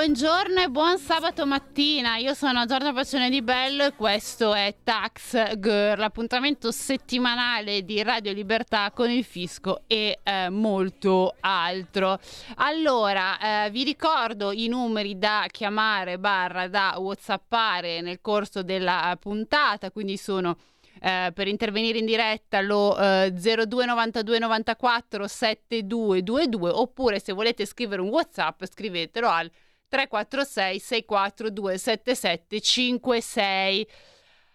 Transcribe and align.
Buongiorno 0.00 0.62
e 0.62 0.68
buon 0.68 0.96
sabato 0.96 1.44
mattina, 1.44 2.16
io 2.16 2.32
sono 2.32 2.64
Giorgia 2.64 2.90
Pacione 2.90 3.28
di 3.28 3.42
Bello 3.42 3.84
e 3.84 3.92
questo 3.92 4.54
è 4.54 4.76
Tax 4.82 5.58
Girl, 5.58 5.98
l'appuntamento 5.98 6.72
settimanale 6.72 7.84
di 7.84 8.02
Radio 8.02 8.32
Libertà 8.32 8.92
con 8.92 9.10
il 9.10 9.24
fisco 9.24 9.82
e 9.86 10.20
eh, 10.22 10.48
molto 10.48 11.34
altro. 11.40 12.18
Allora, 12.56 13.66
eh, 13.66 13.70
vi 13.70 13.84
ricordo 13.84 14.52
i 14.52 14.68
numeri 14.68 15.18
da 15.18 15.44
chiamare 15.50 16.18
barra 16.18 16.66
da 16.66 16.94
whatsappare 16.96 18.00
nel 18.00 18.22
corso 18.22 18.62
della 18.62 19.14
puntata, 19.20 19.90
quindi 19.90 20.16
sono... 20.16 20.56
Eh, 21.02 21.30
per 21.32 21.48
intervenire 21.48 21.96
in 21.96 22.04
diretta 22.04 22.60
lo 22.60 22.98
eh, 22.98 23.32
02 23.32 23.86
92 23.86 24.38
94 24.38 25.26
7222 25.26 26.68
oppure 26.68 27.18
se 27.20 27.32
volete 27.32 27.64
scrivere 27.64 28.02
un 28.02 28.08
whatsapp 28.08 28.62
scrivetelo 28.64 29.26
al 29.26 29.50
346 29.90 30.78
642 30.78 31.76
7756. 31.76 33.86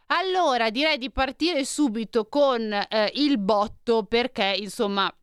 Allora, 0.07 0.69
direi 0.69 0.97
di 0.97 1.11
partire 1.11 1.65
subito 1.65 2.27
con 2.27 2.71
eh, 2.71 3.11
il 3.15 3.37
botto 3.37 4.05
perché, 4.05 4.55
insomma, 4.57 5.13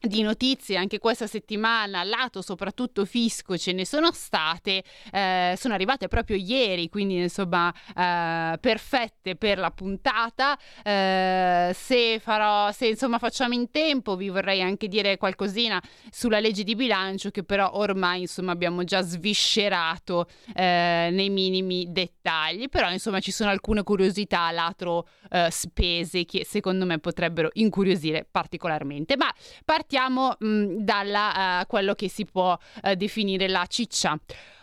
di 0.00 0.22
notizie 0.22 0.76
anche 0.76 0.98
questa 0.98 1.26
settimana, 1.26 2.02
lato 2.04 2.40
soprattutto 2.40 3.04
fisco, 3.04 3.58
ce 3.58 3.72
ne 3.72 3.84
sono 3.84 4.10
state, 4.12 4.82
eh, 5.12 5.54
sono 5.58 5.74
arrivate 5.74 6.08
proprio 6.08 6.36
ieri, 6.36 6.88
quindi 6.88 7.16
insomma 7.16 7.72
eh, 7.94 8.56
perfette 8.58 9.36
per 9.36 9.58
la 9.58 9.70
puntata. 9.70 10.58
Eh, 10.82 11.72
se 11.74 12.18
farò, 12.18 12.72
se 12.72 12.86
insomma 12.86 13.18
facciamo 13.18 13.52
in 13.52 13.70
tempo, 13.70 14.16
vi 14.16 14.30
vorrei 14.30 14.62
anche 14.62 14.88
dire 14.88 15.18
qualcosina 15.18 15.82
sulla 16.10 16.40
legge 16.40 16.64
di 16.64 16.74
bilancio 16.74 17.30
che 17.30 17.44
però 17.44 17.70
ormai 17.74 18.22
insomma 18.22 18.52
abbiamo 18.52 18.84
già 18.84 19.02
sviscerato 19.02 20.28
eh, 20.54 21.10
nei 21.12 21.28
minimi 21.28 21.92
dettagli, 21.92 22.70
però 22.70 22.90
insomma 22.90 23.20
ci 23.20 23.32
sono 23.32 23.50
alcune 23.50 23.82
curiosità 23.82 24.50
lato 24.50 25.08
eh, 25.30 25.48
spese 25.50 26.24
che 26.24 26.46
secondo 26.46 26.86
me 26.86 26.98
potrebbero 26.98 27.50
incuriosire 27.54 28.26
particolarmente. 28.28 29.16
Ma 29.18 29.32
partiamo 29.64 29.88
partiamo 29.90 30.36
mm, 30.44 30.76
da 30.78 31.60
uh, 31.62 31.66
quello 31.66 31.94
che 31.94 32.08
si 32.08 32.24
può 32.24 32.56
uh, 32.82 32.94
definire 32.94 33.48
la 33.48 33.66
ciccia. 33.68 34.16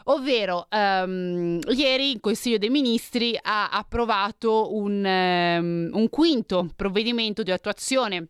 Ovvero, 0.05 0.67
um, 0.71 1.59
ieri 1.67 2.11
il 2.11 2.21
Consiglio 2.21 2.57
dei 2.57 2.69
Ministri 2.69 3.37
ha 3.41 3.67
approvato 3.67 4.73
un, 4.73 5.03
um, 5.03 5.89
un 5.91 6.09
quinto 6.09 6.69
provvedimento 6.77 7.43
di 7.43 7.51
attuazione 7.51 8.29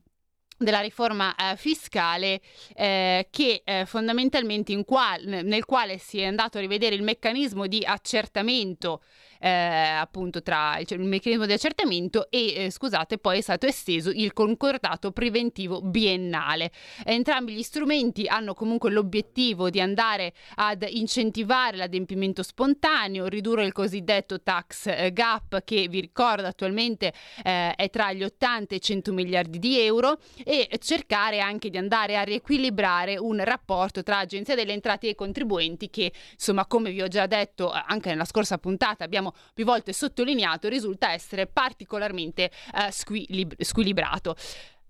della 0.58 0.80
riforma 0.80 1.36
eh, 1.36 1.56
fiscale 1.56 2.42
eh, 2.74 3.28
che 3.30 3.62
eh, 3.64 3.86
fondamentalmente 3.86 4.84
qual- 4.86 5.42
nel 5.44 5.66
quale 5.66 6.00
si 6.00 6.20
è 6.20 6.26
andato 6.26 6.58
a 6.58 6.62
rivedere 6.62 6.96
il 6.96 7.04
meccanismo 7.04 7.68
di 7.68 7.84
accertamento 7.86 9.02
eh, 9.40 9.50
appunto 9.50 10.42
tra 10.42 10.80
cioè, 10.86 10.98
il 10.98 11.06
meccanismo 11.06 11.46
di 11.46 11.54
accertamento 11.54 12.30
e 12.30 12.66
eh, 12.66 12.72
scusate 12.72 13.18
poi 13.18 13.40
è 13.40 13.42
stato 13.42 13.66
esteso 13.66 14.10
il 14.10 14.34
concordato 14.34 15.12
preventivo 15.12 15.82
biennale. 15.82 16.72
Entrambi 17.04 17.54
gli 17.54 17.64
strumenti 17.64 18.28
hanno 18.28 18.54
comunque 18.54 18.92
l'obiettivo 18.92 19.70
di 19.70 19.82
andare 19.82 20.34
ad 20.56 20.86
incentivare 20.88 21.78
l'adempimento 21.78 22.44
spontaneo, 22.44 23.28
ridurre 23.28 23.66
il 23.66 23.72
cosiddetto 23.72 24.42
tax 24.42 24.88
eh, 24.88 25.12
gap 25.14 25.64
che 25.64 25.88
vi 25.88 26.00
ricordo 26.00 26.48
attualmente 26.48 27.14
eh, 27.44 27.74
è 27.76 27.90
tra 27.90 28.14
gli 28.14 28.24
80 28.24 28.76
e 28.76 28.80
100 28.80 29.14
miliardi 29.14 29.60
di 29.60 29.80
euro 29.80 30.20
e 30.44 30.70
cercare 30.80 31.40
anche 31.40 31.70
di 31.70 31.78
andare 31.78 32.18
a 32.18 32.24
riequilibrare 32.24 33.18
un 33.18 33.44
rapporto 33.44 34.04
tra 34.04 34.20
Agenzia 34.20 34.56
delle 34.56 34.74
Entrate 34.74 35.10
e 35.10 35.16
contribuenti 35.16 35.90
che 35.90 36.12
insomma 36.34 36.66
come 36.66 36.92
vi 36.92 37.02
ho 37.02 37.08
già 37.08 37.26
detto 37.26 37.74
eh, 37.74 37.84
anche 37.88 38.10
nella 38.10 38.26
scorsa 38.26 38.58
puntata 38.58 39.04
abbiamo 39.04 39.27
abbiamo 39.28 39.34
più 39.54 39.66
volte 39.66 39.94
sottolineato, 39.94 40.68
risulta 40.68 41.12
essere 41.12 41.48
particolarmente 41.48 42.52
eh, 42.74 42.92
squilib- 42.92 43.62
squilibrato. 43.62 44.36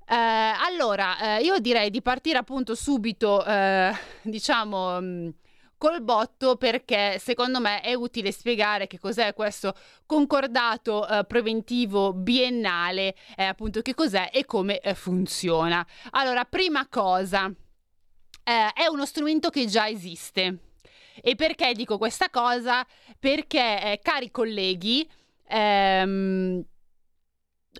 Eh, 0.10 0.16
allora, 0.16 1.38
eh, 1.38 1.44
io 1.44 1.60
direi 1.60 1.90
di 1.90 2.02
partire 2.02 2.38
appunto 2.38 2.76
subito, 2.76 3.44
eh, 3.46 3.92
diciamo... 4.22 5.02
Mm, 5.02 5.30
col 5.80 6.02
botto 6.02 6.56
perché 6.56 7.20
secondo 7.20 7.60
me 7.60 7.82
è 7.82 7.94
utile 7.94 8.32
spiegare 8.32 8.88
che 8.88 8.98
cos'è 8.98 9.36
questo 9.36 9.76
concordato 10.08 11.08
eh, 11.08 11.24
preventivo 11.26 12.14
biennale, 12.14 13.14
eh, 13.36 13.44
appunto 13.44 13.84
che 13.84 13.94
cos'è 13.94 14.32
e 14.34 14.44
come 14.44 14.80
eh, 14.80 14.96
funziona. 14.96 15.86
Allora, 16.14 16.46
prima 16.46 16.88
cosa, 16.88 17.46
eh, 17.46 18.74
è 18.74 18.88
uno 18.90 19.06
strumento 19.06 19.52
che 19.52 19.68
già 19.68 19.88
esiste. 19.88 20.67
E 21.22 21.36
perché 21.36 21.74
dico 21.74 21.98
questa 21.98 22.30
cosa? 22.30 22.86
Perché, 23.20 23.94
eh, 23.94 24.00
cari 24.02 24.32
colleghi, 24.32 25.08
ehm, 25.48 26.64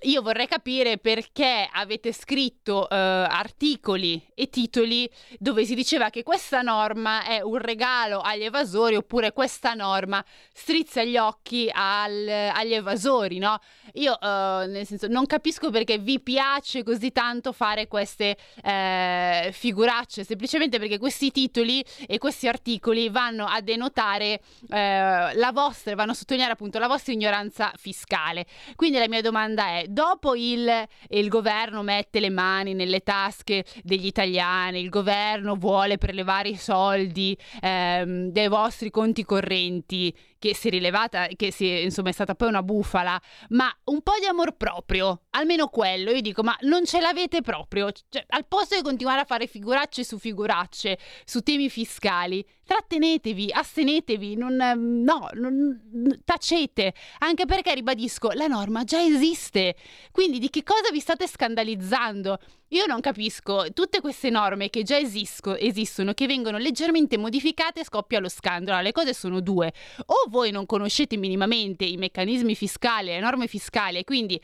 io 0.02 0.22
vorrei 0.22 0.46
capire 0.46 0.98
perché 0.98 1.68
avete 1.72 2.12
scritto 2.12 2.88
eh, 2.88 2.94
articoli 2.96 4.24
e 4.34 4.48
titoli 4.48 5.08
dove 5.38 5.64
si 5.64 5.74
diceva 5.74 6.10
che 6.10 6.22
questa 6.22 6.62
norma 6.62 7.24
è 7.24 7.40
un 7.40 7.58
regalo 7.58 8.20
agli 8.20 8.44
evasori 8.44 8.96
oppure 8.96 9.32
questa 9.32 9.74
norma 9.74 10.24
strizza 10.52 11.02
gli 11.02 11.16
occhi 11.16 11.68
al, 11.72 12.28
agli 12.28 12.74
evasori, 12.74 13.38
no? 13.38 13.58
Io 13.94 14.18
eh, 14.20 14.66
nel 14.66 14.86
senso 14.86 15.08
non 15.08 15.26
capisco 15.26 15.70
perché 15.70 15.98
vi 15.98 16.20
piace 16.20 16.82
così 16.82 17.10
tanto 17.10 17.52
fare 17.52 17.88
queste 17.88 18.36
eh, 18.62 19.50
figuracce, 19.52 20.24
semplicemente 20.24 20.78
perché 20.78 20.98
questi 20.98 21.30
titoli 21.30 21.84
e 22.06 22.18
questi 22.18 22.48
articoli 22.48 23.08
vanno 23.08 23.46
a 23.46 23.60
denotare 23.60 24.40
eh, 24.68 25.34
la 25.34 25.50
vostra, 25.52 25.94
vanno 25.94 26.12
a 26.12 26.14
sottolineare 26.14 26.52
appunto 26.52 26.78
la 26.78 26.86
vostra 26.88 27.12
ignoranza 27.12 27.72
fiscale. 27.76 28.46
Quindi 28.76 28.98
la 28.98 29.08
mia 29.08 29.22
domanda 29.22 29.78
è 29.78 29.86
dopo 29.88 30.34
il, 30.34 30.70
il 31.08 31.28
governo 31.28 31.82
mette 31.82 32.20
le 32.20 32.30
mani 32.30 32.74
nelle 32.74 33.00
tasche 33.00 33.64
degli 33.82 34.06
italiani, 34.06 34.80
il 34.80 34.88
governo 34.88 35.54
vuole 35.54 35.98
prelevare 35.98 36.50
i 36.50 36.56
soldi 36.56 37.36
ehm, 37.60 38.30
dei 38.30 38.48
vostri 38.48 38.90
conti 38.90 39.24
correnti, 39.24 40.14
che 40.38 40.54
si 40.54 40.68
è 40.68 40.70
rilevata, 40.70 41.26
che 41.34 41.50
si, 41.50 41.82
insomma 41.82 42.10
è 42.10 42.12
stata 42.12 42.34
poi 42.34 42.48
una 42.48 42.62
bufala, 42.62 43.20
ma 43.50 43.74
un 43.84 44.02
po' 44.02 44.12
di 44.20 44.26
amor 44.26 44.56
proprio, 44.56 45.22
almeno 45.30 45.68
quello, 45.68 46.10
io 46.10 46.20
dico, 46.20 46.42
ma 46.42 46.56
non 46.60 46.84
ce 46.84 47.00
l'avete 47.00 47.40
proprio, 47.40 47.90
cioè, 47.90 48.24
al 48.28 48.46
posto 48.46 48.76
di 48.76 48.82
continuare 48.82 49.20
a 49.20 49.24
fare 49.24 49.46
figuracce 49.46 50.04
su 50.04 50.18
figuracce, 50.18 50.98
su 51.24 51.40
temi 51.40 51.68
fiscali, 51.68 52.46
trattenetevi, 52.68 53.48
astenetevi, 53.50 54.36
non, 54.36 54.54
no, 54.54 55.28
non, 55.32 56.20
tacete, 56.22 56.92
anche 57.20 57.46
perché 57.46 57.72
ribadisco, 57.72 58.28
la 58.32 58.46
norma 58.46 58.84
già 58.84 59.02
esiste, 59.02 59.74
quindi 60.12 60.38
di 60.38 60.50
che 60.50 60.62
cosa 60.64 60.90
vi 60.92 61.00
state 61.00 61.26
scandalizzando? 61.26 62.38
Io 62.72 62.84
non 62.84 63.00
capisco, 63.00 63.72
tutte 63.72 64.02
queste 64.02 64.28
norme 64.28 64.68
che 64.68 64.82
già 64.82 64.98
esisco, 64.98 65.56
esistono, 65.56 66.12
che 66.12 66.26
vengono 66.26 66.58
leggermente 66.58 67.16
modificate, 67.16 67.84
scoppia 67.84 68.20
lo 68.20 68.28
scandalo. 68.28 68.82
Le 68.82 68.92
cose 68.92 69.14
sono 69.14 69.40
due. 69.40 69.72
O 70.04 70.28
voi 70.28 70.50
non 70.50 70.66
conoscete 70.66 71.16
minimamente 71.16 71.86
i 71.86 71.96
meccanismi 71.96 72.54
fiscali, 72.54 73.06
le 73.06 73.20
norme 73.20 73.46
fiscali, 73.46 74.04
quindi 74.04 74.38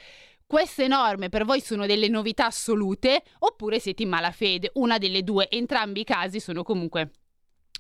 queste 0.47 0.89
norme 0.89 1.29
per 1.29 1.45
voi 1.45 1.61
sono 1.61 1.85
delle 1.85 2.09
novità 2.09 2.47
assolute, 2.47 3.23
oppure 3.41 3.79
siete 3.79 4.05
in 4.05 4.09
malafede. 4.09 4.71
Una 4.77 4.97
delle 4.97 5.23
due, 5.23 5.51
entrambi 5.51 6.01
i 6.01 6.05
casi 6.05 6.41
sono 6.41 6.63
comunque 6.63 7.11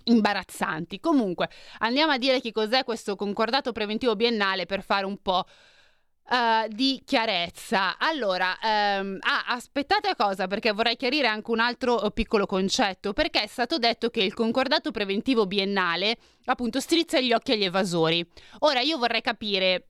imbarazzanti. 0.04 1.00
Comunque, 1.00 1.48
andiamo 1.78 2.12
a 2.12 2.18
dire 2.18 2.40
che 2.40 2.52
cos'è 2.52 2.84
questo 2.84 3.16
concordato 3.16 3.72
preventivo 3.72 4.16
biennale 4.16 4.66
per 4.66 4.82
fare 4.82 5.04
un 5.06 5.20
po' 5.20 5.44
Uh, 6.26 6.66
di 6.68 7.02
chiarezza. 7.04 7.98
Allora, 7.98 8.56
um, 8.62 9.18
ah, 9.20 9.44
aspettate 9.48 10.14
cosa 10.16 10.46
perché 10.46 10.72
vorrei 10.72 10.96
chiarire 10.96 11.26
anche 11.26 11.50
un 11.50 11.60
altro 11.60 12.02
uh, 12.02 12.10
piccolo 12.14 12.46
concetto, 12.46 13.12
perché 13.12 13.42
è 13.42 13.46
stato 13.46 13.76
detto 13.76 14.08
che 14.08 14.22
il 14.22 14.32
concordato 14.32 14.90
preventivo 14.90 15.46
biennale 15.46 16.16
appunto 16.46 16.80
strizza 16.80 17.20
gli 17.20 17.34
occhi 17.34 17.52
agli 17.52 17.64
evasori. 17.64 18.26
Ora 18.60 18.80
io 18.80 18.96
vorrei 18.96 19.20
capire 19.20 19.84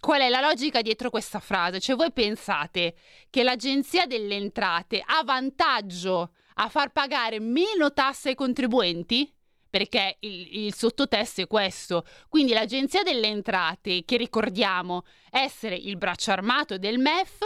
qual 0.00 0.20
è 0.20 0.28
la 0.28 0.40
logica 0.40 0.82
dietro 0.82 1.10
questa 1.10 1.38
frase, 1.38 1.78
cioè 1.78 1.94
voi 1.94 2.10
pensate 2.10 2.96
che 3.30 3.44
l'Agenzia 3.44 4.04
delle 4.06 4.34
Entrate 4.34 5.00
ha 5.06 5.22
vantaggio 5.22 6.32
a 6.54 6.68
far 6.68 6.90
pagare 6.90 7.38
meno 7.38 7.92
tasse 7.92 8.30
ai 8.30 8.34
contribuenti? 8.34 9.32
Perché 9.70 10.16
il, 10.20 10.64
il, 10.64 10.74
sottotesto 10.74 11.42
è 11.42 11.46
questo. 11.46 12.04
Quindi 12.28 12.52
l'Agenzia 12.52 13.02
delle 13.02 13.26
Entrate, 13.26 14.04
che 14.04 14.16
ricordiamo 14.16 15.04
essere 15.30 15.76
il 15.76 15.96
braccio 15.96 16.30
armato 16.30 16.78
del 16.78 16.98
MEF, 16.98 17.40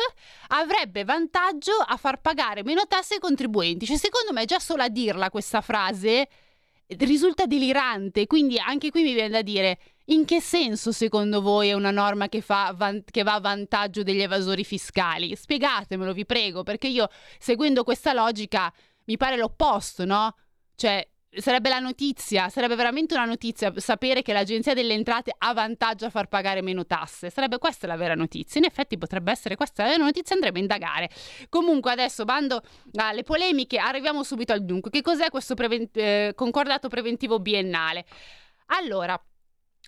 avrebbe 0.49 1.05
vantaggio 1.05 1.73
a 1.73 1.97
far 1.97 2.21
pagare 2.21 2.63
meno 2.63 2.87
tasse 2.87 3.15
ai 3.15 3.21
contribuenti. 3.21 3.87
Cioè, 3.87 3.97
secondo 3.97 4.33
me, 4.33 4.45
già 4.45 4.59
solo 4.59 4.83
a 4.83 4.89
dirla 4.89 5.31
questa 5.31 5.61
frase 5.61 6.29
risulta 6.99 7.47
delirante, 7.47 8.27
quindi 8.27 8.59
anche 8.59 8.91
qui 8.91 9.03
mi 9.03 9.15
viene 9.15 9.31
da 9.31 9.43
dire 9.43 9.79
in 10.07 10.25
che 10.25 10.41
senso 10.41 10.93
secondo 10.93 11.41
voi 11.41 11.69
è 11.69 11.73
una 11.73 11.91
norma 11.91 12.29
che, 12.29 12.43
van- 12.47 13.05
che, 13.09 13.23
va 13.23 13.35
a 13.35 13.41
vantaggio 13.41 14.03
degli 14.03 14.21
evasori 14.21 14.65
fiscali? 14.65 15.35
Spiegatemelo, 15.35 16.13
vi 16.13 16.27
prego, 16.27 16.63
perché 16.63 16.89
io 16.89 17.09
seguendo 17.39 17.85
questa 17.85 18.13
logica 18.13 18.73
mi 19.05 19.17
pare 19.17 19.37
l'opposto, 19.37 20.05
no? 20.05 20.35
Cioè, 20.75 21.09
sarebbe 21.35 21.69
la 21.69 21.79
notizia, 21.79 22.49
sarebbe 22.49 22.75
veramente 22.75 23.15
una 23.15 23.25
notizia 23.25 23.73
sapere 23.77 24.23
che 24.23 24.33
l'Agenzia 24.33 24.75
delle 24.75 24.95
Entrate 24.95 25.35
ha 25.37 25.53
vantaggio 25.55 26.07
a 26.07 26.11
far 26.11 26.29
pagare 26.29 26.61
meno 26.63 26.85
tasse. 26.87 27.31
Sarebbe 27.31 27.59
questa 27.59 27.87
la 27.87 27.97
vera 27.97 28.15
notizia. 28.15 28.61
In 28.61 28.67
effetti 28.67 28.99
potrebbe 28.99 29.31
essere 29.31 29.57
questa 29.57 29.83
la 29.85 29.91
vera 29.91 30.05
notizia, 30.05 30.35
andrebbe 30.35 30.59
a 30.59 30.63
indagare. 30.63 31.11
Comunque 31.49 31.93
adesso 31.93 32.25
bando 32.25 32.63
alle 32.95 33.23
polemiche, 33.23 33.79
arriviamo 33.79 34.23
subito 34.23 34.53
al 34.53 34.65
dunque. 34.65 34.91
Che 34.91 35.01
cos'è 35.01 35.31
questo 35.31 35.55
preven- 35.55 35.89
eh, 35.93 36.33
concordato 36.35 36.89
preventivo 36.89 37.39
biennale? 37.39 38.05
Allora, 38.67 39.21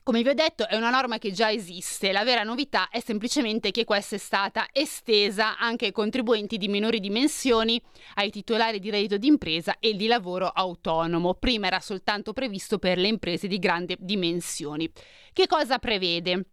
come 0.05 0.23
vi 0.23 0.29
ho 0.29 0.35
detto 0.35 0.69
è 0.69 0.77
una 0.77 0.91
norma 0.91 1.17
che 1.17 1.33
già 1.33 1.51
esiste, 1.51 2.13
la 2.13 2.25
vera 2.25 2.43
novità 2.43 2.91
è 2.91 3.01
semplicemente 3.01 3.71
che 3.71 3.85
questa 3.85 4.17
è 4.17 4.19
stata 4.19 4.67
estesa 4.71 5.57
anche 5.57 5.87
ai 5.87 5.93
contribuenti 5.93 6.59
di 6.59 6.69
minori 6.69 7.01
dimensioni, 7.01 7.81
ai 8.17 8.31
titolari 8.31 8.81
di 8.81 8.91
reddito 8.91 9.17
d'impresa 9.17 9.79
e 9.81 9.95
di 9.95 10.07
lavoro 10.07 10.49
autonomo. 10.49 11.33
Prima 11.33 11.69
era 11.69 11.81
soltanto 11.81 12.35
previsto 12.35 12.79
per 12.79 12.99
le 12.99 13.09
imprese 13.09 13.49
di 13.49 13.59
grandi 13.59 13.97
dimensioni. 13.99 14.93
Che 15.33 15.47
cosa 15.47 15.79
prevede? 15.79 16.49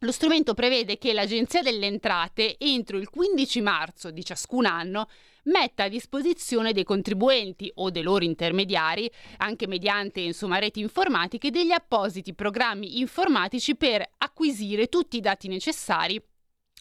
Lo 0.00 0.10
strumento 0.10 0.54
prevede 0.54 0.96
che 0.96 1.12
l'Agenzia 1.12 1.60
delle 1.60 1.86
Entrate 1.86 2.56
entro 2.58 2.96
il 2.96 3.10
15 3.10 3.60
marzo 3.60 4.10
di 4.10 4.24
ciascun 4.24 4.64
anno 4.64 5.06
metta 5.46 5.84
a 5.84 5.88
disposizione 5.88 6.72
dei 6.72 6.84
contribuenti 6.84 7.70
o 7.76 7.90
dei 7.90 8.02
loro 8.02 8.24
intermediari, 8.24 9.10
anche 9.38 9.66
mediante 9.66 10.20
insomma, 10.20 10.58
reti 10.58 10.80
informatiche, 10.80 11.50
degli 11.50 11.72
appositi 11.72 12.34
programmi 12.34 13.00
informatici 13.00 13.76
per 13.76 14.04
acquisire 14.18 14.88
tutti 14.88 15.16
i 15.16 15.20
dati 15.20 15.48
necessari 15.48 16.22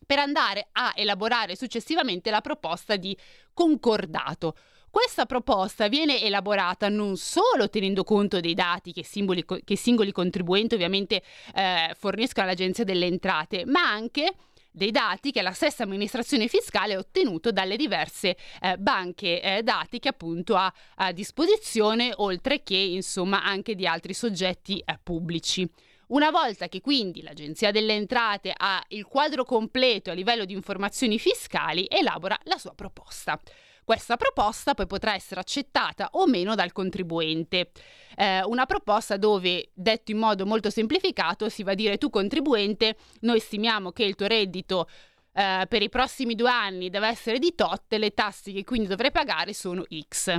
per 0.05 0.19
andare 0.19 0.67
a 0.73 0.93
elaborare 0.95 1.55
successivamente 1.55 2.29
la 2.29 2.41
proposta 2.41 2.95
di 2.95 3.17
concordato. 3.53 4.55
Questa 4.89 5.25
proposta 5.25 5.89
viene 5.89 6.21
elaborata 6.21 6.87
non 6.87 7.17
solo 7.17 7.69
tenendo 7.69 8.03
conto 8.03 8.39
dei 8.39 8.53
dati 8.53 8.93
che, 8.93 9.03
simboli, 9.03 9.43
che 9.43 9.75
singoli 9.75 10.13
contribuenti 10.13 10.75
ovviamente 10.75 11.21
eh, 11.53 11.93
forniscono 11.97 12.45
all'Agenzia 12.45 12.85
delle 12.85 13.05
Entrate, 13.05 13.65
ma 13.65 13.81
anche 13.81 14.33
dei 14.75 14.91
dati 14.91 15.31
che 15.31 15.41
la 15.41 15.53
stessa 15.53 15.83
amministrazione 15.83 16.47
fiscale 16.47 16.95
ha 16.95 16.99
ottenuto 16.99 17.51
dalle 17.51 17.77
diverse 17.77 18.35
eh, 18.61 18.77
banche 18.77 19.41
eh, 19.41 19.63
dati 19.63 19.99
che 19.99 20.09
appunto 20.09 20.55
ha 20.55 20.71
a 20.95 21.11
disposizione, 21.13 22.11
oltre 22.17 22.61
che 22.61 22.75
insomma 22.75 23.43
anche 23.43 23.73
di 23.73 23.87
altri 23.87 24.13
soggetti 24.13 24.79
eh, 24.79 24.99
pubblici. 25.01 25.67
Una 26.07 26.29
volta 26.29 26.67
che 26.67 26.81
quindi 26.81 27.23
l'Agenzia 27.23 27.71
delle 27.71 27.93
Entrate 27.93 28.53
ha 28.55 28.83
il 28.89 29.05
quadro 29.05 29.43
completo 29.43 30.11
a 30.11 30.13
livello 30.13 30.45
di 30.45 30.53
informazioni 30.53 31.17
fiscali, 31.17 31.87
elabora 31.89 32.37
la 32.43 32.57
sua 32.57 32.75
proposta. 32.75 33.39
Questa 33.85 34.17
proposta 34.17 34.73
poi 34.73 34.87
potrà 34.87 35.13
essere 35.13 35.39
accettata 35.39 36.09
o 36.13 36.25
meno 36.25 36.55
dal 36.55 36.71
contribuente. 36.71 37.69
Eh, 38.15 38.41
una 38.43 38.65
proposta 38.65 39.15
dove, 39.15 39.69
detto 39.75 40.09
in 40.09 40.17
modo 40.17 40.43
molto 40.47 40.71
semplificato, 40.71 41.49
si 41.49 41.61
va 41.61 41.73
a 41.73 41.75
dire 41.75 41.99
tu 41.99 42.09
contribuente, 42.09 42.97
noi 43.21 43.39
stimiamo 43.39 43.91
che 43.91 44.03
il 44.03 44.15
tuo 44.15 44.25
reddito 44.25 44.89
eh, 45.33 45.67
per 45.69 45.83
i 45.83 45.89
prossimi 45.89 46.33
due 46.33 46.49
anni 46.49 46.89
deve 46.89 47.09
essere 47.09 47.37
di 47.37 47.53
tot, 47.53 47.93
le 47.93 48.11
tasse 48.15 48.51
che 48.51 48.63
quindi 48.63 48.87
dovrai 48.87 49.11
pagare 49.11 49.53
sono 49.53 49.83
X. 50.09 50.35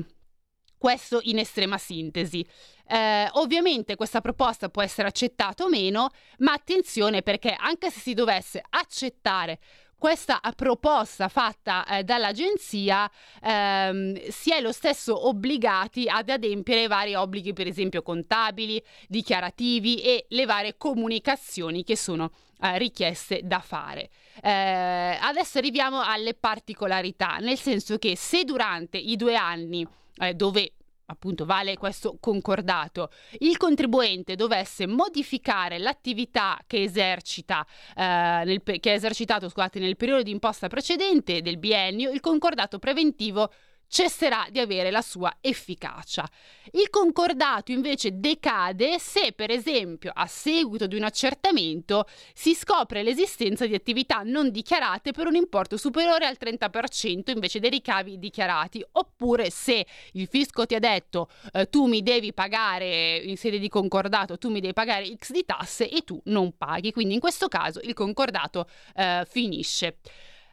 Questo 0.76 1.20
in 1.22 1.38
estrema 1.38 1.78
sintesi. 1.78 2.44
Eh, 2.84 3.28
ovviamente 3.34 3.94
questa 3.94 4.20
proposta 4.20 4.68
può 4.70 4.82
essere 4.82 5.06
accettata 5.06 5.62
o 5.62 5.68
meno, 5.68 6.08
ma 6.38 6.52
attenzione 6.52 7.22
perché 7.22 7.54
anche 7.56 7.90
se 7.90 8.00
si 8.00 8.12
dovesse 8.12 8.60
accettare 8.70 9.60
questa 9.98 10.40
proposta 10.54 11.28
fatta 11.28 11.84
eh, 11.86 12.04
dall'agenzia 12.04 13.10
ehm, 13.42 14.28
si 14.28 14.52
è 14.52 14.60
lo 14.60 14.72
stesso 14.72 15.26
obbligati 15.28 16.08
ad 16.08 16.28
adempiere 16.28 16.86
vari 16.86 17.14
obblighi, 17.14 17.52
per 17.52 17.66
esempio 17.66 18.02
contabili, 18.02 18.82
dichiarativi 19.08 20.02
e 20.02 20.26
le 20.28 20.44
varie 20.44 20.76
comunicazioni 20.76 21.82
che 21.82 21.96
sono 21.96 22.30
eh, 22.60 22.78
richieste 22.78 23.40
da 23.44 23.60
fare. 23.60 24.10
Eh, 24.42 25.18
adesso 25.20 25.58
arriviamo 25.58 26.02
alle 26.02 26.34
particolarità, 26.34 27.36
nel 27.40 27.58
senso 27.58 27.98
che 27.98 28.16
se 28.16 28.44
durante 28.44 28.98
i 28.98 29.16
due 29.16 29.34
anni 29.34 29.86
eh, 30.18 30.34
dove 30.34 30.72
appunto 31.06 31.44
vale 31.44 31.76
questo 31.76 32.16
concordato, 32.20 33.10
il 33.40 33.56
contribuente 33.56 34.34
dovesse 34.34 34.86
modificare 34.86 35.78
l'attività 35.78 36.58
che 36.66 36.82
esercita, 36.82 37.66
eh, 37.94 38.02
nel, 38.44 38.62
che 38.62 38.90
ha 38.90 38.94
esercitato 38.94 39.48
scusate, 39.48 39.78
nel 39.78 39.96
periodo 39.96 40.22
di 40.22 40.30
imposta 40.30 40.68
precedente 40.68 41.42
del 41.42 41.58
biennio, 41.58 42.10
il 42.10 42.20
concordato 42.20 42.78
preventivo 42.78 43.50
cesserà 43.88 44.46
di 44.50 44.58
avere 44.58 44.90
la 44.90 45.02
sua 45.02 45.36
efficacia. 45.40 46.28
Il 46.72 46.90
concordato 46.90 47.72
invece 47.72 48.18
decade 48.18 48.98
se, 48.98 49.32
per 49.32 49.50
esempio, 49.50 50.10
a 50.14 50.26
seguito 50.26 50.86
di 50.86 50.96
un 50.96 51.04
accertamento 51.04 52.06
si 52.34 52.54
scopre 52.54 53.02
l'esistenza 53.02 53.66
di 53.66 53.74
attività 53.74 54.22
non 54.24 54.50
dichiarate 54.50 55.12
per 55.12 55.26
un 55.26 55.34
importo 55.34 55.76
superiore 55.76 56.26
al 56.26 56.36
30% 56.40 57.30
invece 57.30 57.60
dei 57.60 57.70
ricavi 57.70 58.18
dichiarati, 58.18 58.84
oppure 58.92 59.50
se 59.50 59.86
il 60.12 60.26
fisco 60.26 60.66
ti 60.66 60.74
ha 60.74 60.80
detto 60.80 61.28
eh, 61.52 61.68
tu 61.68 61.86
mi 61.86 62.02
devi 62.02 62.32
pagare 62.32 63.16
in 63.16 63.36
sede 63.36 63.58
di 63.58 63.68
concordato, 63.68 64.38
tu 64.38 64.50
mi 64.50 64.60
devi 64.60 64.72
pagare 64.72 65.14
X 65.16 65.30
di 65.30 65.44
tasse 65.44 65.88
e 65.88 66.02
tu 66.02 66.20
non 66.24 66.56
paghi. 66.56 66.92
Quindi 66.92 67.14
in 67.14 67.20
questo 67.20 67.48
caso 67.48 67.80
il 67.82 67.94
concordato 67.94 68.68
eh, 68.94 69.24
finisce. 69.28 69.98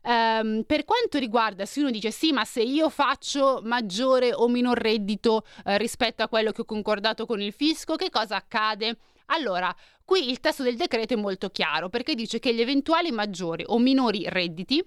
Um, 0.06 0.64
per 0.64 0.84
quanto 0.84 1.18
riguarda 1.18 1.66
se 1.66 1.80
uno 1.80 1.90
dice 1.90 2.12
sì, 2.12 2.34
ma 2.34 2.44
se 2.44 2.62
io 2.62 2.90
faccio 2.90 3.62
maggiore 3.64 4.34
o 4.34 4.50
minor 4.50 4.78
reddito 4.78 5.46
eh, 5.66 5.78
rispetto 5.78 6.24
a 6.24 6.28
quello 6.28 6.52
che 6.52 6.62
ho 6.62 6.66
concordato 6.66 7.26
con 7.26 7.40
il 7.42 7.54
fisco, 7.54 7.96
che 7.96 8.10
cosa 8.10 8.36
accade? 8.36 8.98
Allora, 9.28 9.74
qui 10.04 10.30
il 10.30 10.42
testo 10.42 10.64
del 10.64 10.76
decreto 10.76 11.14
è 11.14 11.18
molto 11.18 11.50
chiaro 11.50 11.88
perché 11.88 12.16
dice 12.16 12.40
che 12.40 12.54
gli 12.54 12.60
eventuali 12.60 13.12
maggiori 13.12 13.64
o 13.66 13.80
minori 13.80 14.26
redditi 14.28 14.84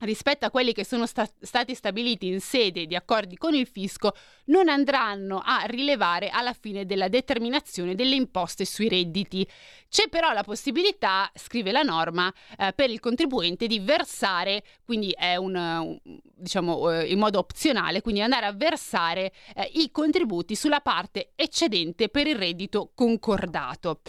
rispetto 0.00 0.46
a 0.46 0.50
quelli 0.50 0.72
che 0.72 0.84
sono 0.84 1.06
sta- 1.06 1.28
stati 1.40 1.74
stabiliti 1.74 2.26
in 2.26 2.40
sede 2.40 2.86
di 2.86 2.94
accordi 2.94 3.36
con 3.36 3.54
il 3.54 3.66
fisco 3.66 4.14
non 4.46 4.68
andranno 4.68 5.42
a 5.44 5.62
rilevare 5.66 6.28
alla 6.28 6.52
fine 6.52 6.86
della 6.86 7.08
determinazione 7.08 7.94
delle 7.94 8.14
imposte 8.14 8.64
sui 8.64 8.88
redditi. 8.88 9.46
C'è 9.88 10.08
però 10.08 10.32
la 10.32 10.42
possibilità, 10.42 11.30
scrive 11.34 11.72
la 11.72 11.82
norma, 11.82 12.32
eh, 12.58 12.72
per 12.72 12.90
il 12.90 13.00
contribuente 13.00 13.66
di 13.66 13.80
versare, 13.80 14.62
quindi 14.84 15.10
è 15.10 15.36
un, 15.36 15.98
diciamo 16.02 16.90
eh, 16.90 17.06
in 17.06 17.18
modo 17.18 17.38
opzionale, 17.38 18.00
quindi 18.00 18.22
andare 18.22 18.46
a 18.46 18.52
versare 18.52 19.32
eh, 19.54 19.70
i 19.74 19.90
contributi 19.90 20.54
sulla 20.54 20.80
parte 20.80 21.32
eccedente 21.34 22.08
per 22.08 22.26
il 22.26 22.36
reddito 22.36 22.92
concordato. 22.94 24.00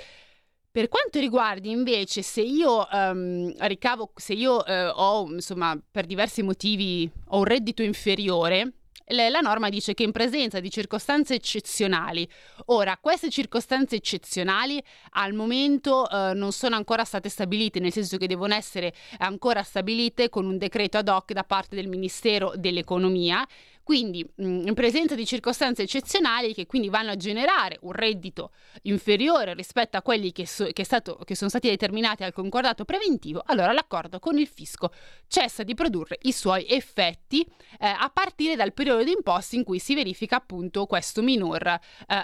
Per 0.73 0.87
quanto 0.87 1.19
riguarda 1.19 1.67
invece 1.67 2.21
se 2.21 2.39
io 2.39 2.87
um, 2.89 3.53
ricavo, 3.67 4.13
se 4.15 4.31
io 4.31 4.55
uh, 4.55 4.91
ho, 4.93 5.29
insomma, 5.29 5.77
per 5.91 6.05
diversi 6.05 6.43
motivi 6.43 7.11
ho 7.27 7.39
un 7.39 7.43
reddito 7.43 7.81
inferiore, 7.81 8.75
la 9.13 9.41
norma 9.41 9.67
dice 9.67 9.93
che 9.93 10.03
in 10.03 10.13
presenza 10.13 10.61
di 10.61 10.69
circostanze 10.69 11.35
eccezionali, 11.35 12.25
ora 12.67 12.97
queste 13.01 13.29
circostanze 13.29 13.97
eccezionali 13.97 14.81
al 15.11 15.33
momento 15.33 16.09
eh, 16.09 16.33
non 16.33 16.53
sono 16.53 16.77
ancora 16.77 17.03
state 17.03 17.27
stabilite, 17.27 17.81
nel 17.81 17.91
senso 17.91 18.15
che 18.15 18.27
devono 18.27 18.53
essere 18.53 18.93
ancora 19.17 19.63
stabilite 19.63 20.29
con 20.29 20.45
un 20.45 20.57
decreto 20.57 20.97
ad 20.97 21.09
hoc 21.09 21.33
da 21.33 21.43
parte 21.43 21.75
del 21.75 21.89
Ministero 21.89 22.53
dell'Economia 22.55 23.45
quindi 23.83 24.25
mm, 24.41 24.67
in 24.67 24.73
presenza 24.73 25.15
di 25.15 25.25
circostanze 25.25 25.83
eccezionali 25.83 26.53
che 26.53 26.65
quindi 26.65 26.89
vanno 26.89 27.11
a 27.11 27.15
generare 27.15 27.77
un 27.81 27.91
reddito 27.91 28.51
inferiore 28.83 29.53
rispetto 29.53 29.97
a 29.97 30.01
quelli 30.01 30.31
che, 30.31 30.47
so, 30.47 30.67
che, 30.71 30.83
stato, 30.83 31.19
che 31.25 31.35
sono 31.35 31.49
stati 31.49 31.69
determinati 31.69 32.23
al 32.23 32.33
concordato 32.33 32.85
preventivo, 32.85 33.41
allora 33.45 33.71
l'accordo 33.71 34.19
con 34.19 34.37
il 34.37 34.47
fisco 34.47 34.91
cessa 35.27 35.63
di 35.63 35.73
produrre 35.73 36.17
i 36.23 36.31
suoi 36.31 36.65
effetti 36.67 37.41
eh, 37.79 37.87
a 37.87 38.09
partire 38.13 38.55
dal 38.55 38.73
periodo 38.73 39.03
di 39.03 39.11
imposta 39.11 39.55
in 39.55 39.63
cui 39.63 39.79
si 39.79 39.95
verifica 39.95 40.37
appunto 40.37 40.85
questo 40.85 41.21
minor 41.21 41.65
eh, 41.65 41.79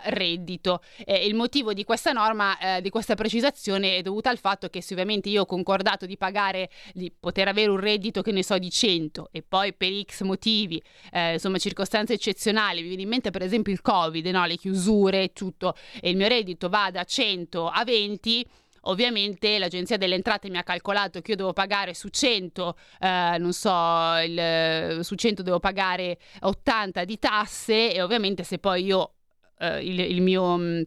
reddito. 0.06 0.82
Eh, 1.06 1.26
il 1.26 1.36
motivo 1.36 1.74
di 1.74 1.84
questa 1.84 2.12
norma, 2.12 2.58
eh, 2.58 2.82
di 2.82 2.90
questa 2.90 3.16
precisazione 3.16 3.98
è 3.98 4.02
dovuto 4.02 4.30
al 4.30 4.38
fatto 4.38 4.68
che 4.70 4.82
se 4.82 4.94
ovviamente 4.94 5.30
io 5.30 5.44
ho 5.44 5.46
concordato 5.46 6.06
di 6.06 6.18
pagare, 6.18 6.70
di 6.94 7.12
poter 7.18 7.48
avere 7.48 7.70
un 7.70 7.80
reddito 7.80 8.22
che 8.22 8.32
ne 8.32 8.44
so 8.44 8.58
di 8.58 8.70
100 8.70 9.30
e 9.32 9.42
poi 9.42 9.74
per 9.74 9.92
X 10.04 10.22
motivi 10.22 10.82
eh, 11.12 11.40
insomma 11.48 11.58
circostanze 11.58 12.13
eccezionali, 12.13 12.82
mi 12.82 12.88
viene 12.88 13.04
in 13.04 13.10
mente 13.10 13.32
per 13.32 13.42
esempio 13.42 13.72
il 13.74 13.82
Covid, 13.82 14.25
no? 14.27 14.46
le 14.46 14.58
chiusure 14.58 15.24
e 15.24 15.34
tutto, 15.34 15.75
e 16.00 16.10
il 16.10 16.18
mio 16.18 16.27
reddito 16.27 16.70
va 16.70 16.89
da 16.92 17.04
100 17.04 17.68
a 17.68 17.84
20, 17.84 18.46
ovviamente 18.82 19.58
l'agenzia 19.58 19.98
delle 19.98 20.16
entrate 20.16 20.50
mi 20.50 20.58
ha 20.58 20.63
calcolato 20.63 21.22
che 21.22 21.32
io 21.32 21.38
devo 21.38 21.54
pagare 21.54 21.94
su 21.94 22.10
100, 22.10 22.77
eh, 23.00 23.36
non 23.39 23.54
so, 23.54 24.16
il, 24.25 25.00
su 25.04 25.16
100 25.16 25.42
devo 25.42 25.60
pagare 25.60 26.18
80 26.42 27.06
di 27.06 27.18
tasse 27.18 27.94
e 27.94 28.01
ovviamente 28.01 28.44
se 28.44 28.60
poi 28.60 28.86
io 28.86 29.13
eh, 29.60 29.84
il, 29.84 30.00
il 30.00 30.22
mio 30.22 30.58
mm, 30.58 30.82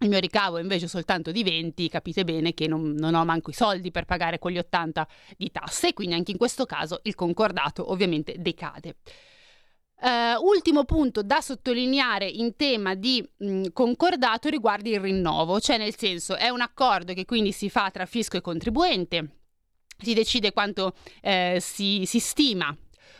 il 0.00 0.10
mio 0.10 0.20
ricavo 0.20 0.58
è 0.58 0.62
invece 0.62 0.86
soltanto 0.86 1.32
di 1.32 1.42
20, 1.42 1.88
capite 1.88 2.22
bene 2.22 2.54
che 2.54 2.68
non, 2.68 2.92
non, 2.92 3.14
ho 3.14 3.24
manco 3.24 3.50
i 3.50 3.52
soldi 3.52 3.90
per 3.90 4.04
pagare 4.04 4.38
quegli 4.38 4.58
80 4.58 5.08
di 5.36 5.50
tasse, 5.50 5.92
quindi 5.92 6.14
anche 6.14 6.30
in 6.30 6.36
questo 6.36 6.66
caso 6.66 7.00
il 7.02 7.16
concordato 7.16 7.90
ovviamente 7.90 8.36
decade. 8.38 8.94
Uh, 10.00 10.40
ultimo 10.46 10.84
punto 10.84 11.24
da 11.24 11.40
sottolineare 11.40 12.24
in 12.24 12.54
tema 12.54 12.94
di 12.94 13.20
mh, 13.36 13.72
concordato 13.72 14.48
riguarda 14.48 14.88
il 14.88 15.00
rinnovo, 15.00 15.58
cioè 15.58 15.76
nel 15.76 15.96
senso 15.96 16.36
è 16.36 16.48
un 16.50 16.60
accordo 16.60 17.14
che 17.14 17.24
quindi 17.24 17.50
si 17.50 17.68
fa 17.68 17.90
tra 17.90 18.06
fisco 18.06 18.36
e 18.36 18.40
contribuente, 18.40 19.38
si 20.00 20.14
decide 20.14 20.52
quanto 20.52 20.94
eh, 21.20 21.58
si, 21.60 22.04
si 22.06 22.20
stima 22.20 22.76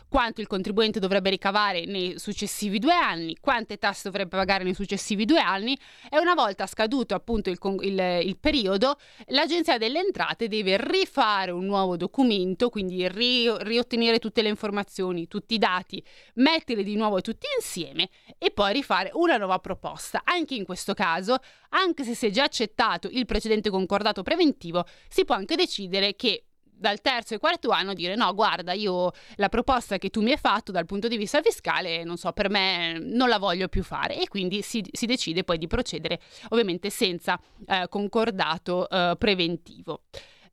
quanto 0.08 0.40
il 0.40 0.46
contribuente 0.46 1.00
dovrebbe 1.00 1.30
ricavare 1.30 1.84
nei 1.84 2.18
successivi 2.18 2.78
due 2.78 2.94
anni, 2.94 3.36
quante 3.40 3.78
tasse 3.78 4.02
dovrebbe 4.04 4.36
pagare 4.36 4.64
nei 4.64 4.74
successivi 4.74 5.24
due 5.24 5.40
anni 5.40 5.78
e 6.10 6.18
una 6.18 6.34
volta 6.34 6.66
scaduto 6.66 7.14
appunto 7.14 7.50
il, 7.50 7.58
il, 7.82 8.20
il 8.24 8.38
periodo, 8.38 8.98
l'Agenzia 9.26 9.78
delle 9.78 10.00
Entrate 10.00 10.48
deve 10.48 10.76
rifare 10.78 11.50
un 11.50 11.66
nuovo 11.66 11.96
documento, 11.96 12.70
quindi 12.70 13.06
ri, 13.08 13.46
riottenere 13.64 14.18
tutte 14.18 14.42
le 14.42 14.48
informazioni, 14.48 15.28
tutti 15.28 15.54
i 15.54 15.58
dati, 15.58 16.02
metterli 16.34 16.82
di 16.82 16.96
nuovo 16.96 17.20
tutti 17.20 17.46
insieme 17.56 18.08
e 18.38 18.50
poi 18.50 18.72
rifare 18.72 19.10
una 19.14 19.36
nuova 19.36 19.58
proposta. 19.58 20.22
Anche 20.24 20.54
in 20.54 20.64
questo 20.64 20.94
caso, 20.94 21.36
anche 21.70 22.04
se 22.04 22.14
si 22.14 22.26
è 22.26 22.30
già 22.30 22.44
accettato 22.44 23.08
il 23.10 23.26
precedente 23.26 23.70
concordato 23.70 24.22
preventivo, 24.22 24.86
si 25.08 25.24
può 25.24 25.34
anche 25.34 25.56
decidere 25.56 26.16
che 26.16 26.47
dal 26.78 27.00
terzo 27.00 27.34
e 27.34 27.38
quarto 27.38 27.70
anno 27.70 27.92
dire 27.92 28.14
no, 28.14 28.32
guarda, 28.34 28.72
io 28.72 29.12
la 29.36 29.48
proposta 29.48 29.98
che 29.98 30.10
tu 30.10 30.22
mi 30.22 30.30
hai 30.30 30.38
fatto 30.38 30.72
dal 30.72 30.86
punto 30.86 31.08
di 31.08 31.16
vista 31.16 31.42
fiscale, 31.42 32.04
non 32.04 32.16
so, 32.16 32.32
per 32.32 32.48
me 32.48 32.98
non 32.98 33.28
la 33.28 33.38
voglio 33.38 33.68
più 33.68 33.82
fare. 33.82 34.20
E 34.20 34.28
quindi 34.28 34.62
si, 34.62 34.84
si 34.90 35.06
decide 35.06 35.44
poi 35.44 35.58
di 35.58 35.66
procedere 35.66 36.20
ovviamente 36.50 36.90
senza 36.90 37.38
eh, 37.66 37.86
concordato 37.88 38.88
eh, 38.88 39.14
preventivo. 39.18 40.02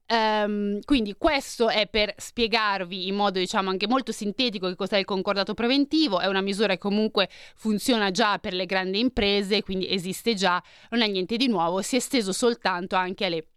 Um, 0.08 0.82
quindi 0.86 1.16
questo 1.18 1.68
è 1.68 1.88
per 1.88 2.14
spiegarvi 2.16 3.08
in 3.08 3.16
modo 3.16 3.40
diciamo 3.40 3.72
anche 3.72 3.88
molto 3.88 4.12
sintetico 4.12 4.68
che 4.68 4.76
cos'è 4.76 4.98
il 4.98 5.06
concordato 5.06 5.56
preventivo, 5.56 6.20
è 6.20 6.28
una 6.28 6.42
misura 6.42 6.74
che 6.74 6.78
comunque 6.78 7.28
funziona 7.56 8.12
già 8.12 8.38
per 8.38 8.54
le 8.54 8.68
grandi 8.68 9.00
imprese, 9.00 9.64
quindi 9.64 9.92
esiste 9.92 10.36
già, 10.36 10.62
non 10.92 11.02
è 11.02 11.08
niente 11.08 11.38
di 11.38 11.48
nuovo, 11.48 11.82
si 11.82 11.96
è 11.96 11.98
esteso 11.98 12.34
soltanto 12.34 12.96
anche 12.96 13.26
alle 13.26 13.48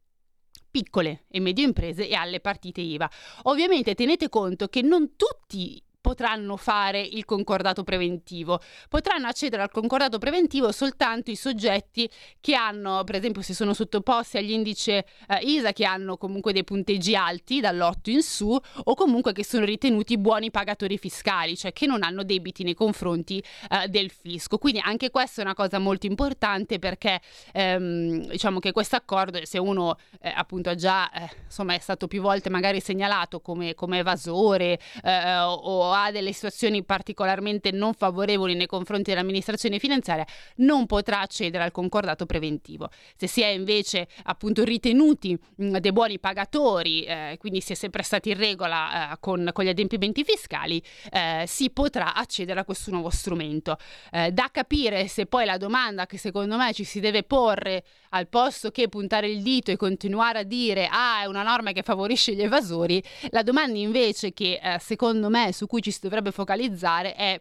piccole 0.71 1.25
e 1.29 1.41
medie 1.41 1.65
imprese 1.65 2.09
e 2.09 2.15
alle 2.15 2.41
partite 2.41 2.81
IVA. 2.81 3.11
Ovviamente 3.45 3.95
tenete 3.95 4.29
conto 4.29 4.69
che 4.69 4.83
non 4.83 5.17
tutti 5.17 5.83
potranno 6.01 6.57
fare 6.57 7.01
il 7.01 7.25
concordato 7.25 7.83
preventivo. 7.83 8.61
Potranno 8.89 9.27
accedere 9.27 9.63
al 9.63 9.71
concordato 9.71 10.19
preventivo 10.19 10.73
soltanto 10.73 11.31
i 11.31 11.37
soggetti 11.37 12.09
che 12.41 12.55
hanno, 12.55 13.05
per 13.05 13.17
esempio, 13.17 13.43
se 13.43 13.55
sono 13.55 13.75
sottoposti 13.75 14.37
agli 14.37 14.53
indici 14.53 14.91
eh, 14.91 15.05
ISA 15.43 15.73
che 15.73 15.85
hanno 15.85 16.17
comunque 16.17 16.53
dei 16.53 16.65
punteggi 16.65 17.15
alti 17.15 17.61
dall'8 17.61 18.11
in 18.11 18.23
su 18.23 18.59
o 18.85 18.95
comunque 18.95 19.33
che 19.33 19.45
sono 19.45 19.65
ritenuti 19.65 20.19
buoni 20.19 20.51
pagatori 20.51 20.99
fiscali, 20.99 21.57
cioè 21.57 21.73
che 21.73 21.87
non 21.87 22.03
hanno 22.03 22.23
debiti 22.23 22.63
nei 22.63 22.75
confronti 22.75 23.43
eh, 23.71 23.89
del 23.89 24.11
fisco. 24.11 24.59
Quindi 24.59 24.81
anche 24.83 25.11
questa 25.11 25.43
è 25.43 25.45
una 25.45 25.55
cosa 25.55 25.79
molto 25.79 26.07
importante 26.07 26.79
perché 26.79 27.21
ehm, 27.53 28.29
diciamo 28.29 28.61
che 28.61 28.73
questo 28.73 28.97
accordo, 28.97 29.45
se 29.45 29.59
uno 29.59 29.97
eh, 30.21 30.33
appunto 30.35 30.75
già 30.75 31.11
eh, 31.11 31.29
insomma 31.45 31.75
è 31.75 31.79
stato 31.79 32.07
più 32.07 32.23
volte 32.23 32.51
magari 32.51 32.81
segnalato 32.81 33.41
come, 33.41 33.75
come 33.75 33.99
evasore 33.99 34.79
eh, 35.03 35.39
o 35.41 35.93
ha 36.05 36.11
delle 36.11 36.33
situazioni 36.33 36.85
particolarmente 36.85 37.71
non 37.71 37.95
favorevoli 37.95 38.55
nei 38.55 38.67
confronti 38.67 39.11
dell'amministrazione 39.11 39.79
finanziaria, 39.79 40.27
non 40.57 40.87
potrà 40.87 41.21
accedere 41.21 41.65
al 41.65 41.71
concordato 41.71 42.27
preventivo. 42.27 42.91
Se 43.17 43.27
si 43.27 43.43
è 43.43 43.49
invece 43.49 44.09
appunto 44.25 44.65
ritenuti 44.65 45.39
mh, 45.57 45.79
dei 45.79 45.93
buoni 45.93 46.19
pagatori, 46.19 47.03
eh, 47.05 47.37
quindi 47.39 47.61
si 47.61 47.73
è 47.73 47.75
sempre 47.75 48.03
stati 48.03 48.31
in 48.31 48.39
regola 48.39 49.13
eh, 49.13 49.17
con, 49.21 49.51
con, 49.53 49.65
gli 49.65 49.69
adempimenti 49.69 50.25
fiscali, 50.25 50.83
eh, 51.11 51.45
si 51.47 51.71
potrà 51.71 52.15
accedere 52.15 52.61
a 52.61 52.65
questo 52.65 52.91
nuovo 52.91 53.11
strumento. 53.11 53.77
Eh, 54.11 54.33
da 54.33 54.49
capire 54.53 55.09
se 55.09 55.27
poi 55.27 55.45
la 55.45 55.57
domanda 55.57 56.07
che 56.07 56.19
secondo 56.19 56.57
me 56.57 56.73
ci 56.73 56.85
si 56.85 57.01
deve 57.01 57.23
porre 57.23 57.85
al 58.11 58.29
posto 58.29 58.71
che 58.71 58.89
puntare 58.89 59.29
il 59.29 59.43
dito 59.43 59.71
e 59.71 59.77
continuare 59.77 60.41
a 60.41 60.43
dire 60.43 60.89
ah 60.91 61.23
è 61.23 61.27
una 61.27 61.43
norma 61.43 61.73
che 61.73 61.83
favorisce 61.83 62.35
gli 62.35 62.43
evasori, 62.43 63.03
la 63.31 63.43
domanda 63.43 63.79
invece 63.79 64.33
che 64.33 64.61
eh, 64.63 64.79
secondo 64.79 65.29
me 65.29 65.53
su 65.53 65.67
cui 65.67 65.78
ci 65.83 65.91
si 65.91 66.01
dovrebbe 66.03 66.31
focalizzare 66.31 67.15
è 67.15 67.41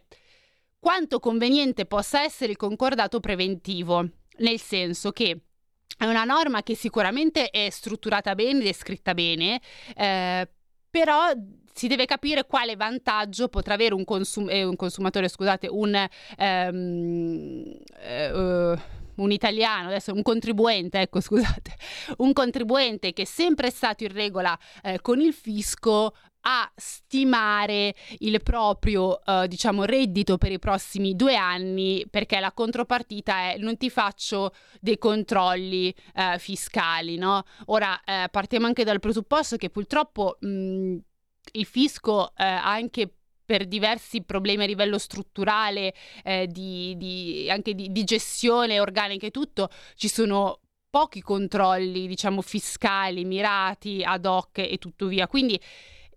quanto 0.78 1.18
conveniente 1.18 1.86
possa 1.86 2.22
essere 2.22 2.52
il 2.52 2.56
concordato 2.56 3.20
preventivo, 3.20 4.08
nel 4.38 4.60
senso 4.60 5.10
che 5.10 5.40
è 5.96 6.04
una 6.04 6.24
norma 6.24 6.62
che 6.62 6.76
sicuramente 6.76 7.50
è 7.50 7.68
strutturata 7.70 8.34
bene 8.34 8.60
ed 8.60 8.66
è 8.66 8.72
scritta 8.72 9.14
bene, 9.14 9.60
eh, 9.96 10.48
però 10.88 11.32
si 11.72 11.88
deve 11.88 12.06
capire 12.06 12.46
quale 12.46 12.76
vantaggio 12.76 13.48
potrà 13.48 13.74
avere 13.74 13.94
un, 13.94 14.04
consum- 14.04 14.50
eh, 14.50 14.64
un 14.64 14.76
consumatore, 14.76 15.28
scusate, 15.28 15.68
un... 15.68 16.08
Um, 16.38 17.76
uh, 18.32 18.78
un 19.18 19.32
italiano, 19.32 19.88
adesso 19.88 20.12
un 20.12 20.22
contribuente, 20.22 21.00
ecco 21.00 21.18
scusate, 21.20 21.74
un 22.18 22.32
contribuente 22.32 23.12
che 23.12 23.22
è 23.22 23.24
sempre 23.24 23.70
stato 23.70 24.04
in 24.04 24.12
regola 24.12 24.56
eh, 24.82 25.00
con 25.00 25.20
il 25.20 25.32
fisco 25.32 26.14
a 26.50 26.70
stimare 26.74 27.94
il 28.20 28.42
proprio 28.42 29.22
eh, 29.22 29.46
diciamo 29.46 29.84
reddito 29.84 30.38
per 30.38 30.50
i 30.50 30.58
prossimi 30.58 31.14
due 31.14 31.36
anni 31.36 32.06
perché 32.08 32.40
la 32.40 32.52
contropartita 32.52 33.52
è 33.52 33.58
non 33.58 33.76
ti 33.76 33.90
faccio 33.90 34.54
dei 34.80 34.96
controlli 34.96 35.94
eh, 36.14 36.38
fiscali 36.38 37.16
no 37.16 37.44
ora 37.66 38.00
eh, 38.02 38.28
partiamo 38.30 38.66
anche 38.66 38.82
dal 38.82 38.98
presupposto 38.98 39.56
che 39.56 39.68
purtroppo 39.68 40.38
mh, 40.40 40.96
il 41.52 41.66
fisco 41.66 42.30
eh, 42.34 42.44
anche 42.44 43.12
per 43.44 43.66
diversi 43.66 44.22
problemi 44.24 44.64
a 44.64 44.66
livello 44.66 44.98
strutturale, 44.98 45.94
eh, 46.22 46.46
di, 46.48 46.94
di, 46.98 47.48
anche 47.50 47.72
di, 47.72 47.90
di 47.90 48.04
gestione 48.04 48.78
organica 48.78 49.26
e 49.26 49.30
tutto, 49.30 49.70
ci 49.94 50.06
sono 50.06 50.60
pochi 50.90 51.22
controlli, 51.22 52.06
diciamo, 52.06 52.42
fiscali, 52.42 53.24
mirati, 53.24 54.02
ad 54.04 54.26
hoc 54.26 54.58
e 54.58 54.76
tutto 54.76 55.06
via. 55.06 55.26
Quindi 55.26 55.58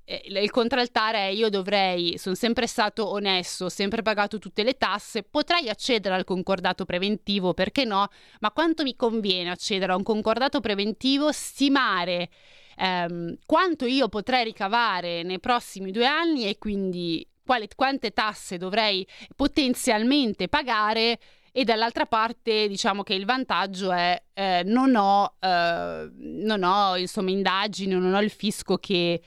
il 0.06 0.52
contraltare 0.52 1.18
è 1.20 1.32
io 1.32 1.50
dovrei, 1.50 2.18
sono 2.18 2.36
sempre 2.36 2.68
stato 2.68 3.10
onesto, 3.10 3.66
ho 3.66 3.70
sempre 3.70 4.02
pagato 4.02 4.40
tutte 4.40 4.64
le 4.64 4.74
tasse, 4.74 5.24
potrei 5.24 5.70
accedere 5.70 6.16
al 6.16 6.24
concordato 6.24 6.86
preventivo, 6.86 7.54
perché 7.54 7.86
no? 7.86 8.08
Ma 8.40 8.52
quanto 8.52 8.84
mi 8.84 8.96
conviene 8.96 9.50
accedere 9.50 9.94
a 9.94 9.96
un 9.96 10.04
concordato 10.04 10.60
preventivo, 10.60 11.32
stimare 11.32 12.30
ehm, 12.78 13.38
quanto 13.46 13.86
io 13.86 14.10
potrei 14.10 14.44
ricavare 14.44 15.24
nei 15.24 15.40
prossimi 15.40 15.92
due 15.92 16.06
anni 16.06 16.48
e 16.48 16.58
quindi 16.58 17.26
quale, 17.46 17.68
quante 17.76 18.12
tasse 18.12 18.58
dovrei 18.58 19.06
potenzialmente 19.36 20.48
pagare 20.48 21.20
e 21.52 21.64
dall'altra 21.66 22.06
parte 22.06 22.68
diciamo 22.68 23.04
che 23.04 23.14
il 23.14 23.26
vantaggio 23.26 23.92
è 23.92 24.22
eh, 24.34 24.62
non 24.66 24.96
ho, 24.96 25.36
eh, 25.40 26.10
non 26.16 26.64
ho 26.64 26.96
insomma 26.96 27.30
indagini, 27.30 27.94
non 27.94 28.14
ho 28.14 28.22
il 28.22 28.30
fisco 28.30 28.78
che, 28.78 29.22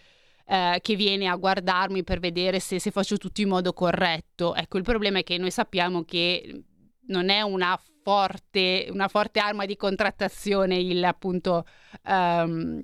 eh, 0.46 0.78
che 0.82 0.96
viene 0.96 1.26
a 1.26 1.36
guardarmi 1.36 2.04
per 2.04 2.20
vedere 2.20 2.60
se, 2.60 2.78
se, 2.78 2.90
faccio 2.90 3.16
tutto 3.16 3.40
in 3.40 3.48
modo 3.48 3.72
corretto. 3.72 4.54
Ecco, 4.54 4.78
il 4.78 4.84
problema 4.84 5.18
è 5.18 5.24
che 5.24 5.38
noi 5.38 5.50
sappiamo 5.50 6.04
che 6.04 6.64
non 7.06 7.28
è 7.28 7.42
una 7.42 7.78
forte, 8.02 8.88
una 8.90 9.08
forte 9.08 9.40
arma 9.40 9.64
di 9.64 9.76
contrattazione 9.76 10.76
il 10.76 11.02
appunto 11.04 11.64
um, 12.06 12.82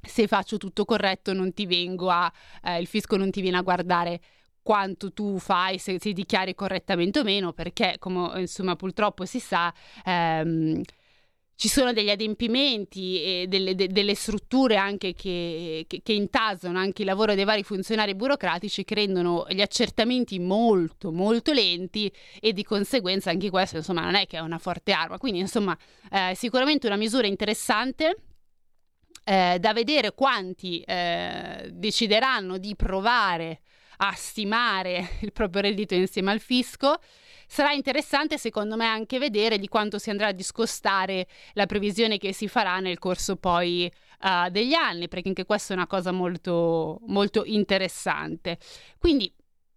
se 0.00 0.26
faccio 0.26 0.56
tutto 0.56 0.84
corretto 0.84 1.32
non 1.32 1.52
ti 1.52 1.66
vengo 1.66 2.10
a, 2.10 2.30
eh, 2.62 2.80
il 2.80 2.86
fisco 2.86 3.16
non 3.16 3.30
ti 3.30 3.40
viene 3.40 3.58
a 3.58 3.62
guardare 3.62 4.20
quanto 4.62 5.12
tu 5.12 5.38
fai, 5.38 5.78
se, 5.78 5.98
se 6.00 6.12
dichiari 6.12 6.54
correttamente 6.54 7.18
o 7.18 7.24
meno, 7.24 7.52
perché 7.52 7.96
come 7.98 8.40
insomma 8.40 8.76
purtroppo 8.76 9.24
si 9.24 9.40
sa... 9.40 9.72
Ehm, 10.04 10.80
ci 11.62 11.68
sono 11.68 11.92
degli 11.92 12.10
adempimenti 12.10 13.22
e 13.22 13.46
delle, 13.46 13.76
de, 13.76 13.86
delle 13.86 14.16
strutture 14.16 14.74
anche 14.74 15.14
che, 15.14 15.84
che, 15.86 16.00
che, 16.02 16.12
intasano 16.12 16.76
anche 16.76 17.02
il 17.02 17.06
lavoro 17.06 17.36
dei 17.36 17.44
vari 17.44 17.62
funzionari 17.62 18.16
burocratici 18.16 18.82
che 18.82 18.96
rendono 18.96 19.46
gli 19.48 19.60
accertamenti 19.60 20.40
molto 20.40 21.12
molto 21.12 21.52
lenti 21.52 22.12
e 22.40 22.52
di 22.52 22.64
conseguenza 22.64 23.30
anche 23.30 23.48
questo 23.48 23.76
insomma 23.76 24.00
non 24.00 24.16
è 24.16 24.26
che 24.26 24.38
è 24.38 24.40
una 24.40 24.58
forte 24.58 24.90
arma 24.90 25.18
quindi 25.18 25.38
insomma 25.38 25.78
eh, 26.10 26.32
sicuramente 26.34 26.88
una 26.88 26.96
misura 26.96 27.28
interessante 27.28 28.16
eh, 29.22 29.58
da 29.60 29.72
vedere 29.72 30.14
quanti 30.14 30.80
eh, 30.80 31.70
decideranno 31.72 32.58
di 32.58 32.74
provare 32.74 33.60
a 33.98 34.12
stimare 34.16 35.10
il 35.20 35.32
proprio 35.32 35.62
reddito 35.62 35.94
insieme 35.94 36.32
al 36.32 36.40
fisco. 36.40 36.98
Sarà 37.52 37.72
interessante 37.72 38.38
secondo 38.38 38.76
me 38.76 38.86
anche 38.86 39.18
vedere 39.18 39.58
di 39.58 39.68
quanto 39.68 39.98
si 39.98 40.08
andrà 40.08 40.28
a 40.28 40.32
discostare 40.32 41.26
la 41.52 41.66
previsione 41.66 42.16
che 42.16 42.32
si 42.32 42.48
farà 42.48 42.78
nel 42.78 42.98
corso 42.98 43.36
poi 43.36 43.92
uh, 44.22 44.48
degli 44.48 44.72
anni, 44.72 45.06
perché 45.06 45.28
anche 45.28 45.44
questa 45.44 45.74
è 45.74 45.76
una 45.76 45.86
cosa 45.86 46.12
molto, 46.12 47.00
molto 47.08 47.42
interessante. 47.44 48.56
Quindi 48.98 49.30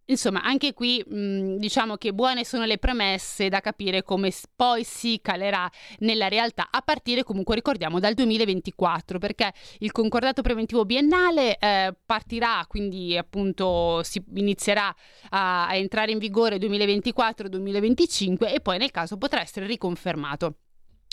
insomma, 0.06 0.44
anche 0.44 0.74
qui 0.74 1.04
mh, 1.06 1.56
diciamo 1.58 1.96
che 1.96 2.14
buone 2.14 2.44
sono 2.46 2.66
le 2.66 2.78
premesse 2.78 3.50
da 3.50 3.60
capire 3.60 4.04
come 4.04 4.32
poi 4.56 4.84
si 4.84 5.20
calerà 5.22 5.70
nella 6.00 6.28
realtà 6.28 6.68
a 6.70 6.82
partire 6.82 7.24
comunque 7.24 7.56
ricordiamo 7.56 8.00
dal 8.00 8.14
2024 8.14 9.20
perché 9.20 9.54
il 9.80 9.92
concordato 9.92 10.42
preventivo 10.42 10.86
biennale 10.86 11.58
eh, 11.58 11.96
partirà 12.06 12.66
quindi 12.68 13.18
appunto 13.18 14.04
si 14.04 14.24
inizierà 14.36 14.94
a, 15.30 15.68
a 15.68 15.76
entrare 15.76 16.12
in 16.12 16.18
vigore 16.18 16.58
2024-2025 16.58 18.54
e 18.54 18.60
poi 18.62 18.78
nel 18.78 18.92
caso 18.92 19.18
potrà 19.18 19.42
essere 19.42 19.66
riconfermato. 19.66 20.56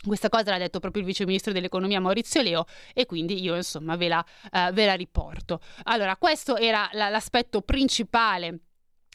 Questa 0.05 0.29
cosa 0.29 0.51
l'ha 0.51 0.59
detto 0.59 0.81
proprio 0.81 1.03
il 1.03 1.09
vice 1.09 1.25
ministro 1.25 1.53
dell'economia 1.53 2.01
Maurizio 2.01 2.43
Leo 2.43 2.65
e 2.93 3.07
quindi 3.07 3.41
io 3.41 3.55
insomma 3.55 3.95
ve 3.95 4.09
la, 4.09 4.25
uh, 4.51 4.73
ve 4.73 4.85
la 4.85 4.95
riporto. 4.95 5.61
Allora, 5.85 6.17
questo 6.17 6.57
era 6.57 6.89
la, 6.93 7.09
l'aspetto 7.09 7.61
principale 7.61 8.59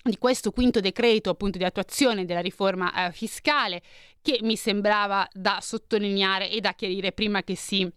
di 0.03 0.17
questo 0.17 0.51
quinto 0.51 0.79
decreto 0.79 1.29
appunto 1.29 1.57
di 1.57 1.63
attuazione 1.63 2.25
della 2.25 2.39
riforma 2.39 3.07
eh, 3.07 3.11
fiscale 3.11 3.81
che 4.21 4.39
mi 4.41 4.55
sembrava 4.55 5.27
da 5.33 5.59
sottolineare 5.61 6.49
e 6.49 6.59
da 6.59 6.73
chiarire 6.73 7.11
prima 7.11 7.43
che 7.43 7.55
si 7.55 7.89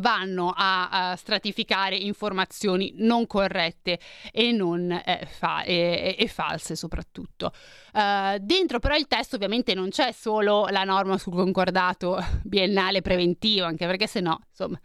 vanno 0.00 0.52
a, 0.54 0.88
a, 1.10 1.16
stratificare 1.16 1.96
informazioni 1.96 2.94
non 2.96 3.26
corrette 3.26 4.00
e 4.32 4.50
non 4.52 4.90
eh, 4.90 5.28
fa- 5.30 5.62
e, 5.62 6.16
e, 6.18 6.28
false 6.28 6.74
soprattutto. 6.74 7.52
Uh, 7.92 8.38
dentro 8.40 8.80
però 8.80 8.96
il 8.96 9.06
testo 9.06 9.36
ovviamente 9.36 9.74
non 9.74 9.90
c'è 9.90 10.12
solo 10.12 10.66
la 10.70 10.84
norma 10.84 11.18
sul 11.18 11.34
concordato 11.34 12.18
biennale 12.42 13.02
preventivo, 13.02 13.66
anche 13.66 13.86
perché 13.86 14.06
se 14.06 14.20
no, 14.20 14.40
insomma, 14.48 14.80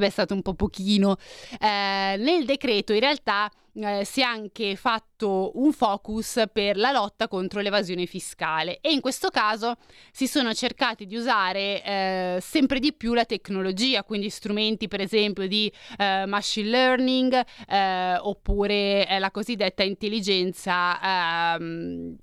è 0.00 0.10
stato 0.10 0.34
un 0.34 0.42
po' 0.42 0.54
pochino. 0.54 1.16
Eh, 1.60 2.16
nel 2.18 2.44
decreto 2.44 2.92
in 2.92 3.00
realtà 3.00 3.50
eh, 3.74 4.04
si 4.04 4.20
è 4.20 4.24
anche 4.24 4.76
fatto 4.76 5.52
un 5.54 5.72
focus 5.72 6.42
per 6.52 6.76
la 6.76 6.90
lotta 6.90 7.26
contro 7.28 7.60
l'evasione 7.60 8.06
fiscale 8.06 8.78
e 8.80 8.92
in 8.92 9.00
questo 9.00 9.30
caso 9.30 9.76
si 10.10 10.26
sono 10.26 10.52
cercati 10.52 11.06
di 11.06 11.16
usare 11.16 11.82
eh, 11.82 12.38
sempre 12.40 12.78
di 12.78 12.92
più 12.92 13.14
la 13.14 13.24
tecnologia, 13.24 14.04
quindi 14.04 14.28
strumenti 14.28 14.88
per 14.88 15.00
esempio 15.00 15.46
di 15.46 15.72
eh, 15.98 16.24
machine 16.26 16.68
learning 16.68 17.42
eh, 17.68 18.16
oppure 18.18 19.08
eh, 19.08 19.18
la 19.18 19.30
cosiddetta 19.30 19.82
intelligenza, 19.82 21.54
ehm, 21.54 22.16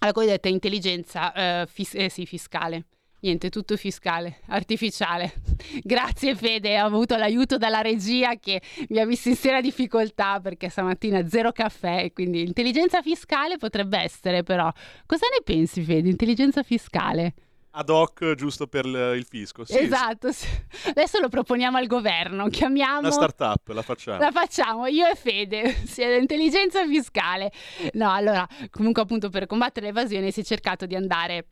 la 0.00 0.12
cosiddetta 0.12 0.48
intelligenza 0.48 1.32
eh, 1.32 1.66
fis- 1.66 2.06
sì, 2.06 2.26
fiscale. 2.26 2.86
Niente, 3.22 3.50
tutto 3.50 3.76
fiscale, 3.76 4.40
artificiale. 4.48 5.32
Grazie 5.80 6.34
Fede, 6.34 6.82
ho 6.82 6.86
avuto 6.86 7.16
l'aiuto 7.16 7.56
dalla 7.56 7.80
regia 7.80 8.34
che 8.34 8.60
mi 8.88 8.98
ha 8.98 9.06
visto 9.06 9.28
in 9.28 9.36
sera 9.36 9.60
difficoltà 9.60 10.40
perché 10.40 10.68
stamattina 10.68 11.28
zero 11.28 11.52
caffè, 11.52 12.10
quindi 12.12 12.42
intelligenza 12.42 13.00
fiscale 13.00 13.58
potrebbe 13.58 13.98
essere 13.98 14.42
però. 14.42 14.68
Cosa 15.06 15.26
ne 15.32 15.40
pensi 15.44 15.82
Fede, 15.82 16.08
intelligenza 16.08 16.64
fiscale? 16.64 17.34
ad 17.74 17.88
hoc 17.88 18.34
giusto 18.34 18.66
per 18.66 18.84
il 18.84 19.24
fisco. 19.26 19.64
Sì, 19.64 19.78
esatto, 19.78 20.30
sì. 20.30 20.46
adesso 20.88 21.18
lo 21.20 21.28
proponiamo 21.28 21.78
al 21.78 21.86
governo, 21.86 22.48
chiamiamo... 22.48 22.98
Una 22.98 23.10
startup, 23.10 23.66
la 23.68 23.82
facciamo. 23.82 24.18
La 24.18 24.30
facciamo, 24.30 24.86
io 24.86 25.06
e 25.06 25.14
Fede, 25.14 25.70
sì, 25.86 26.02
intelligenza 26.02 26.84
fiscale. 26.86 27.50
No, 27.92 28.12
allora, 28.12 28.46
comunque 28.70 29.02
appunto 29.02 29.30
per 29.30 29.46
combattere 29.46 29.86
l'evasione 29.86 30.30
si 30.30 30.40
è 30.40 30.44
cercato 30.44 30.84
di 30.84 30.96
andare 30.96 31.46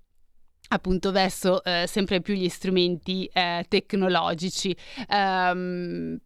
appunto 0.73 1.13
verso 1.13 1.63
eh, 1.65 1.85
sempre 1.87 2.21
più 2.21 2.35
gli 2.35 2.49
strumenti 2.49 3.29
eh, 3.33 3.65
tecnologici. 3.69 4.75
Um, 5.09 6.19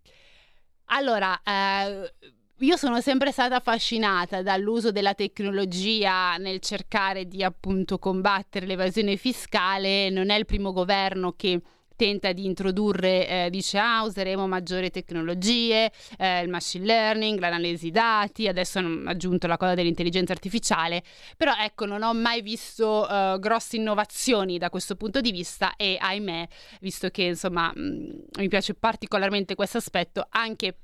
allora, 0.87 1.41
eh, 1.43 2.13
io 2.59 2.77
sono 2.77 3.01
sempre 3.01 3.33
stata 3.33 3.57
affascinata 3.57 4.43
dall'uso 4.43 4.93
della 4.93 5.15
tecnologia 5.15 6.37
nel 6.37 6.61
cercare 6.61 7.27
di 7.27 7.43
appunto 7.43 7.99
combattere 7.99 8.67
l'evasione 8.67 9.17
fiscale. 9.17 10.11
Non 10.11 10.31
è 10.31 10.37
il 10.37 10.47
primo 10.47 10.73
governo 10.73 11.33
che 11.33 11.61
tenta 11.97 12.33
di 12.33 12.45
introdurre, 12.45 13.29
eh, 13.29 13.51
dice 13.51 13.79
ah 13.79 14.03
useremo 14.05 14.47
maggiori 14.47 14.91
tecnologie, 14.91 15.91
eh, 16.19 16.43
il 16.43 16.49
machine 16.49 16.85
learning, 16.85 17.39
l'analisi 17.39 17.91
dati, 17.91 18.49
adesso 18.49 18.79
hanno 18.79 19.09
aggiunto 19.09 19.47
la 19.47 19.57
cosa 19.57 19.75
dell'intelligenza 19.75 20.33
artificiale, 20.33 21.03
però 21.37 21.53
ecco 21.59 21.87
non 21.87 22.03
ho 22.03 22.13
mai 22.15 22.43
visto 22.43 23.07
uh, 23.09 23.39
grosse 23.39 23.77
innovazioni 23.77 24.59
da 24.59 24.71
questo 24.71 24.97
punto 24.97 25.21
di 25.21 25.33
vista 25.33 25.77
e 25.77 25.97
ahimè, 26.01 26.47
visto 26.81 27.09
che 27.11 27.23
insomma 27.23 27.73
mh, 27.75 27.81
mm, 27.81 28.11
mi 28.39 28.49
piace 28.49 28.75
particolarmente 28.75 29.55
questo 29.55 29.79
aspetto, 29.79 30.27
anche 30.31 30.77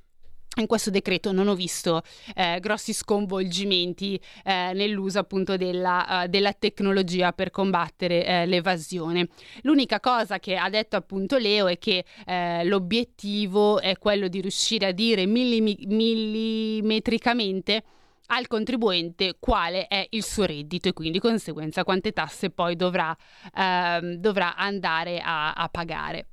in 0.59 0.67
questo 0.67 0.89
decreto 0.89 1.31
non 1.31 1.47
ho 1.47 1.55
visto 1.55 2.01
eh, 2.35 2.59
grossi 2.59 2.91
sconvolgimenti 2.91 4.19
eh, 4.43 4.73
nell'uso 4.73 5.19
appunto 5.19 5.55
della, 5.55 6.23
uh, 6.23 6.27
della, 6.27 6.51
tecnologia 6.51 7.31
per 7.31 7.51
combattere 7.51 8.25
eh, 8.25 8.45
l'evasione. 8.45 9.29
L'unica 9.61 10.01
cosa 10.01 10.39
che 10.39 10.57
ha 10.57 10.69
detto 10.69 10.97
appunto 10.97 11.37
Leo 11.37 11.67
è 11.67 11.77
che 11.77 12.03
eh, 12.25 12.65
l'obiettivo 12.65 13.79
è 13.79 13.97
quello 13.97 14.27
di 14.27 14.41
riuscire 14.41 14.87
a 14.87 14.91
dire 14.91 15.25
millimi- 15.25 15.85
millimetricamente 15.87 17.83
al 18.27 18.47
contribuente 18.47 19.37
quale 19.39 19.87
è 19.87 20.05
il 20.11 20.23
suo 20.23 20.45
reddito 20.45 20.89
e 20.89 20.93
quindi 20.93 21.13
di 21.13 21.19
conseguenza 21.19 21.83
quante 21.83 22.11
tasse 22.11 22.49
poi 22.49 22.75
dovrà, 22.75 23.15
ehm, 23.55 24.15
dovrà 24.15 24.55
andare 24.55 25.19
a, 25.19 25.53
a 25.53 25.69
pagare. 25.69 26.27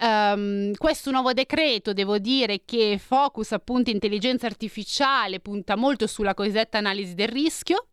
Um, 0.00 0.72
questo 0.74 1.12
nuovo 1.12 1.32
decreto, 1.32 1.92
devo 1.92 2.18
dire 2.18 2.62
che 2.64 2.98
focus 2.98 3.52
appunto 3.52 3.90
intelligenza 3.90 4.46
artificiale, 4.46 5.40
punta 5.40 5.76
molto 5.76 6.06
sulla 6.06 6.34
cosiddetta 6.34 6.78
analisi 6.78 7.14
del 7.14 7.28
rischio, 7.28 7.88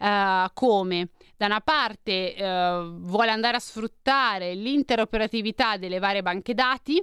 uh, 0.00 0.48
come 0.52 1.10
da 1.36 1.46
una 1.46 1.60
parte 1.60 2.34
uh, 2.36 2.98
vuole 3.00 3.30
andare 3.30 3.58
a 3.58 3.60
sfruttare 3.60 4.54
l'interoperatività 4.54 5.76
delle 5.76 6.00
varie 6.00 6.22
banche 6.22 6.52
dati, 6.52 7.00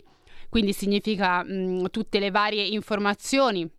quindi 0.50 0.74
significa 0.74 1.44
mh, 1.44 1.90
tutte 1.90 2.20
le 2.20 2.30
varie 2.30 2.66
informazioni 2.66 3.70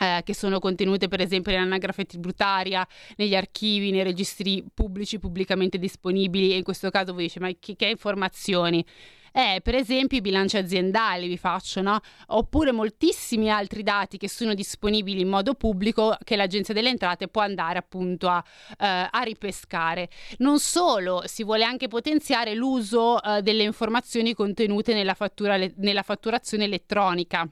eh, 0.00 0.22
che 0.24 0.34
sono 0.34 0.58
contenute 0.60 1.08
per 1.08 1.20
esempio 1.20 1.52
nell'anagrafe 1.52 2.04
tributaria, 2.04 2.86
negli 3.16 3.34
archivi, 3.34 3.90
nei 3.90 4.02
registri 4.02 4.64
pubblici 4.72 5.18
pubblicamente 5.18 5.78
disponibili 5.78 6.52
e 6.52 6.56
in 6.56 6.62
questo 6.62 6.88
caso 6.90 7.12
voi 7.12 7.24
dice 7.24 7.38
ma 7.40 7.50
che, 7.58 7.76
che 7.76 7.86
informazioni? 7.86 8.84
Eh, 9.32 9.60
per 9.62 9.74
esempio 9.74 10.18
i 10.18 10.20
bilanci 10.20 10.56
aziendali 10.56 11.28
vi 11.28 11.36
faccio, 11.36 11.80
no? 11.80 12.00
Oppure 12.28 12.72
moltissimi 12.72 13.50
altri 13.50 13.82
dati 13.82 14.18
che 14.18 14.28
sono 14.28 14.54
disponibili 14.54 15.20
in 15.20 15.28
modo 15.28 15.54
pubblico 15.54 16.16
che 16.24 16.36
l'Agenzia 16.36 16.74
delle 16.74 16.88
Entrate 16.88 17.28
può 17.28 17.42
andare 17.42 17.78
appunto 17.78 18.28
a, 18.28 18.42
eh, 18.78 19.08
a 19.10 19.22
ripescare. 19.22 20.08
Non 20.38 20.58
solo, 20.58 21.22
si 21.26 21.44
vuole 21.44 21.64
anche 21.64 21.88
potenziare 21.88 22.54
l'uso 22.54 23.22
eh, 23.22 23.42
delle 23.42 23.62
informazioni 23.62 24.34
contenute 24.34 24.94
nella, 24.94 25.14
fattura, 25.14 25.56
nella 25.76 26.02
fatturazione 26.02 26.64
elettronica. 26.64 27.48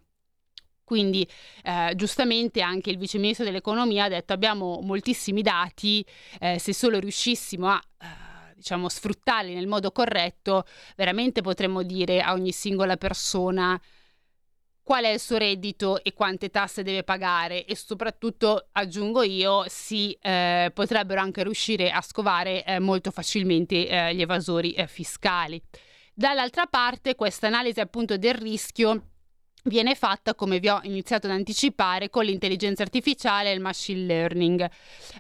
Quindi 0.88 1.28
eh, 1.64 1.92
giustamente 1.96 2.62
anche 2.62 2.88
il 2.88 2.96
vice 2.96 3.18
ministro 3.18 3.44
dell'economia 3.44 4.04
ha 4.04 4.08
detto 4.08 4.32
abbiamo 4.32 4.80
moltissimi 4.82 5.42
dati, 5.42 6.02
eh, 6.40 6.58
se 6.58 6.72
solo 6.72 6.98
riuscissimo 6.98 7.68
a 7.68 7.78
eh, 8.00 8.27
diciamo, 8.58 8.88
sfruttarli 8.88 9.54
nel 9.54 9.68
modo 9.68 9.92
corretto, 9.92 10.64
veramente 10.96 11.40
potremmo 11.40 11.84
dire 11.84 12.20
a 12.20 12.32
ogni 12.32 12.50
singola 12.52 12.96
persona 12.96 13.80
qual 14.82 15.04
è 15.04 15.10
il 15.10 15.20
suo 15.20 15.36
reddito 15.36 16.02
e 16.02 16.14
quante 16.14 16.48
tasse 16.48 16.82
deve 16.82 17.04
pagare 17.04 17.66
e 17.66 17.76
soprattutto, 17.76 18.68
aggiungo 18.72 19.22
io, 19.22 19.64
si 19.68 20.16
eh, 20.20 20.70
potrebbero 20.72 21.20
anche 21.20 21.42
riuscire 21.42 21.90
a 21.90 22.00
scovare 22.00 22.64
eh, 22.64 22.78
molto 22.78 23.10
facilmente 23.10 23.86
eh, 23.86 24.14
gli 24.14 24.22
evasori 24.22 24.72
eh, 24.72 24.86
fiscali. 24.86 25.62
Dall'altra 26.14 26.66
parte, 26.66 27.14
questa 27.14 27.46
analisi 27.48 27.80
appunto 27.80 28.16
del 28.16 28.34
rischio 28.34 29.10
viene 29.64 29.94
fatta, 29.94 30.34
come 30.34 30.58
vi 30.58 30.68
ho 30.68 30.80
iniziato 30.82 31.26
ad 31.26 31.32
anticipare, 31.32 32.10
con 32.10 32.24
l'intelligenza 32.24 32.82
artificiale 32.82 33.50
e 33.50 33.54
il 33.54 33.60
machine 33.60 34.06
learning. 34.06 34.68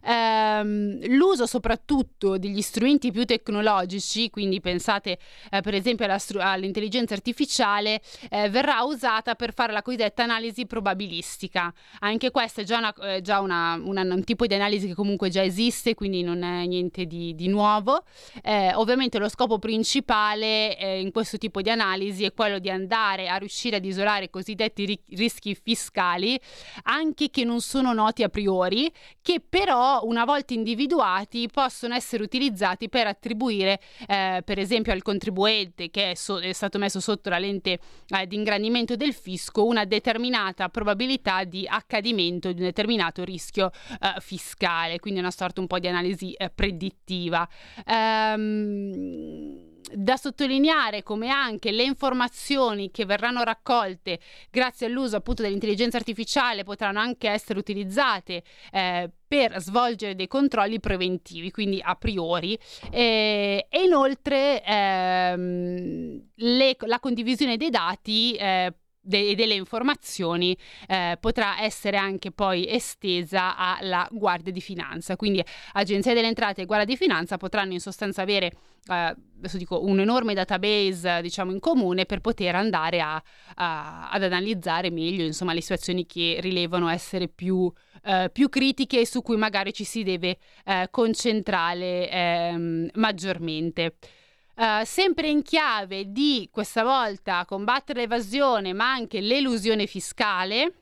Ehm, 0.04 1.06
l'uso 1.16 1.46
soprattutto 1.46 2.38
degli 2.38 2.62
strumenti 2.62 3.10
più 3.10 3.24
tecnologici, 3.24 4.30
quindi 4.30 4.60
pensate 4.60 5.18
eh, 5.50 5.60
per 5.60 5.74
esempio 5.74 6.06
stru- 6.18 6.40
all'intelligenza 6.40 7.14
artificiale, 7.14 8.00
eh, 8.30 8.48
verrà 8.48 8.82
usata 8.82 9.34
per 9.34 9.52
fare 9.52 9.72
la 9.72 9.82
cosiddetta 9.82 10.22
analisi 10.22 10.66
probabilistica. 10.66 11.72
Anche 12.00 12.30
questa 12.30 12.62
è 12.62 12.64
già, 12.64 12.78
una, 12.78 12.94
eh, 12.94 13.20
già 13.20 13.40
una, 13.40 13.80
una, 13.82 14.02
un 14.02 14.24
tipo 14.24 14.46
di 14.46 14.54
analisi 14.54 14.86
che 14.86 14.94
comunque 14.94 15.28
già 15.28 15.42
esiste, 15.42 15.94
quindi 15.94 16.22
non 16.22 16.42
è 16.42 16.66
niente 16.66 17.06
di, 17.06 17.34
di 17.34 17.48
nuovo. 17.48 18.04
Eh, 18.42 18.72
ovviamente 18.74 19.18
lo 19.18 19.28
scopo 19.28 19.58
principale 19.58 20.78
eh, 20.78 21.00
in 21.00 21.10
questo 21.12 21.38
tipo 21.38 21.60
di 21.60 21.70
analisi 21.70 22.24
è 22.24 22.32
quello 22.32 22.58
di 22.58 22.70
andare 22.70 23.28
a 23.28 23.36
riuscire 23.36 23.76
ad 23.76 23.84
isolare 23.84 24.27
i 24.28 24.30
cosiddetti 24.30 24.84
ri- 24.84 25.02
rischi 25.10 25.54
fiscali, 25.54 26.38
anche 26.84 27.30
che 27.30 27.44
non 27.44 27.60
sono 27.60 27.92
noti 27.92 28.22
a 28.22 28.28
priori, 28.28 28.92
che 29.20 29.40
però 29.46 30.02
una 30.04 30.24
volta 30.24 30.54
individuati 30.54 31.48
possono 31.52 31.94
essere 31.94 32.22
utilizzati 32.22 32.88
per 32.88 33.06
attribuire, 33.06 33.80
eh, 34.06 34.42
per 34.44 34.58
esempio, 34.58 34.92
al 34.92 35.02
contribuente 35.02 35.90
che 35.90 36.12
è, 36.12 36.14
so- 36.14 36.40
è, 36.40 36.52
stato 36.52 36.78
messo 36.78 37.00
sotto 37.00 37.28
la 37.30 37.38
lente 37.38 37.80
eh, 38.08 38.26
di 38.26 38.36
ingrandimento 38.36 38.96
del 38.96 39.14
fisco 39.14 39.64
una 39.64 39.84
determinata 39.84 40.68
probabilità 40.68 41.44
di 41.44 41.66
accadimento 41.66 42.52
di 42.52 42.60
un 42.60 42.66
determinato 42.66 43.24
rischio 43.24 43.70
eh, 44.00 44.20
fiscale, 44.20 44.98
quindi 45.00 45.20
una 45.20 45.30
sorta 45.30 45.60
un 45.60 45.66
po' 45.66 45.78
di 45.78 45.88
analisi 45.88 46.32
eh, 46.32 46.50
predittiva. 46.50 47.48
Ehm, 47.86 49.67
da 49.92 50.16
sottolineare 50.16 51.02
come 51.02 51.28
anche 51.28 51.70
le 51.70 51.82
informazioni 51.82 52.90
che 52.90 53.04
verranno 53.04 53.42
raccolte 53.42 54.20
grazie 54.50 54.86
all'uso 54.86 55.16
appunto 55.16 55.42
dell'intelligenza 55.42 55.96
artificiale 55.96 56.64
potranno 56.64 57.00
anche 57.00 57.28
essere 57.28 57.58
utilizzate 57.58 58.42
eh, 58.72 59.10
per 59.26 59.60
svolgere 59.60 60.14
dei 60.14 60.26
controlli 60.26 60.80
preventivi, 60.80 61.50
quindi 61.50 61.80
a 61.82 61.94
priori. 61.94 62.58
Eh, 62.90 63.66
e 63.68 63.82
inoltre 63.82 64.64
ehm, 64.64 66.22
le, 66.36 66.76
la 66.80 66.98
condivisione 66.98 67.56
dei 67.56 67.70
dati 67.70 68.34
eh, 68.34 68.72
de- 69.08 69.34
delle 69.34 69.54
informazioni 69.54 70.56
eh, 70.86 71.16
potrà 71.18 71.62
essere 71.62 71.96
anche 71.96 72.30
poi 72.30 72.68
estesa 72.68 73.56
alla 73.56 74.06
Guardia 74.10 74.52
di 74.52 74.60
Finanza. 74.60 75.16
Quindi 75.16 75.42
Agenzia 75.72 76.12
delle 76.12 76.28
Entrate 76.28 76.62
e 76.62 76.66
Guardia 76.66 76.86
di 76.86 76.96
Finanza 76.96 77.38
potranno 77.38 77.72
in 77.72 77.80
sostanza 77.80 78.22
avere 78.22 78.52
eh, 78.86 79.14
dico, 79.54 79.82
un 79.84 80.00
enorme 80.00 80.34
database 80.34 81.20
diciamo 81.22 81.52
in 81.52 81.60
comune 81.60 82.04
per 82.04 82.20
poter 82.20 82.54
andare 82.54 83.00
a, 83.00 83.22
a, 83.54 84.10
ad 84.10 84.22
analizzare 84.22 84.90
meglio 84.90 85.24
insomma, 85.24 85.54
le 85.54 85.62
situazioni 85.62 86.04
che 86.04 86.38
rilevano 86.40 86.88
essere 86.88 87.28
più, 87.28 87.70
eh, 88.04 88.28
più 88.30 88.48
critiche 88.50 89.00
e 89.00 89.06
su 89.06 89.22
cui 89.22 89.36
magari 89.36 89.72
ci 89.72 89.84
si 89.84 90.02
deve 90.02 90.38
eh, 90.64 90.88
concentrare 90.90 92.10
ehm, 92.10 92.90
maggiormente. 92.94 93.94
Uh, 94.58 94.84
sempre 94.84 95.28
in 95.28 95.42
chiave 95.42 96.10
di 96.10 96.48
questa 96.50 96.82
volta 96.82 97.44
combattere 97.46 98.00
l'evasione 98.00 98.72
ma 98.72 98.90
anche 98.90 99.20
l'elusione 99.20 99.86
fiscale, 99.86 100.72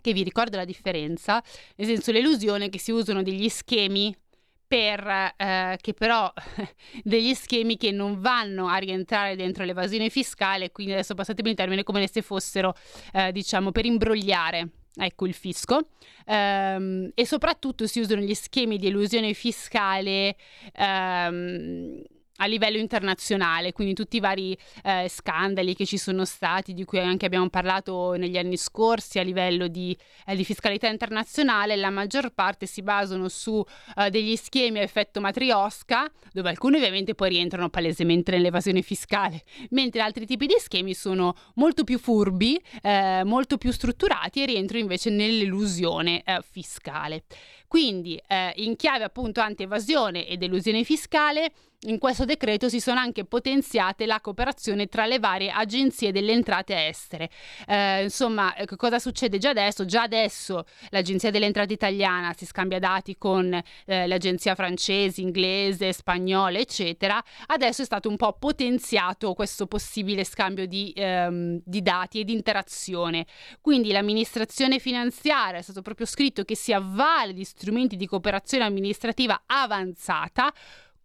che 0.00 0.12
vi 0.12 0.22
ricordo 0.22 0.56
la 0.56 0.64
differenza, 0.64 1.42
nel 1.74 1.88
senso 1.88 2.12
l'elusione 2.12 2.68
che 2.68 2.78
si 2.78 2.92
usano 2.92 3.24
degli 3.24 3.48
schemi 3.48 4.16
per, 4.64 5.34
eh, 5.36 5.78
che 5.80 5.94
però 5.94 6.32
degli 7.02 7.34
schemi 7.34 7.76
che 7.76 7.90
non 7.90 8.20
vanno 8.20 8.68
a 8.68 8.76
rientrare 8.76 9.34
dentro 9.34 9.64
l'evasione 9.64 10.08
fiscale, 10.08 10.70
quindi 10.70 10.92
adesso 10.92 11.14
passatemi 11.14 11.50
il 11.50 11.56
termine 11.56 11.82
come 11.82 12.06
se 12.06 12.22
fossero, 12.22 12.72
eh, 13.12 13.32
diciamo, 13.32 13.72
per 13.72 13.84
imbrogliare 13.84 14.68
ecco 14.98 15.26
il 15.26 15.34
fisco. 15.34 15.88
Um, 16.26 17.10
e 17.14 17.26
soprattutto 17.26 17.86
si 17.86 18.00
usano 18.00 18.20
gli 18.22 18.34
schemi 18.34 18.78
di 18.78 18.88
elusione 18.88 19.32
fiscale 19.32 20.36
um, 20.78 22.02
a 22.36 22.46
livello 22.46 22.78
internazionale, 22.78 23.72
quindi 23.72 23.94
tutti 23.94 24.16
i 24.16 24.20
vari 24.20 24.56
eh, 24.82 25.08
scandali 25.08 25.74
che 25.74 25.86
ci 25.86 25.98
sono 25.98 26.24
stati, 26.24 26.74
di 26.74 26.84
cui 26.84 26.98
anche 26.98 27.26
abbiamo 27.26 27.48
parlato 27.48 28.12
negli 28.12 28.36
anni 28.36 28.56
scorsi 28.56 29.18
a 29.18 29.22
livello 29.22 29.68
di, 29.68 29.96
eh, 30.26 30.36
di 30.36 30.44
fiscalità 30.44 30.88
internazionale, 30.88 31.76
la 31.76 31.90
maggior 31.90 32.30
parte 32.30 32.66
si 32.66 32.82
basano 32.82 33.28
su 33.28 33.64
eh, 33.96 34.10
degli 34.10 34.36
schemi 34.36 34.78
a 34.78 34.82
effetto 34.82 35.20
matriosca, 35.20 36.10
dove 36.32 36.48
alcuni 36.48 36.76
ovviamente 36.76 37.14
poi 37.14 37.30
rientrano 37.30 37.68
palesemente 37.68 38.32
nell'evasione 38.32 38.82
fiscale, 38.82 39.42
mentre 39.70 40.00
altri 40.02 40.26
tipi 40.26 40.46
di 40.46 40.56
schemi 40.58 40.94
sono 40.94 41.34
molto 41.54 41.84
più 41.84 41.98
furbi, 41.98 42.60
eh, 42.82 43.22
molto 43.24 43.56
più 43.56 43.70
strutturati 43.70 44.42
e 44.42 44.46
rientrano 44.46 44.82
invece 44.82 45.10
nell'elusione 45.10 46.22
eh, 46.22 46.40
fiscale. 46.48 47.24
Quindi 47.68 48.20
eh, 48.28 48.52
in 48.56 48.76
chiave 48.76 49.04
appunto 49.04 49.40
anti-evasione 49.40 50.26
ed 50.26 50.42
elusione 50.42 50.84
fiscale, 50.84 51.50
in 51.82 51.98
questo 51.98 52.24
decreto 52.24 52.68
si 52.68 52.80
sono 52.80 52.98
anche 52.98 53.24
potenziate 53.24 54.06
la 54.06 54.20
cooperazione 54.20 54.86
tra 54.86 55.06
le 55.06 55.18
varie 55.18 55.50
agenzie 55.50 56.12
delle 56.12 56.32
entrate 56.32 56.86
estere. 56.86 57.30
Eh, 57.66 58.04
insomma, 58.04 58.54
eh, 58.54 58.66
cosa 58.76 58.98
succede 58.98 59.38
già 59.38 59.50
adesso? 59.50 59.84
Già 59.84 60.02
adesso 60.02 60.64
l'Agenzia 60.90 61.30
delle 61.30 61.46
Entrate 61.46 61.72
italiana 61.72 62.34
si 62.36 62.46
scambia 62.46 62.78
dati 62.78 63.16
con 63.16 63.52
eh, 63.86 64.06
l'agenzia 64.06 64.54
francese, 64.54 65.20
inglese, 65.20 65.92
spagnola, 65.92 66.58
eccetera. 66.58 67.22
Adesso 67.46 67.82
è 67.82 67.84
stato 67.84 68.08
un 68.08 68.16
po' 68.16 68.32
potenziato 68.38 69.34
questo 69.34 69.66
possibile 69.66 70.24
scambio 70.24 70.66
di, 70.66 70.92
ehm, 70.94 71.60
di 71.64 71.82
dati 71.82 72.20
e 72.20 72.24
di 72.24 72.32
interazione. 72.32 73.26
Quindi 73.60 73.92
l'amministrazione 73.92 74.78
finanziaria 74.78 75.58
è 75.58 75.62
stato 75.62 75.82
proprio 75.82 76.06
scritto 76.06 76.44
che 76.44 76.56
si 76.56 76.72
avvale 76.72 77.32
di 77.32 77.44
strumenti 77.44 77.96
di 77.96 78.06
cooperazione 78.06 78.64
amministrativa 78.64 79.42
avanzata 79.46 80.52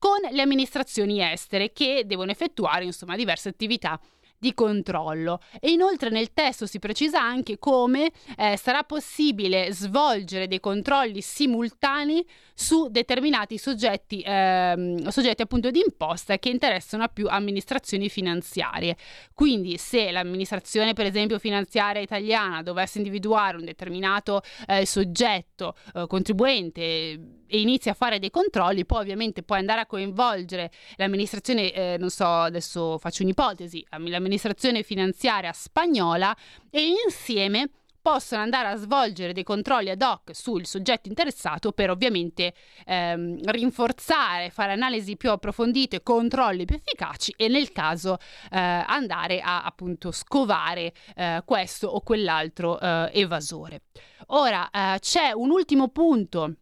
con 0.02 0.18
le 0.32 0.42
amministrazioni 0.42 1.22
estere 1.22 1.74
che 1.74 2.06
devono 2.08 2.32
effettuare 2.32 2.86
insomma 2.86 3.16
diverse 3.16 3.50
attività 3.50 4.00
di 4.42 4.56
controllo. 4.56 5.40
E 5.60 5.70
inoltre 5.70 6.10
nel 6.10 6.34
testo 6.34 6.66
si 6.66 6.80
precisa 6.80 7.22
anche 7.22 7.60
come 7.60 8.10
eh, 8.36 8.58
sarà 8.58 8.82
possibile 8.82 9.72
svolgere 9.72 10.48
dei 10.48 10.60
controlli 10.60 11.22
simultanei 11.22 12.28
su 12.56 12.88
determinati 12.88 13.60
soggetti, 13.60 14.24
ehm, 14.26 15.08
soggetti 15.10 15.44
appunto 15.44 15.70
di 15.70 15.84
imposta 15.86 16.40
che 16.40 16.50
interessano 16.50 17.04
a 17.04 17.08
più 17.08 17.28
amministrazioni 17.30 18.10
finanziarie. 18.10 18.98
Quindi 19.36 19.78
se 19.78 20.10
l'amministrazione 20.10 20.94
per 20.94 21.06
esempio 21.06 21.38
finanziaria 21.38 22.02
italiana 22.02 22.64
dovesse 22.64 22.98
individuare 22.98 23.58
un 23.58 23.66
determinato 23.66 24.42
eh, 24.68 24.88
soggetto 24.88 25.76
eh, 25.94 26.08
contribuente 26.08 27.40
e 27.52 27.60
inizia 27.60 27.92
a 27.92 27.96
fare 27.96 28.18
dei 28.18 28.32
controlli, 28.32 28.86
poi 28.86 29.02
ovviamente 29.02 29.44
può 29.44 29.58
andare 29.58 29.82
a 29.82 29.86
coinvolgere 29.86 30.72
l'amministrazione, 30.96 31.74
eh, 31.74 31.98
non 32.00 32.10
so, 32.10 32.26
adesso 32.26 32.98
faccio 32.98 33.24
un'ipotesi, 33.24 33.86
l'amministrazione 33.90 34.84
finanziaria 34.84 35.52
spagnola 35.52 36.34
e 36.70 36.94
insieme 37.06 37.70
possono 38.02 38.42
andare 38.42 38.70
a 38.70 38.76
svolgere 38.78 39.34
dei 39.34 39.44
controlli 39.44 39.90
ad 39.90 40.02
hoc 40.02 40.34
sul 40.34 40.66
soggetto 40.66 41.08
interessato 41.08 41.72
per 41.72 41.92
ovviamente 41.92 42.54
ehm, 42.86 43.40
rinforzare, 43.44 44.50
fare 44.50 44.72
analisi 44.72 45.16
più 45.18 45.30
approfondite, 45.30 46.02
controlli 46.02 46.66
più 46.66 46.76
efficaci 46.76 47.34
e 47.38 47.48
nel 47.48 47.72
caso 47.72 48.18
eh, 48.50 48.58
andare 48.60 49.40
a 49.42 49.64
appunto 49.64 50.12
scovare 50.12 50.94
eh, 51.16 51.44
questo 51.46 51.88
o 51.88 52.02
quell'altro 52.02 52.80
eh, 52.80 53.12
evasore. 53.14 53.82
Ora 54.28 54.70
eh, 54.70 54.98
c'è 55.00 55.32
un 55.32 55.52
ultimo 55.52 55.90
punto 55.90 56.56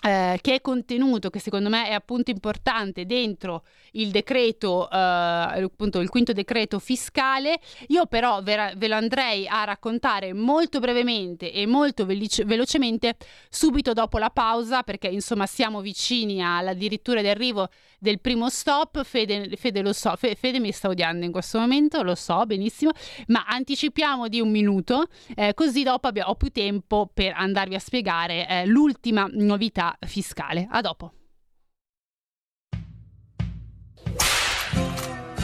eh, 0.00 0.38
che 0.40 0.54
è 0.54 0.60
contenuto, 0.60 1.28
che 1.28 1.40
secondo 1.40 1.68
me 1.68 1.88
è 1.88 1.92
appunto 1.92 2.30
importante 2.30 3.04
dentro 3.04 3.64
il 3.92 4.10
decreto, 4.10 4.88
eh, 4.88 4.96
appunto 4.96 5.98
il 5.98 6.08
quinto 6.08 6.32
decreto 6.32 6.78
fiscale. 6.78 7.58
Io 7.88 8.06
però 8.06 8.40
ve, 8.42 8.74
ve 8.76 8.88
lo 8.88 8.94
andrei 8.94 9.48
a 9.48 9.64
raccontare 9.64 10.32
molto 10.32 10.78
brevemente 10.78 11.52
e 11.52 11.66
molto 11.66 12.06
velice, 12.06 12.44
velocemente 12.44 13.16
subito 13.48 13.92
dopo 13.92 14.18
la 14.18 14.30
pausa, 14.30 14.82
perché 14.82 15.08
insomma 15.08 15.46
siamo 15.46 15.80
vicini 15.80 16.42
all'addirittura 16.42 17.20
di 17.20 17.28
arrivo 17.28 17.68
del 17.98 18.20
primo 18.20 18.48
stop. 18.48 19.02
Fede, 19.02 19.56
Fede 19.56 19.82
lo 19.82 19.92
so, 19.92 20.14
Fede 20.16 20.60
mi 20.60 20.70
sta 20.70 20.88
odiando 20.88 21.24
in 21.24 21.32
questo 21.32 21.58
momento, 21.58 22.02
lo 22.02 22.14
so 22.14 22.46
benissimo, 22.46 22.92
ma 23.28 23.44
anticipiamo 23.46 24.28
di 24.28 24.40
un 24.40 24.50
minuto, 24.50 25.06
eh, 25.34 25.54
così 25.54 25.82
dopo 25.82 26.06
abbiamo, 26.06 26.30
ho 26.30 26.34
più 26.36 26.50
tempo 26.50 27.10
per 27.12 27.32
andarvi 27.34 27.74
a 27.74 27.80
spiegare 27.80 28.46
eh, 28.48 28.66
l'ultima 28.66 29.28
novità 29.32 29.87
fiscale. 30.00 30.66
A 30.70 30.80
dopo. 30.80 31.12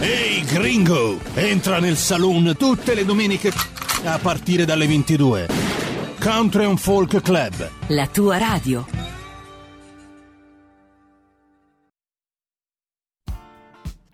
Ehi 0.01 0.41
hey 0.41 0.45
gringo, 0.45 1.19
entra 1.35 1.79
nel 1.79 1.97
saloon 1.97 2.55
tutte 2.59 2.95
le 2.95 3.05
domeniche 3.05 3.53
a 4.05 4.19
partire 4.19 4.65
dalle 4.65 4.87
22. 4.87 5.49
Country 6.21 6.65
and 6.65 6.79
Folk 6.79 7.21
Club. 7.23 7.71
La 7.89 8.07
tua 8.07 8.39
radio. 8.39 9.14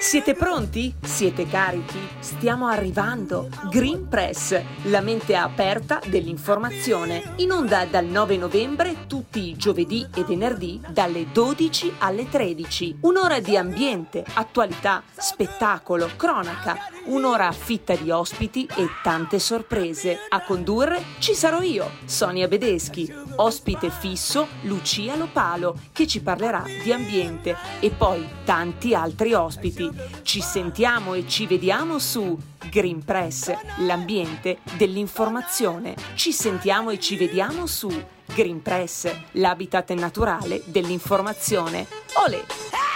Siete 0.00 0.34
pronti? 0.34 0.94
Siete 1.02 1.46
carichi? 1.46 1.98
Stiamo 2.20 2.68
arrivando. 2.68 3.50
Green 3.68 4.08
Press, 4.08 4.58
la 4.84 5.02
mente 5.02 5.36
aperta 5.36 6.00
dell'informazione. 6.06 7.34
In 7.36 7.52
onda 7.52 7.84
dal 7.84 8.06
9 8.06 8.38
novembre 8.38 9.06
tutti 9.06 9.50
i 9.50 9.56
giovedì 9.56 10.08
e 10.14 10.24
venerdì 10.24 10.80
dalle 10.88 11.30
12 11.30 11.96
alle 11.98 12.26
13. 12.30 13.00
Un'ora 13.02 13.40
di 13.40 13.58
ambiente, 13.58 14.24
attualità, 14.32 15.02
spettacolo, 15.14 16.08
cronaca. 16.16 16.78
Un'ora 17.04 17.52
fitta 17.52 17.94
di 17.94 18.10
ospiti 18.10 18.66
e 18.74 18.88
tante 19.02 19.38
sorprese. 19.38 20.16
A 20.30 20.42
condurre 20.42 21.02
ci 21.18 21.34
sarò 21.34 21.60
io, 21.60 21.90
Sonia 22.06 22.48
Bedeschi. 22.48 23.12
Ospite 23.36 23.90
fisso 23.90 24.48
Lucia 24.62 25.14
Lopalo, 25.16 25.76
che 25.92 26.06
ci 26.06 26.22
parlerà 26.22 26.64
di 26.82 26.90
ambiente 26.90 27.54
e 27.80 27.90
poi 27.90 28.26
tanti 28.44 28.94
altri 28.94 29.34
ospiti. 29.34 29.89
Ci 30.22 30.40
sentiamo 30.40 31.14
e 31.14 31.26
ci 31.26 31.46
vediamo 31.46 31.98
su 31.98 32.38
Green 32.70 33.04
Press, 33.04 33.52
l'ambiente 33.78 34.58
dell'informazione. 34.76 35.94
Ci 36.14 36.32
sentiamo 36.32 36.90
e 36.90 36.98
ci 37.00 37.16
vediamo 37.16 37.66
su 37.66 37.88
Green 38.26 38.62
Press, 38.62 39.12
l'habitat 39.32 39.90
naturale 39.92 40.62
dell'informazione. 40.66 41.86
Olè! 42.26 42.89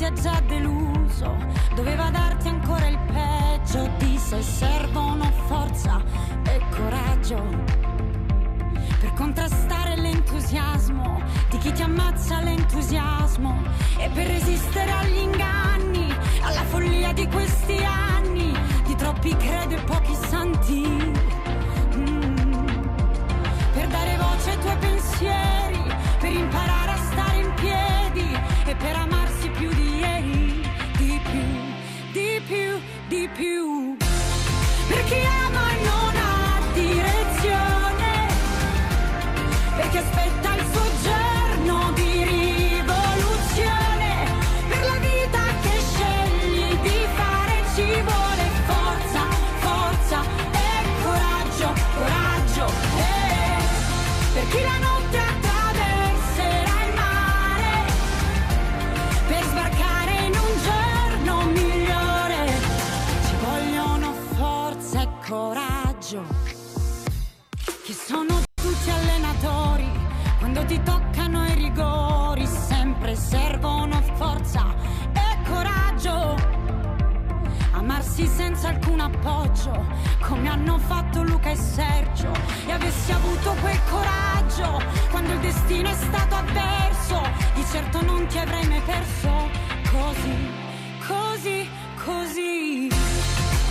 Ti 0.00 0.06
ha 0.06 0.12
già 0.14 0.40
deluso 0.46 1.36
doveva 1.74 2.08
darti 2.08 2.48
ancora 2.48 2.86
il 2.86 2.98
peggio 3.12 3.86
di 3.98 4.16
sé. 4.16 4.40
Servono 4.40 5.30
forza 5.46 6.02
e 6.44 6.58
coraggio 6.70 7.44
per 8.98 9.12
contrastare 9.12 9.96
l'entusiasmo 9.96 11.20
di 11.50 11.58
chi 11.58 11.72
ti 11.72 11.82
ammazza 11.82 12.40
l'entusiasmo 12.40 13.62
e 13.98 14.08
per 14.08 14.26
resistere 14.26 14.90
agli 14.90 15.18
Amarsi 78.20 78.26
senza 78.26 78.68
alcun 78.68 79.00
appoggio, 79.00 79.86
come 80.20 80.48
hanno 80.48 80.78
fatto 80.78 81.22
Luca 81.22 81.50
e 81.50 81.56
Sergio, 81.56 82.30
e 82.66 82.72
avessi 82.72 83.12
avuto 83.12 83.54
quel 83.60 83.78
coraggio 83.88 84.82
quando 85.10 85.32
il 85.32 85.38
destino 85.38 85.88
è 85.88 85.94
stato 85.94 86.34
avverso, 86.34 87.22
di 87.54 87.64
certo 87.64 88.02
non 88.02 88.26
ti 88.26 88.38
avrei 88.38 88.66
mai 88.68 88.82
perso 88.82 89.48
così, 89.90 90.50
così, 91.06 91.68
così. 92.04 92.88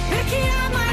Per 0.10 0.26
chi 0.26 0.50
ama 0.66 0.89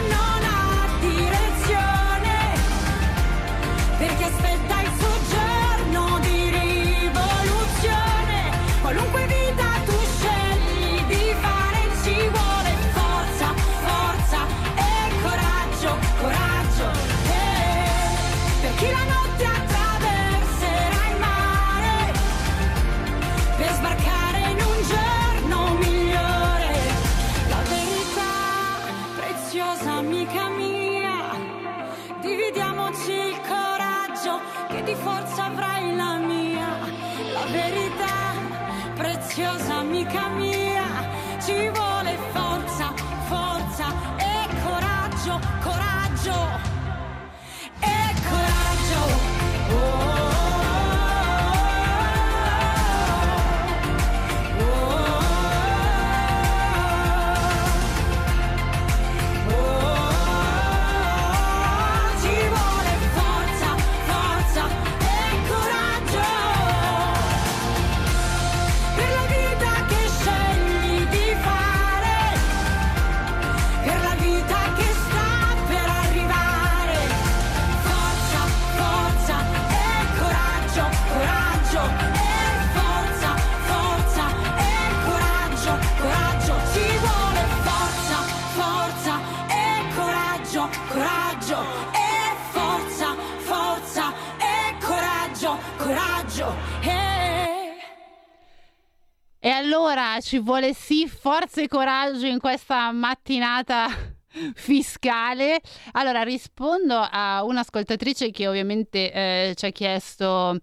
E 99.47 99.51
allora 99.51 100.19
ci 100.21 100.41
vuole 100.41 100.75
sì 100.75 101.07
forza 101.07 101.63
e 101.63 101.69
coraggio 101.69 102.27
in 102.27 102.41
questa 102.41 102.91
mattinata 102.91 103.87
fiscale. 104.57 105.61
Allora 105.93 106.25
rispondo 106.25 106.97
a 107.09 107.45
un'ascoltatrice 107.45 108.33
che 108.33 108.49
ovviamente 108.49 109.13
eh, 109.13 109.53
ci 109.55 109.67
ha 109.67 109.71
chiesto 109.71 110.59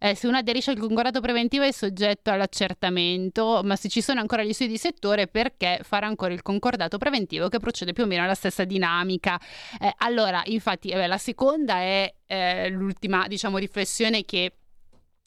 eh, 0.00 0.16
se 0.16 0.26
uno 0.26 0.38
aderisce 0.38 0.72
al 0.72 0.78
concordato 0.78 1.20
preventivo 1.20 1.62
è 1.62 1.70
soggetto 1.70 2.32
all'accertamento, 2.32 3.60
ma 3.62 3.76
se 3.76 3.88
ci 3.88 4.00
sono 4.00 4.18
ancora 4.18 4.42
gli 4.42 4.52
studi 4.52 4.70
di 4.72 4.78
settore 4.78 5.28
perché 5.28 5.78
fare 5.84 6.06
ancora 6.06 6.34
il 6.34 6.42
concordato 6.42 6.98
preventivo 6.98 7.46
che 7.46 7.60
procede 7.60 7.92
più 7.92 8.02
o 8.02 8.06
meno 8.06 8.24
alla 8.24 8.34
stessa 8.34 8.64
dinamica. 8.64 9.40
Eh, 9.80 9.94
allora, 9.98 10.42
infatti, 10.46 10.88
eh, 10.88 10.96
beh, 10.96 11.06
la 11.06 11.18
seconda 11.18 11.76
è 11.76 12.12
eh, 12.26 12.68
l'ultima, 12.68 13.28
diciamo, 13.28 13.58
riflessione 13.58 14.24
che 14.24 14.54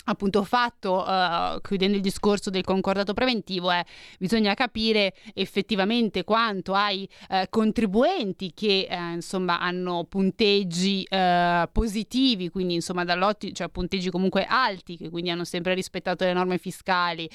appunto 0.10 0.44
fatto, 0.44 1.04
uh, 1.04 1.60
chiudendo 1.62 1.96
il 1.96 2.02
discorso 2.02 2.50
del 2.50 2.64
concordato 2.64 3.14
preventivo, 3.14 3.72
è 3.72 3.84
bisogna 4.20 4.54
capire 4.54 5.14
effettivamente 5.34 6.24
quanto 6.24 6.74
ai 6.74 7.08
uh, 7.30 7.44
contribuenti 7.50 8.52
che 8.54 8.88
uh, 8.90 9.14
insomma 9.14 9.60
hanno 9.60 10.06
punteggi 10.06 11.06
positivi, 11.72 12.50
quindi 12.50 12.76
insomma 12.76 13.04
dall'ottico, 13.04 13.54
cioè 13.54 13.70
punteggi 13.70 14.10
comunque 14.10 14.46
alti, 14.46 14.98
che 14.98 15.10
quindi 15.10 15.30
hanno 15.30 15.44
sempre 15.44 15.74
rispettato 15.74 16.24
le 16.26 16.34
norme 16.34 16.58
fiscali, 16.58 17.30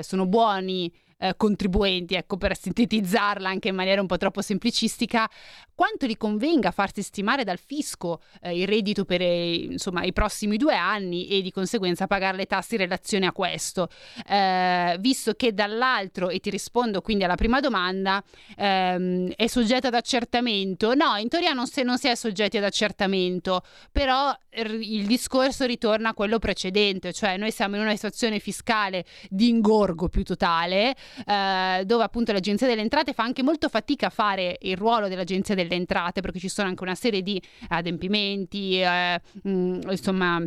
sono 0.00 0.26
buoni 0.26 0.92
eh, 1.20 1.34
contribuenti, 1.36 2.14
ecco 2.14 2.36
per 2.36 2.56
sintetizzarla 2.56 3.48
anche 3.48 3.68
in 3.68 3.74
maniera 3.74 4.00
un 4.00 4.06
po' 4.06 4.16
troppo 4.16 4.40
semplicistica, 4.40 5.28
quanto 5.74 6.06
gli 6.06 6.16
convenga 6.16 6.70
farsi 6.70 7.02
stimare 7.02 7.44
dal 7.44 7.58
fisco 7.58 8.20
eh, 8.42 8.58
il 8.58 8.66
reddito 8.66 9.04
per 9.04 9.20
eh, 9.20 9.54
insomma, 9.54 10.02
i 10.02 10.12
prossimi 10.12 10.56
due 10.56 10.74
anni 10.74 11.28
e 11.28 11.42
di 11.42 11.50
conseguenza 11.50 12.06
pagare 12.06 12.36
le 12.36 12.46
tasse 12.46 12.74
in 12.74 12.80
relazione 12.80 13.26
a 13.26 13.32
questo. 13.32 13.88
Eh, 14.26 14.96
visto 14.98 15.34
che 15.34 15.52
dall'altro, 15.54 16.28
e 16.28 16.38
ti 16.40 16.50
rispondo 16.50 17.00
quindi 17.00 17.24
alla 17.24 17.34
prima 17.34 17.60
domanda, 17.60 18.22
ehm, 18.56 19.32
è 19.36 19.46
soggetta 19.46 19.88
ad 19.88 19.94
accertamento. 19.94 20.94
No, 20.94 21.16
in 21.16 21.28
teoria 21.28 21.52
non, 21.52 21.66
se, 21.66 21.82
non 21.82 21.98
si 21.98 22.08
è 22.08 22.14
soggetti 22.14 22.56
ad 22.56 22.64
accertamento, 22.64 23.62
però 23.92 24.34
il 24.52 25.06
discorso 25.06 25.64
ritorna 25.64 26.10
a 26.10 26.14
quello 26.14 26.38
precedente, 26.38 27.12
cioè 27.12 27.36
noi 27.36 27.52
siamo 27.52 27.76
in 27.76 27.82
una 27.82 27.94
situazione 27.94 28.38
fiscale 28.38 29.04
di 29.28 29.48
ingorgo 29.48 30.08
più 30.08 30.24
totale, 30.24 30.96
eh, 31.26 31.82
dove 31.84 32.02
appunto 32.02 32.32
l'Agenzia 32.32 32.66
delle 32.66 32.82
Entrate 32.82 33.12
fa 33.12 33.22
anche 33.22 33.42
molto 33.42 33.68
fatica 33.68 34.06
a 34.06 34.10
fare 34.10 34.58
il 34.60 34.76
ruolo 34.76 35.08
dell'Agenzia 35.08 35.54
delle 35.54 35.74
Entrate, 35.74 36.20
perché 36.20 36.38
ci 36.38 36.48
sono 36.48 36.68
anche 36.68 36.82
una 36.82 36.94
serie 36.94 37.22
di 37.22 37.40
adempimenti, 37.68 38.80
eh, 38.80 39.20
mh, 39.42 39.50
mm, 39.50 39.80
insomma... 39.90 40.42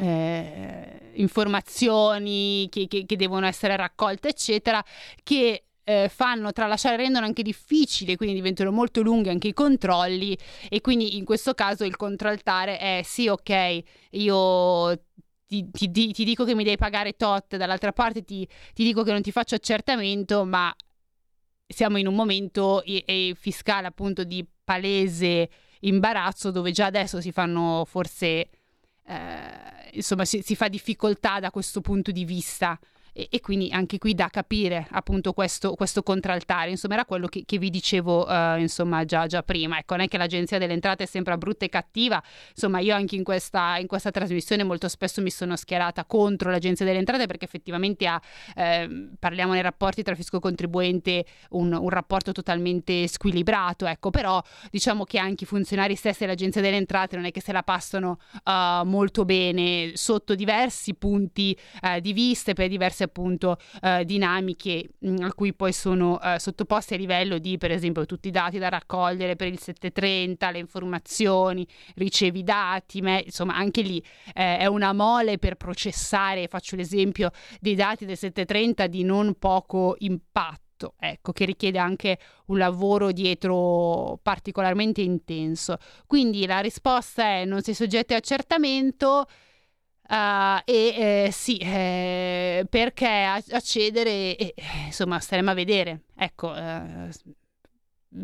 Eh, 0.00 1.10
informazioni 1.14 2.68
che, 2.70 2.86
che, 2.86 3.04
che 3.04 3.16
devono 3.16 3.46
essere 3.46 3.74
raccolte, 3.74 4.28
eccetera, 4.28 4.80
che 5.24 5.64
eh, 5.88 6.10
fanno 6.14 6.52
tralasciare, 6.52 6.96
rendono 6.96 7.24
anche 7.24 7.42
difficile, 7.42 8.16
quindi 8.16 8.34
diventano 8.34 8.70
molto 8.70 9.00
lunghi 9.00 9.30
anche 9.30 9.48
i 9.48 9.54
controlli 9.54 10.36
e 10.68 10.82
quindi 10.82 11.16
in 11.16 11.24
questo 11.24 11.54
caso 11.54 11.84
il 11.84 11.96
contraltare 11.96 12.78
è 12.78 13.00
sì, 13.04 13.26
ok, 13.26 13.82
io 14.10 15.00
ti, 15.48 15.70
ti, 15.70 16.12
ti, 16.12 16.24
dico 16.24 16.44
che 16.44 16.54
mi 16.54 16.62
devi 16.62 16.76
pagare 16.76 17.16
tot, 17.16 17.56
dall'altra 17.56 17.92
parte 17.92 18.22
ti, 18.22 18.46
ti, 18.74 18.84
dico 18.84 19.02
che 19.02 19.12
non 19.12 19.22
ti 19.22 19.32
faccio 19.32 19.54
accertamento, 19.54 20.44
ma 20.44 20.74
siamo 21.66 21.96
in 21.96 22.06
un 22.06 22.14
momento 22.14 22.82
e, 22.82 23.02
e 23.06 23.34
fiscale 23.38 23.86
appunto 23.86 24.24
di 24.24 24.46
palese 24.62 25.48
imbarazzo 25.80 26.50
dove 26.50 26.70
già 26.70 26.86
adesso 26.86 27.20
si 27.20 27.32
fanno 27.32 27.84
forse, 27.86 28.50
eh, 29.04 29.90
insomma, 29.92 30.26
si, 30.26 30.42
si 30.42 30.54
fa 30.54 30.68
difficoltà 30.68 31.40
da 31.40 31.50
questo 31.50 31.80
punto 31.80 32.10
di 32.10 32.26
vista 32.26 32.78
e, 33.18 33.26
e, 33.30 33.40
quindi 33.40 33.68
anche 33.72 33.98
qui 33.98 34.14
da 34.14 34.28
capire 34.28 34.86
appunto 34.92 35.32
questo, 35.32 35.74
questo 35.74 36.04
contraltare, 36.04 36.70
insomma 36.70 36.94
era 36.94 37.04
quello 37.04 37.26
che, 37.26 37.42
che 37.44 37.58
vi 37.58 37.68
dicevo 37.68 38.24
uh, 38.28 38.58
insomma 38.58 39.04
già, 39.04 39.26
già, 39.26 39.42
prima, 39.42 39.78
ecco 39.78 39.96
non 39.96 40.04
è 40.04 40.08
che 40.08 40.18
l'agenzia 40.18 40.58
delle 40.58 40.74
entrate 40.74 41.02
è 41.02 41.06
sempre 41.06 41.36
brutta 41.36 41.64
e 41.64 41.68
cattiva, 41.68 42.22
insomma 42.50 42.78
io 42.78 42.94
anche 42.94 43.16
in 43.16 43.24
questa, 43.24 43.76
in 43.78 43.88
questa 43.88 44.12
trasmissione 44.12 44.62
molto 44.62 44.86
spesso 44.86 45.20
mi 45.20 45.30
sono 45.30 45.56
schierata 45.56 46.04
contro 46.04 46.52
l'agenzia 46.52 46.84
delle 46.84 46.98
entrate 46.98 47.26
perché 47.26 47.44
effettivamente 47.44 48.06
ha, 48.06 48.22
eh, 48.54 49.08
parliamo 49.18 49.52
nei 49.52 49.62
rapporti 49.62 50.04
tra 50.04 50.14
fisco 50.14 50.38
contribuente, 50.38 51.24
un, 51.50 51.72
un, 51.72 51.88
rapporto 51.88 52.30
totalmente 52.30 53.08
squilibrato, 53.08 53.86
ecco. 53.86 54.10
Però 54.10 54.40
diciamo 54.70 55.02
che 55.04 55.18
anche 55.18 55.42
i 55.42 55.46
funzionari 55.46 55.96
stessi 55.96 56.20
dell'agenzia 56.20 56.60
delle 56.60 56.76
entrate 56.76 57.16
non 57.16 57.24
è 57.24 57.32
che 57.32 57.40
se 57.40 57.50
la 57.50 57.64
passano 57.64 58.18
uh, 58.44 58.84
molto 58.84 59.24
bene 59.24 59.92
sotto 59.94 60.36
diversi 60.36 60.94
punti 60.94 61.58
uh, 61.82 61.98
di 61.98 62.12
vista 62.12 62.52
e 62.52 62.54
per 62.54 62.68
diverse 62.68 63.07
appunto 63.08 63.58
eh, 63.82 64.04
dinamiche 64.04 64.90
mh, 64.98 65.10
mm, 65.10 65.16
a 65.22 65.34
cui 65.34 65.54
poi 65.54 65.72
sono 65.72 66.20
eh, 66.20 66.38
sottoposti 66.38 66.94
a 66.94 66.96
livello 66.96 67.38
di 67.38 67.58
per 67.58 67.70
esempio 67.70 68.06
tutti 68.06 68.28
i 68.28 68.30
dati 68.30 68.58
da 68.58 68.68
raccogliere 68.68 69.34
per 69.36 69.48
il 69.48 69.58
730, 69.58 70.50
le 70.50 70.58
informazioni, 70.58 71.66
ricevi 71.96 72.42
dati, 72.44 73.00
me, 73.00 73.22
insomma 73.24 73.56
anche 73.56 73.82
lì 73.82 74.02
eh, 74.34 74.58
è 74.58 74.66
una 74.66 74.92
mole 74.92 75.38
per 75.38 75.56
processare, 75.56 76.48
faccio 76.48 76.76
l'esempio 76.76 77.30
dei 77.60 77.74
dati 77.74 78.04
del 78.04 78.16
730 78.16 78.86
di 78.86 79.02
non 79.02 79.34
poco 79.38 79.96
impatto 79.98 80.66
ecco, 80.98 81.32
che 81.32 81.44
richiede 81.44 81.78
anche 81.78 82.18
un 82.46 82.58
lavoro 82.58 83.10
dietro 83.10 84.18
particolarmente 84.22 85.00
intenso. 85.00 85.78
Quindi 86.06 86.46
la 86.46 86.60
risposta 86.60 87.24
è 87.24 87.44
non 87.44 87.62
si 87.62 87.72
è 87.72 87.74
soggetti 87.74 88.14
a 88.14 88.18
accertamento, 88.18 89.26
Uh, 90.10 90.62
e 90.64 91.26
eh, 91.26 91.28
sì, 91.30 91.58
eh, 91.58 92.64
perché 92.70 93.06
accedere, 93.06 94.36
eh, 94.36 94.54
insomma, 94.86 95.18
staremo 95.18 95.50
a 95.50 95.54
vedere. 95.54 96.04
Ecco, 96.16 96.54
eh, 96.56 97.10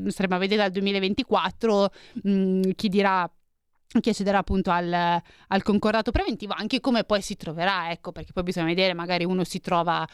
staremo 0.06 0.34
a 0.34 0.38
vedere 0.38 0.62
dal 0.62 0.70
2024 0.70 1.92
mh, 2.22 2.30
mm, 2.30 2.62
chi 2.74 2.88
dirà 2.88 3.30
chi 4.00 4.08
accederà 4.08 4.38
appunto 4.38 4.70
al, 4.70 4.92
al, 4.92 5.62
concordato 5.62 6.10
preventivo, 6.10 6.52
anche 6.56 6.80
come 6.80 7.04
poi 7.04 7.22
si 7.22 7.36
troverà, 7.36 7.90
ecco, 7.92 8.10
perché 8.10 8.32
poi 8.32 8.42
bisogna 8.42 8.66
vedere, 8.66 8.92
magari 8.92 9.24
uno 9.24 9.44
si 9.44 9.60
trova 9.60 10.04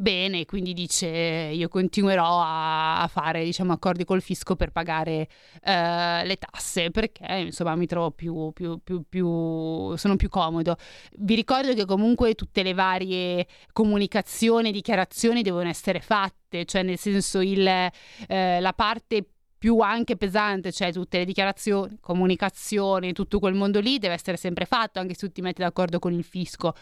bene, 0.00 0.44
quindi 0.44 0.74
dice 0.74 1.08
io 1.08 1.68
continuerò 1.68 2.40
a, 2.40 3.08
fare 3.10 3.42
diciamo, 3.42 3.72
accordi 3.72 4.04
col 4.04 4.22
fisco 4.22 4.54
per 4.54 4.70
pagare 4.70 5.28
eh, 5.64 6.24
le 6.24 6.36
tasse 6.36 6.92
perché 6.92 7.24
insomma 7.46 7.74
mi 7.74 7.86
trovo 7.86 8.12
più, 8.12 8.52
più, 8.52 8.78
più, 8.82 9.02
più, 9.08 9.96
sono 9.96 10.14
più 10.16 10.28
comodo. 10.28 10.76
Vi 11.16 11.34
ricordo 11.34 11.74
che 11.74 11.84
comunque 11.84 12.34
tutte 12.36 12.62
le 12.62 12.74
varie 12.74 13.46
comunicazioni, 13.72 14.70
dichiarazioni 14.70 15.42
devono 15.42 15.68
essere 15.68 16.00
fatte, 16.00 16.64
cioè 16.64 16.82
nel 16.82 16.98
senso 16.98 17.40
il, 17.40 17.66
eh, 17.66 18.60
la 18.60 18.72
parte 18.72 19.26
più 19.58 19.80
anche 19.80 20.16
pesante, 20.16 20.70
cioè 20.70 20.92
tutte 20.92 21.18
le 21.18 21.24
dichiarazioni, 21.24 21.98
comunicazioni, 22.00 23.12
tutto 23.12 23.40
quel 23.40 23.54
mondo 23.54 23.80
lì 23.80 23.98
deve 23.98 24.14
essere 24.14 24.36
sempre 24.36 24.64
fatto, 24.64 25.00
anche 25.00 25.14
se 25.14 25.26
tu 25.26 25.32
ti 25.32 25.40
metti 25.40 25.60
d'accordo 25.62 25.98
con 25.98 26.12
il 26.12 26.22
fisco. 26.22 26.72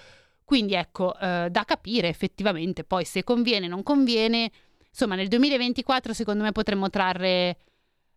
Quindi 0.47 0.75
ecco, 0.75 1.19
eh, 1.19 1.49
da 1.51 1.65
capire 1.65 2.09
effettivamente 2.09 2.85
poi 2.85 3.05
se 3.05 3.25
conviene 3.25 3.67
o 3.67 3.69
non 3.69 3.83
conviene. 3.83 4.49
Insomma, 4.89 5.17
nel 5.17 5.27
2024 5.27 6.13
secondo 6.15 6.45
me 6.45 6.53
potremmo 6.53 6.89
trarre 6.89 7.59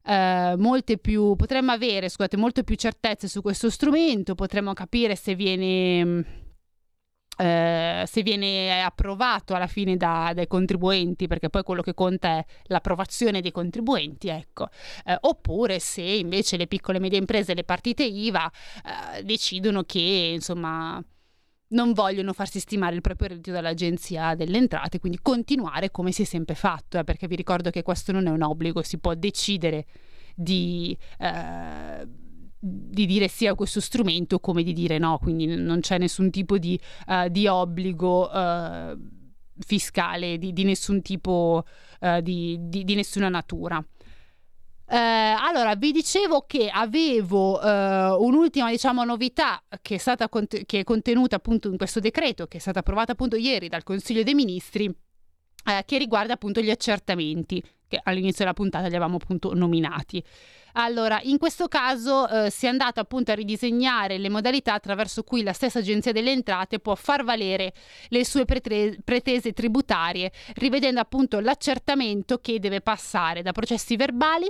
eh, 0.03 0.53
molte 0.55 0.99
più, 0.99 1.35
potremmo 1.35 1.71
avere, 1.71 2.07
scusate, 2.07 2.37
molte 2.37 2.63
più 2.63 2.75
certezze 2.75 3.27
su 3.27 3.41
questo 3.41 3.71
strumento, 3.71 4.35
potremmo 4.35 4.73
capire 4.73 5.15
se 5.15 5.33
viene... 5.33 6.47
Eh, 7.39 8.03
se 8.05 8.21
viene 8.21 8.83
approvato 8.83 9.55
alla 9.55 9.67
fine 9.67 9.95
da, 9.95 10.33
dai 10.35 10.45
contribuenti, 10.45 11.25
perché 11.25 11.49
poi 11.49 11.63
quello 11.63 11.81
che 11.81 11.93
conta 11.93 12.37
è 12.37 12.45
l'approvazione 12.65 13.39
dei 13.39 13.51
contribuenti, 13.51 14.27
ecco. 14.27 14.67
Eh, 15.05 15.17
oppure 15.21 15.79
se 15.79 16.01
invece 16.01 16.57
le 16.57 16.67
piccole 16.67 16.97
e 16.97 17.01
medie 17.01 17.17
imprese, 17.17 17.53
le 17.53 17.63
partite 17.63 18.03
IVA 18.03 18.51
eh, 19.17 19.23
decidono 19.23 19.83
che 19.83 20.31
insomma 20.33 21.01
non 21.69 21.93
vogliono 21.93 22.33
farsi 22.33 22.59
stimare 22.59 22.95
il 22.95 23.01
proprio 23.01 23.29
reddito 23.29 23.51
dall'agenzia 23.51 24.35
delle 24.35 24.57
entrate, 24.57 24.99
quindi 24.99 25.19
continuare 25.21 25.91
come 25.91 26.11
si 26.11 26.23
è 26.23 26.25
sempre 26.25 26.55
fatto, 26.55 26.97
eh, 26.97 27.03
perché 27.03 27.27
vi 27.27 27.35
ricordo 27.35 27.69
che 27.69 27.83
questo 27.83 28.11
non 28.11 28.27
è 28.27 28.29
un 28.29 28.41
obbligo, 28.41 28.81
si 28.81 28.97
può 28.97 29.13
decidere 29.13 29.85
di, 30.33 30.97
eh, 31.19 32.07
di 32.59 33.05
dire 33.05 33.27
sì 33.27 33.45
a 33.45 33.55
questo 33.55 33.81
strumento 33.81 34.39
come 34.39 34.63
di 34.63 34.73
dire 34.73 34.97
no, 34.97 35.19
quindi 35.19 35.45
non 35.45 35.81
c'è 35.81 35.97
nessun 35.97 36.29
tipo 36.29 36.57
di, 36.57 36.79
uh, 37.07 37.27
di 37.29 37.47
obbligo 37.47 38.29
uh, 38.29 38.97
fiscale 39.59 40.37
di, 40.37 40.53
di, 40.53 40.63
nessun 40.63 41.01
tipo, 41.01 41.63
uh, 41.99 42.21
di, 42.21 42.57
di 42.61 42.95
nessuna 42.95 43.29
natura. 43.29 43.83
Eh, 44.91 44.95
allora, 44.97 45.75
vi 45.75 45.91
dicevo 45.91 46.45
che 46.47 46.67
avevo 46.67 47.61
eh, 47.61 48.09
un'ultima, 48.17 48.71
diciamo, 48.71 49.03
novità 49.03 49.61
che 49.83 49.95
è 49.95 49.97
stata 49.99 50.27
cont- 50.29 50.65
che 50.65 50.79
è 50.79 50.83
contenuta 50.83 51.35
appunto 51.35 51.69
in 51.69 51.77
questo 51.77 51.99
decreto, 51.99 52.47
che 52.47 52.57
è 52.57 52.59
stata 52.59 52.79
approvata 52.79 53.11
appunto 53.11 53.35
ieri 53.35 53.67
dal 53.67 53.83
Consiglio 53.83 54.23
dei 54.23 54.33
Ministri, 54.33 54.85
eh, 54.85 55.83
che 55.85 55.97
riguarda 55.99 56.33
appunto 56.33 56.59
gli 56.59 56.71
accertamenti, 56.71 57.63
che 57.89 57.99
all'inizio 58.01 58.45
della 58.45 58.53
puntata 58.53 58.87
li 58.87 58.95
avevamo 58.95 59.17
appunto 59.17 59.53
nominati. 59.53 60.23
Allora, 60.73 61.19
in 61.23 61.37
questo 61.37 61.67
caso 61.67 62.29
eh, 62.29 62.49
si 62.49 62.65
è 62.65 62.69
andato 62.69 62.99
appunto 62.99 63.31
a 63.31 63.35
ridisegnare 63.35 64.17
le 64.17 64.29
modalità 64.29 64.73
attraverso 64.73 65.23
cui 65.23 65.43
la 65.43 65.51
stessa 65.51 65.79
Agenzia 65.79 66.11
delle 66.11 66.31
Entrate 66.31 66.79
può 66.79 66.95
far 66.95 67.23
valere 67.23 67.73
le 68.09 68.23
sue 68.23 68.45
pretre- 68.45 68.97
pretese 69.03 69.51
tributarie, 69.51 70.31
rivedendo 70.55 70.99
appunto 71.01 71.39
l'accertamento 71.39 72.37
che 72.37 72.59
deve 72.59 72.81
passare 72.81 73.41
da 73.41 73.51
processi 73.51 73.95
verbali 73.95 74.49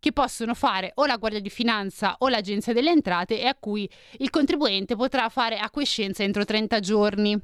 che 0.00 0.12
possono 0.12 0.54
fare 0.54 0.92
o 0.94 1.06
la 1.06 1.16
Guardia 1.16 1.40
di 1.40 1.50
Finanza 1.50 2.16
o 2.20 2.28
l'Agenzia 2.28 2.72
delle 2.72 2.90
Entrate 2.90 3.40
e 3.40 3.46
a 3.46 3.54
cui 3.54 3.88
il 4.18 4.30
contribuente 4.30 4.96
potrà 4.96 5.28
fare 5.28 5.58
acquiescenza 5.58 6.22
entro 6.22 6.44
30 6.44 6.80
giorni. 6.80 7.38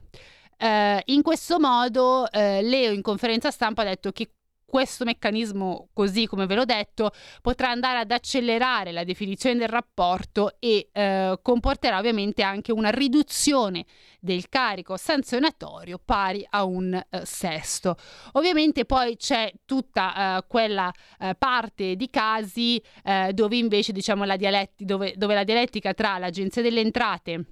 Eh, 0.56 1.02
in 1.06 1.22
questo 1.22 1.58
modo 1.58 2.30
eh, 2.30 2.62
Leo 2.62 2.92
in 2.92 3.02
conferenza 3.02 3.50
stampa 3.50 3.82
ha 3.82 3.86
detto 3.86 4.12
che 4.12 4.30
questo 4.74 5.04
meccanismo, 5.04 5.90
così 5.92 6.26
come 6.26 6.46
ve 6.46 6.56
l'ho 6.56 6.64
detto, 6.64 7.12
potrà 7.42 7.70
andare 7.70 8.00
ad 8.00 8.10
accelerare 8.10 8.90
la 8.90 9.04
definizione 9.04 9.56
del 9.56 9.68
rapporto 9.68 10.56
e 10.58 10.88
eh, 10.90 11.38
comporterà 11.40 11.96
ovviamente 11.96 12.42
anche 12.42 12.72
una 12.72 12.90
riduzione 12.90 13.84
del 14.18 14.48
carico 14.48 14.96
sanzionatorio 14.96 16.00
pari 16.04 16.44
a 16.50 16.64
un 16.64 16.92
eh, 16.92 17.20
sesto. 17.24 17.94
Ovviamente 18.32 18.84
poi 18.84 19.16
c'è 19.16 19.52
tutta 19.64 20.38
eh, 20.38 20.44
quella 20.48 20.92
eh, 21.20 21.36
parte 21.38 21.94
di 21.94 22.10
casi 22.10 22.82
eh, 23.04 23.30
dove 23.32 23.56
invece 23.56 23.92
diciamo 23.92 24.24
la, 24.24 24.34
dialetti, 24.34 24.84
dove, 24.84 25.14
dove 25.16 25.34
la 25.34 25.44
dialettica 25.44 25.94
tra 25.94 26.18
l'Agenzia 26.18 26.62
delle 26.62 26.80
Entrate 26.80 27.44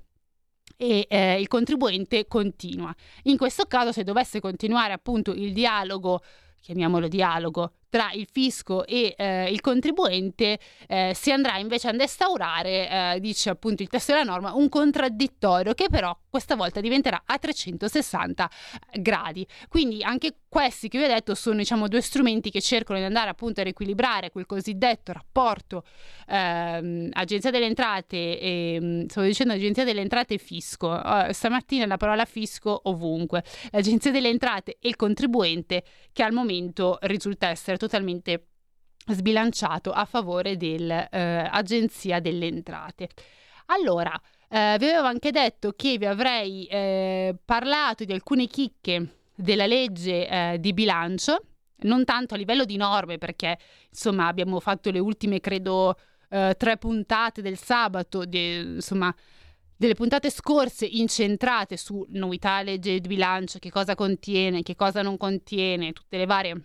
e 0.76 1.06
eh, 1.08 1.40
il 1.40 1.46
contribuente 1.46 2.26
continua. 2.26 2.92
In 3.24 3.36
questo 3.36 3.66
caso, 3.66 3.92
se 3.92 4.02
dovesse 4.02 4.40
continuare 4.40 4.92
appunto 4.92 5.32
il 5.32 5.52
dialogo, 5.52 6.20
chiamiamolo 6.62 7.08
dialogo, 7.08 7.72
tra 7.90 8.10
il 8.12 8.26
fisco 8.30 8.86
e 8.86 9.14
eh, 9.18 9.50
il 9.50 9.60
contribuente 9.60 10.58
eh, 10.88 11.12
si 11.14 11.30
andrà 11.30 11.58
invece 11.58 11.88
a 11.88 11.92
instaurare, 11.92 12.88
eh, 12.88 13.20
dice 13.20 13.50
appunto 13.50 13.82
il 13.82 13.88
testo 13.88 14.12
della 14.12 14.24
norma, 14.24 14.54
un 14.54 14.70
contraddittorio 14.70 15.74
che 15.74 15.88
però 15.90 16.16
questa 16.30 16.56
volta 16.56 16.80
diventerà 16.80 17.24
a 17.26 17.36
360 17.36 18.50
gradi. 19.00 19.46
Quindi 19.68 20.02
anche 20.02 20.36
questi 20.52 20.88
che 20.88 20.98
vi 20.98 21.04
ho 21.04 21.08
detto 21.08 21.34
sono 21.34 21.56
diciamo 21.56 21.88
due 21.88 22.02
strumenti 22.02 22.50
che 22.50 22.60
cercano 22.60 22.98
di 22.98 23.06
andare 23.06 23.30
appunto 23.30 23.60
a 23.60 23.64
riequilibrare 23.64 24.30
quel 24.30 24.44
cosiddetto 24.44 25.10
rapporto 25.10 25.82
ehm, 26.28 27.08
agenzia 27.12 27.50
delle 27.50 27.64
entrate 27.64 28.38
e 28.38 28.78
mm, 28.78 29.06
stavo 29.06 29.26
dicendo 29.26 29.54
agenzia 29.54 29.84
delle 29.84 30.02
entrate 30.02 30.34
e 30.34 30.38
fisco. 30.38 30.88
Uh, 30.90 31.32
stamattina 31.32 31.86
la 31.86 31.96
parola 31.96 32.26
fisco 32.26 32.82
ovunque. 32.84 33.42
L'agenzia 33.70 34.10
delle 34.10 34.28
entrate 34.28 34.76
e 34.78 34.88
il 34.88 34.96
contribuente 34.96 35.84
che 36.12 36.22
al 36.22 36.32
momento 36.32 36.98
risulta 37.00 37.48
essere 37.48 37.78
totalmente 37.78 38.48
sbilanciato 39.06 39.90
a 39.90 40.04
favore 40.04 40.58
dell'Agenzia 40.58 42.18
eh, 42.18 42.20
delle 42.20 42.44
Entrate. 42.44 43.08
Allora, 43.68 44.12
eh, 44.50 44.76
vi 44.78 44.84
avevo 44.84 45.06
anche 45.06 45.30
detto 45.30 45.72
che 45.72 45.96
vi 45.96 46.04
avrei 46.04 46.66
eh, 46.66 47.34
parlato 47.42 48.04
di 48.04 48.12
alcune 48.12 48.46
chicche 48.46 49.21
della 49.34 49.66
legge 49.66 50.28
eh, 50.28 50.56
di 50.58 50.72
bilancio, 50.72 51.42
non 51.82 52.04
tanto 52.04 52.34
a 52.34 52.36
livello 52.36 52.64
di 52.64 52.76
norme, 52.76 53.18
perché 53.18 53.58
insomma 53.88 54.26
abbiamo 54.26 54.60
fatto 54.60 54.90
le 54.90 54.98
ultime, 54.98 55.40
credo, 55.40 55.96
eh, 56.30 56.54
tre 56.56 56.76
puntate 56.76 57.42
del 57.42 57.58
sabato, 57.58 58.24
di, 58.24 58.56
insomma 58.74 59.14
delle 59.76 59.94
puntate 59.94 60.30
scorse 60.30 60.86
incentrate 60.86 61.76
su 61.76 62.06
novità 62.10 62.62
legge 62.62 63.00
di 63.00 63.08
bilancio, 63.08 63.58
che 63.58 63.70
cosa 63.70 63.94
contiene, 63.94 64.62
che 64.62 64.76
cosa 64.76 65.02
non 65.02 65.16
contiene, 65.16 65.92
tutte 65.92 66.16
le 66.18 66.26
varie 66.26 66.62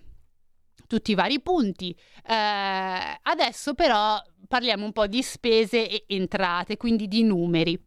tutti 0.88 1.12
i 1.12 1.16
vari 1.16 1.42
punti. 1.42 1.96
Eh, 2.26 3.20
adesso 3.22 3.74
però 3.74 4.20
parliamo 4.48 4.86
un 4.86 4.94
po' 4.94 5.06
di 5.06 5.22
spese 5.22 5.88
e 5.88 6.06
entrate, 6.08 6.78
quindi 6.78 7.08
di 7.08 7.24
numeri. 7.24 7.80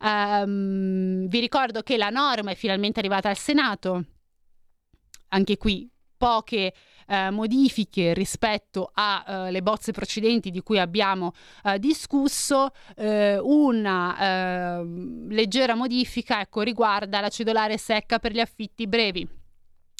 Um, 0.00 1.28
vi 1.28 1.40
ricordo 1.40 1.82
che 1.82 1.96
la 1.96 2.10
norma 2.10 2.50
è 2.50 2.54
finalmente 2.54 2.98
arrivata 2.98 3.28
al 3.28 3.36
Senato. 3.36 4.04
Anche 5.30 5.56
qui 5.56 5.90
poche 6.20 6.74
eh, 7.06 7.30
modifiche 7.30 8.12
rispetto 8.12 8.90
alle 8.92 9.56
eh, 9.56 9.62
bozze 9.62 9.90
precedenti 9.90 10.50
di 10.50 10.60
cui 10.60 10.78
abbiamo 10.78 11.32
eh, 11.64 11.78
discusso. 11.78 12.68
Eh, 12.94 13.38
una 13.38 14.80
ehm, 14.80 15.30
leggera 15.30 15.74
modifica 15.74 16.42
ecco, 16.42 16.60
riguarda 16.60 17.20
la 17.20 17.30
cedolare 17.30 17.78
secca 17.78 18.18
per 18.18 18.32
gli 18.32 18.40
affitti 18.40 18.86
brevi. 18.86 19.26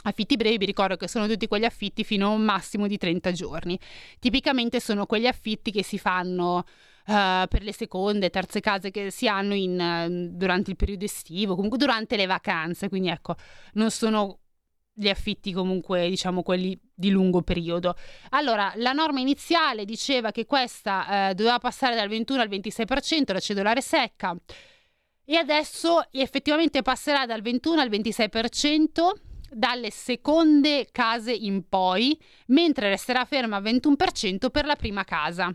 Affitti 0.03 0.37
brevi, 0.37 0.59
vi 0.59 0.67
ricordo 0.67 0.97
che 0.97 1.09
sono 1.09 1.27
tutti 1.27 1.47
quegli 1.47 1.65
affitti 1.65 2.05
fino 2.05 2.29
a 2.29 2.31
un 2.31 2.43
massimo 2.43 2.87
di 2.87 2.99
30 2.99 3.33
giorni. 3.33 3.79
Tipicamente 4.19 4.79
sono 4.79 5.07
quegli 5.07 5.27
affitti 5.27 5.71
che 5.71 5.83
si 5.83 5.99
fanno 5.99 6.57
uh, 6.57 6.65
per 7.49 7.63
le 7.63 7.73
seconde, 7.73 8.31
terze 8.31 8.61
case 8.61 8.91
che 8.91 9.11
si 9.11 9.29
hanno 9.29 9.55
in, 9.55 9.79
uh, 9.79 10.37
durante 10.37 10.71
il 10.71 10.77
periodo 10.77 11.05
estivo, 11.05 11.55
comunque 11.55 11.77
durante 11.77 12.17
le 12.17 12.25
vacanze. 12.25 12.89
Quindi 12.89 13.09
ecco, 13.09 13.35
non 13.75 13.91
sono 13.91 14.39
gli 14.93 15.09
affitti 15.09 15.53
comunque 15.53 16.09
diciamo 16.09 16.43
quelli 16.43 16.79
di 16.95 17.11
lungo 17.11 17.43
periodo. 17.43 17.95
Allora, 18.31 18.73
la 18.77 18.93
norma 18.93 19.21
iniziale 19.21 19.85
diceva 19.85 20.31
che 20.31 20.47
questa 20.47 21.31
uh, 21.31 21.35
doveva 21.35 21.59
passare 21.59 21.95
dal 21.95 22.09
21 22.09 22.41
al 22.41 22.49
26% 22.49 23.33
la 23.33 23.41
cedolare 23.41 23.81
secca 23.81 24.37
e 25.25 25.37
adesso 25.37 26.07
effettivamente 26.11 26.83
passerà 26.83 27.25
dal 27.25 27.41
21 27.41 27.81
al 27.81 27.89
26% 27.89 29.29
dalle 29.53 29.91
seconde 29.91 30.89
case 30.93 31.33
in 31.33 31.69
poi, 31.69 32.19
mentre 32.47 32.89
resterà 32.89 33.25
ferma 33.25 33.57
al 33.57 33.63
21% 33.63 34.51
per 34.51 34.67
la 34.67 34.77
prima 34.77 35.05
casa. 35.05 35.55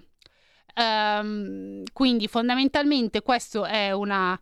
Um, 0.78 1.84
quindi 1.94 2.28
fondamentalmente 2.28 3.22
questa 3.22 3.68
è 3.68 3.92
una 3.92 4.40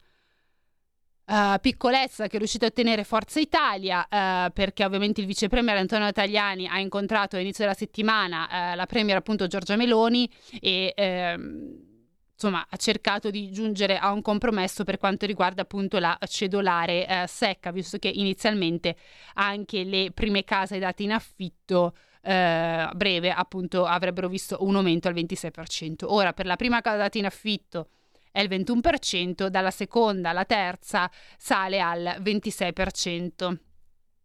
uh, 1.34 1.60
piccolezza 1.60 2.28
che 2.28 2.36
è 2.36 2.38
riuscita 2.38 2.66
a 2.66 2.70
ottenere 2.70 3.04
Forza 3.04 3.40
Italia 3.40 4.02
uh, 4.10 4.52
perché 4.52 4.86
ovviamente 4.86 5.22
il 5.22 5.28
vice 5.28 5.48
premier 5.48 5.78
Antonio 5.78 6.12
Tajani 6.12 6.68
ha 6.68 6.80
incontrato 6.80 7.36
all'inizio 7.36 7.64
della 7.64 7.76
settimana 7.76 8.74
uh, 8.74 8.76
la 8.76 8.86
premier 8.86 9.18
appunto 9.18 9.48
Giorgia 9.48 9.76
Meloni 9.76 10.30
e 10.60 10.94
ehm, 10.96 11.92
insomma, 12.34 12.66
ha 12.70 12.76
cercato 12.78 13.30
di 13.30 13.52
giungere 13.52 13.98
a 13.98 14.12
un 14.12 14.22
compromesso 14.22 14.84
per 14.84 14.98
quanto 14.98 15.26
riguarda 15.26 15.62
appunto 15.62 15.98
la 15.98 16.18
cedolare 16.28 17.08
eh, 17.08 17.26
secca, 17.28 17.72
visto 17.72 17.98
che 17.98 18.10
inizialmente 18.10 18.98
anche 19.36 19.84
le 19.84 20.12
prime 20.14 20.44
case 20.44 20.78
date 20.78 21.04
in 21.04 21.14
affitto 21.14 21.96
eh, 22.22 22.90
breve 22.94 23.32
appunto 23.32 23.86
avrebbero 23.86 24.28
visto 24.28 24.58
un 24.60 24.76
aumento 24.76 25.08
al 25.08 25.14
26%. 25.14 26.04
Ora 26.06 26.34
per 26.34 26.46
la 26.46 26.58
prima 26.58 26.82
casa 26.82 26.98
data 26.98 27.18
in 27.18 27.26
affitto 27.26 27.88
è 28.34 28.42
il 28.42 28.50
21%, 28.50 29.46
dalla 29.48 29.70
seconda 29.70 30.32
alla 30.32 30.44
terza 30.44 31.10
sale 31.38 31.80
al 31.80 32.18
26%. 32.20 33.58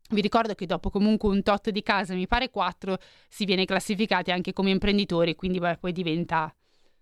Vi 0.09 0.21
ricordo 0.23 0.55
che 0.55 0.65
dopo 0.65 0.89
comunque 0.89 1.29
un 1.29 1.43
tot 1.43 1.69
di 1.69 1.83
case, 1.83 2.15
mi 2.15 2.27
pare 2.27 2.49
4, 2.49 2.99
si 3.29 3.45
viene 3.45 3.67
classificati 3.67 4.33
anche 4.33 4.55
come 4.55 4.71
imprenditori, 4.71 5.37
quindi 5.37 5.59
beh, 5.59 5.77
poi 5.77 5.93
diventa 5.93 6.51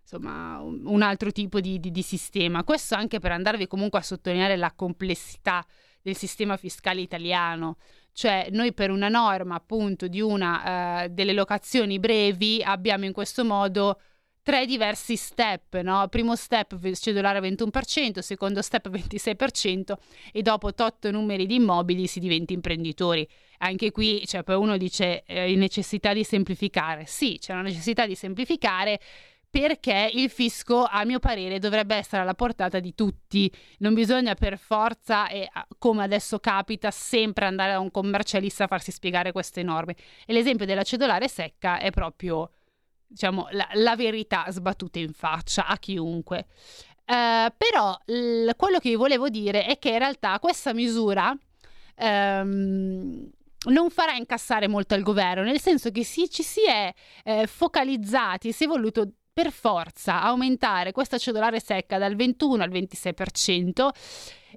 insomma, 0.00 0.58
un 0.60 1.00
altro 1.02 1.30
tipo 1.30 1.60
di, 1.60 1.78
di, 1.78 1.92
di, 1.92 2.02
sistema. 2.02 2.64
Questo 2.64 2.96
anche 2.96 3.20
per 3.20 3.30
andarvi 3.30 3.68
comunque 3.68 4.00
a 4.00 4.02
sottolineare 4.02 4.56
la 4.56 4.72
complessità 4.74 5.64
del 6.02 6.16
sistema 6.16 6.56
fiscale 6.56 7.00
italiano. 7.00 7.76
Cioè, 8.12 8.48
noi 8.50 8.74
per 8.74 8.90
una 8.90 9.08
norma 9.08 9.54
appunto 9.54 10.08
di 10.08 10.20
una 10.20 11.04
uh, 11.04 11.08
delle 11.08 11.32
locazioni 11.32 12.00
brevi 12.00 12.64
abbiamo 12.64 13.04
in 13.04 13.12
questo 13.12 13.44
modo 13.44 14.00
tre 14.46 14.64
diversi 14.64 15.16
step, 15.16 15.80
no? 15.80 16.06
Primo 16.06 16.36
step 16.36 16.78
cedolare 16.92 17.40
21%, 17.40 18.20
secondo 18.20 18.62
step 18.62 18.88
26% 18.88 19.94
e 20.30 20.40
dopo 20.40 20.72
tot 20.72 21.08
numeri 21.08 21.46
di 21.46 21.56
immobili 21.56 22.06
si 22.06 22.20
diventa 22.20 22.52
imprenditori. 22.52 23.28
Anche 23.58 23.90
qui, 23.90 24.24
cioè, 24.24 24.44
poi 24.44 24.54
uno 24.54 24.76
dice 24.76 25.24
eh, 25.24 25.52
necessità 25.56 26.12
di 26.12 26.22
semplificare. 26.22 27.06
Sì, 27.06 27.38
c'è 27.40 27.54
una 27.54 27.62
necessità 27.62 28.06
di 28.06 28.14
semplificare 28.14 29.00
perché 29.50 30.12
il 30.14 30.30
fisco, 30.30 30.84
a 30.84 31.04
mio 31.04 31.18
parere, 31.18 31.58
dovrebbe 31.58 31.96
essere 31.96 32.22
alla 32.22 32.34
portata 32.34 32.78
di 32.78 32.94
tutti. 32.94 33.52
Non 33.78 33.94
bisogna 33.94 34.36
per 34.36 34.58
forza, 34.58 35.26
e 35.26 35.50
come 35.76 36.04
adesso 36.04 36.38
capita, 36.38 36.92
sempre 36.92 37.46
andare 37.46 37.72
da 37.72 37.80
un 37.80 37.90
commercialista 37.90 38.62
a 38.64 38.68
farsi 38.68 38.92
spiegare 38.92 39.32
queste 39.32 39.64
norme. 39.64 39.96
E 40.24 40.32
l'esempio 40.32 40.66
della 40.66 40.84
cedolare 40.84 41.26
secca 41.26 41.80
è 41.80 41.90
proprio, 41.90 42.48
diciamo, 43.06 43.48
la, 43.50 43.68
la 43.74 43.96
verità 43.96 44.46
sbattuta 44.50 44.98
in 44.98 45.12
faccia 45.12 45.66
a 45.66 45.76
chiunque. 45.78 46.46
Uh, 47.06 47.52
però 47.56 47.96
l- 48.06 48.50
quello 48.56 48.78
che 48.78 48.88
vi 48.88 48.96
volevo 48.96 49.28
dire 49.28 49.64
è 49.64 49.78
che 49.78 49.90
in 49.90 49.98
realtà 49.98 50.40
questa 50.40 50.74
misura 50.74 51.36
um, 51.98 53.30
non 53.68 53.90
farà 53.90 54.14
incassare 54.14 54.68
molto 54.68 54.94
al 54.94 55.02
governo, 55.02 55.42
nel 55.42 55.60
senso 55.60 55.90
che 55.90 56.04
si, 56.04 56.28
ci 56.28 56.42
si 56.42 56.64
è 56.64 56.92
eh, 57.24 57.46
focalizzati, 57.46 58.52
si 58.52 58.64
è 58.64 58.66
voluto 58.66 59.08
per 59.32 59.50
forza 59.50 60.22
aumentare 60.22 60.92
questa 60.92 61.18
cedolare 61.18 61.60
secca 61.60 61.98
dal 61.98 62.16
21 62.16 62.62
al 62.62 62.70
26%. 62.70 63.88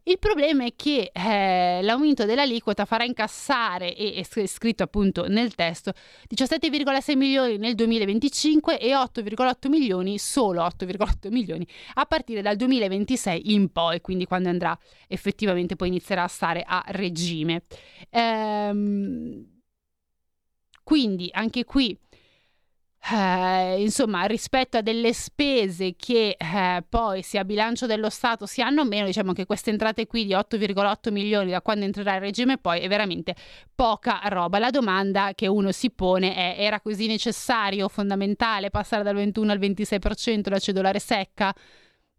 Il 0.09 0.17
problema 0.17 0.65
è 0.65 0.73
che 0.75 1.11
eh, 1.13 1.81
l'aumento 1.83 2.25
dell'aliquota 2.25 2.85
farà 2.85 3.03
incassare, 3.03 3.95
e 3.95 4.25
è 4.25 4.45
scritto 4.47 4.81
appunto 4.81 5.27
nel 5.27 5.53
testo, 5.53 5.93
17,6 6.27 7.15
milioni 7.15 7.57
nel 7.57 7.75
2025 7.75 8.79
e 8.79 8.95
8,8 8.95 9.69
milioni, 9.69 10.17
solo 10.17 10.63
8,8 10.63 11.29
milioni, 11.29 11.63
a 11.93 12.07
partire 12.07 12.41
dal 12.41 12.55
2026 12.55 13.53
in 13.53 13.71
poi, 13.71 14.01
quindi 14.01 14.25
quando 14.25 14.49
andrà 14.49 14.75
effettivamente 15.07 15.75
poi 15.75 15.89
inizierà 15.89 16.23
a 16.23 16.27
stare 16.27 16.63
a 16.65 16.83
regime. 16.87 17.65
Ehm, 18.09 19.59
quindi 20.81 21.29
anche 21.31 21.65
qui 21.65 21.95
eh, 23.01 23.81
insomma, 23.81 24.25
rispetto 24.25 24.77
a 24.77 24.81
delle 24.81 25.13
spese 25.13 25.95
che 25.95 26.35
eh, 26.37 26.83
poi 26.87 27.23
sia 27.23 27.45
bilancio 27.45 27.85
dello 27.85 28.09
Stato 28.09 28.45
si 28.45 28.61
hanno 28.61 28.85
meno, 28.85 29.05
diciamo 29.05 29.31
che 29.33 29.45
queste 29.45 29.69
entrate 29.69 30.05
qui 30.05 30.25
di 30.25 30.33
8,8 30.33 31.11
milioni 31.11 31.49
da 31.51 31.61
quando 31.61 31.85
entrerà 31.85 32.15
il 32.15 32.21
regime 32.21 32.57
poi 32.57 32.81
è 32.81 32.87
veramente 32.87 33.35
poca 33.73 34.19
roba. 34.25 34.59
La 34.59 34.69
domanda 34.69 35.31
che 35.33 35.47
uno 35.47 35.71
si 35.71 35.91
pone 35.91 36.35
è 36.35 36.55
era 36.61 36.81
così 36.81 37.07
necessario, 37.07 37.87
fondamentale 37.87 38.69
passare 38.69 39.03
dal 39.03 39.15
21 39.15 39.51
al 39.51 39.59
26% 39.59 40.49
la 40.49 40.59
cedolare 40.59 40.99
secca? 40.99 41.55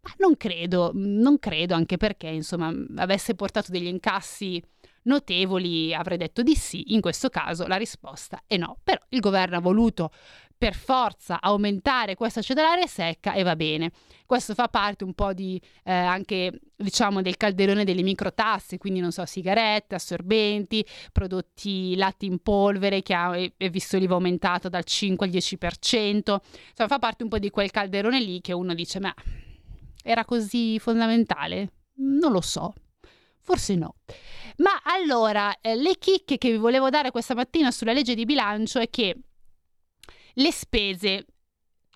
Ma 0.03 0.13
non 0.17 0.35
credo, 0.35 0.91
non 0.95 1.37
credo, 1.37 1.75
anche 1.75 1.97
perché 1.97 2.27
insomma 2.27 2.73
avesse 2.97 3.35
portato 3.35 3.71
degli 3.71 3.85
incassi 3.85 4.61
notevoli, 5.03 5.93
avrei 5.93 6.17
detto 6.17 6.41
di 6.41 6.55
sì. 6.55 6.93
In 6.93 7.01
questo 7.01 7.29
caso 7.29 7.67
la 7.67 7.75
risposta 7.75 8.43
è 8.47 8.57
no. 8.57 8.79
Però 8.83 8.99
il 9.09 9.19
governo 9.19 9.57
ha 9.57 9.61
voluto 9.61 10.11
per 10.61 10.75
forza 10.75 11.41
aumentare 11.41 12.13
questa 12.13 12.39
cedolare 12.43 12.85
secca 12.85 13.33
e 13.33 13.41
va 13.41 13.55
bene. 13.55 13.89
Questo 14.27 14.53
fa 14.53 14.67
parte 14.67 15.03
un 15.03 15.15
po' 15.15 15.33
di 15.33 15.59
eh, 15.83 15.91
anche 15.91 16.51
diciamo 16.75 17.23
del 17.23 17.35
calderone 17.35 17.83
delle 17.83 18.03
microtasse, 18.03 18.77
quindi 18.77 18.99
non 18.99 19.11
so, 19.11 19.25
sigarette, 19.25 19.95
assorbenti, 19.95 20.85
prodotti 21.11 21.95
latte 21.95 22.27
in 22.27 22.43
polvere 22.43 23.01
che 23.01 23.15
ha 23.15 23.35
è 23.35 23.69
visto 23.71 23.97
l'IVA 23.97 24.13
aumentato 24.13 24.69
dal 24.69 24.83
5 24.83 25.25
al 25.25 25.31
10%. 25.31 26.13
Insomma, 26.13 26.39
fa 26.75 26.99
parte 26.99 27.23
un 27.23 27.29
po' 27.29 27.39
di 27.39 27.49
quel 27.49 27.71
calderone 27.71 28.19
lì 28.19 28.39
che 28.39 28.53
uno 28.53 28.75
dice 28.75 28.99
"Ma 28.99 29.11
era 30.03 30.25
così 30.25 30.77
fondamentale?" 30.77 31.71
Non 31.95 32.31
lo 32.31 32.41
so. 32.41 32.71
Forse 33.39 33.73
no. 33.73 33.95
Ma 34.57 34.79
allora, 34.83 35.59
eh, 35.59 35.75
le 35.75 35.97
chicche 35.97 36.37
che 36.37 36.51
vi 36.51 36.57
volevo 36.57 36.91
dare 36.91 37.09
questa 37.09 37.33
mattina 37.33 37.71
sulla 37.71 37.93
legge 37.93 38.13
di 38.13 38.25
bilancio 38.25 38.77
è 38.77 38.91
che 38.91 39.17
le 40.35 40.51
spese 40.51 41.25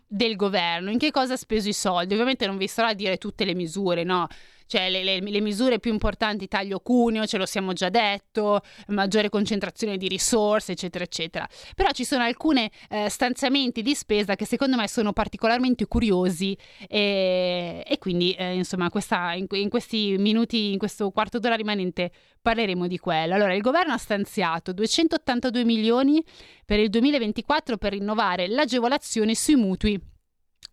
del 0.08 0.36
governo, 0.36 0.92
in 0.92 0.98
che 0.98 1.12
cosa 1.12 1.34
ha 1.34 1.38
speso 1.38 1.68
i 1.68 1.74
soldi? 1.74 2.14
Ovviamente 2.14 2.46
non 2.46 2.58
vi 2.58 2.68
starò 2.68 2.90
a 2.90 2.94
dire 2.94 3.18
tutte 3.18 3.46
le 3.46 3.54
misure, 3.54 4.04
no? 4.04 4.28
Cioè 4.68 4.90
le, 4.90 5.04
le, 5.04 5.20
le, 5.20 5.42
misure 5.42 5.80
più 5.80 5.92
importanti, 5.92 6.48
taglio 6.48 6.80
cuneo, 6.80 7.26
ce 7.26 7.38
lo 7.38 7.46
siamo 7.46 7.74
già 7.74 7.90
detto, 7.90 8.62
maggiore 8.88 9.30
concentrazione 9.30 9.98
di 9.98 10.08
risorse, 10.08 10.72
eccetera, 10.72 11.04
eccetera. 11.04 11.48
Però 11.76 11.90
ci 11.92 12.04
sono 12.04 12.24
alcuni 12.24 12.70
eh, 12.90 13.10
stanziamenti 13.10 13.82
di 13.82 13.94
spesa 13.94 14.36
che 14.36 14.46
secondo 14.46 14.76
me 14.76 14.88
sono 14.88 15.14
particolarmente 15.14 15.86
curiosi 15.86 16.58
e, 16.88 17.84
e 17.86 17.98
quindi 18.00 18.32
eh, 18.34 18.56
insomma 18.56 18.90
questa, 18.90 19.34
in, 19.34 19.46
in 19.52 19.70
questi 19.70 20.16
minuti, 20.18 20.72
in 20.72 20.80
questo 20.80 21.12
quarto 21.12 21.40
d'ora 21.40 21.56
rimanente 21.56 22.12
parleremo 22.42 22.88
di 22.88 22.98
quello. 22.98 23.36
Allora, 23.36 23.54
il 23.54 23.62
governo 23.62 23.94
ha 23.94 23.98
stanziato 23.98 24.74
282 24.74 25.64
milioni 25.64 26.24
per 26.66 26.80
il 26.80 26.90
2024 26.90 27.78
per 27.78 27.94
rinnovare 27.94 28.48
l'agevolazione 28.48 29.36
sui 29.36 29.56
mutui 29.56 30.14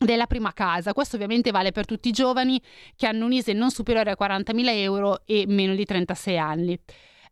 della 0.05 0.27
prima 0.27 0.53
casa. 0.53 0.93
Questo 0.93 1.17
ovviamente 1.17 1.51
vale 1.51 1.73
per 1.73 1.87
tutti 1.87 2.09
i 2.09 2.13
giovani 2.13 2.61
che 2.97 3.07
hanno 3.07 3.27
un 3.27 3.33
ISE 3.33 3.53
non 3.53 3.71
superiore 3.71 4.11
a 4.11 4.17
40.000 4.19 4.69
euro 4.77 5.23
e 5.27 5.45
meno 5.47 5.75
di 5.75 5.85
36 5.85 6.39
anni. 6.39 6.79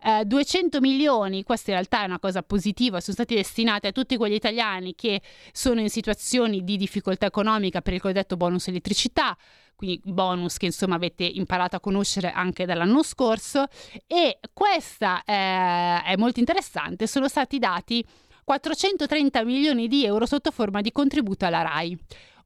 Eh, 0.03 0.25
200 0.25 0.81
milioni, 0.81 1.43
questa 1.43 1.71
in 1.71 1.77
realtà 1.77 2.03
è 2.03 2.07
una 2.07 2.19
cosa 2.19 2.43
positiva, 2.43 3.01
sono 3.01 3.15
stati 3.15 3.35
destinati 3.35 3.87
a 3.87 3.93
tutti 3.93 4.17
quegli 4.17 4.33
italiani 4.33 4.95
che 4.95 5.21
sono 5.53 5.81
in 5.81 5.91
situazioni 5.91 6.65
di 6.65 6.79
difficoltà 6.79 7.27
economica 7.27 7.83
per 7.83 7.93
il 7.93 8.01
cosiddetto 8.01 8.39
bonus 8.39 8.69
elettricità, 8.69 9.37
quindi 9.77 10.01
bonus 10.05 10.57
che 10.57 10.67
insomma 10.67 10.95
avete 10.95 11.25
imparato 11.25 11.77
a 11.77 11.81
conoscere 11.81 12.33
anche 12.33 12.65
dall'anno 12.65 13.03
scorso 13.03 13.67
e 14.07 14.39
questa 14.55 15.23
eh, 15.23 16.03
è 16.03 16.17
molto 16.17 16.41
interessante, 16.41 17.07
sono 17.07 17.29
stati 17.29 17.59
dati 17.59 18.03
430 18.45 19.45
milioni 19.45 19.87
di 19.87 20.05
euro 20.05 20.27
sotto 20.27 20.51
forma 20.51 20.81
di 20.81 20.93
contributo 20.93 21.45
alla 21.45 21.63
RAI. 21.63 21.99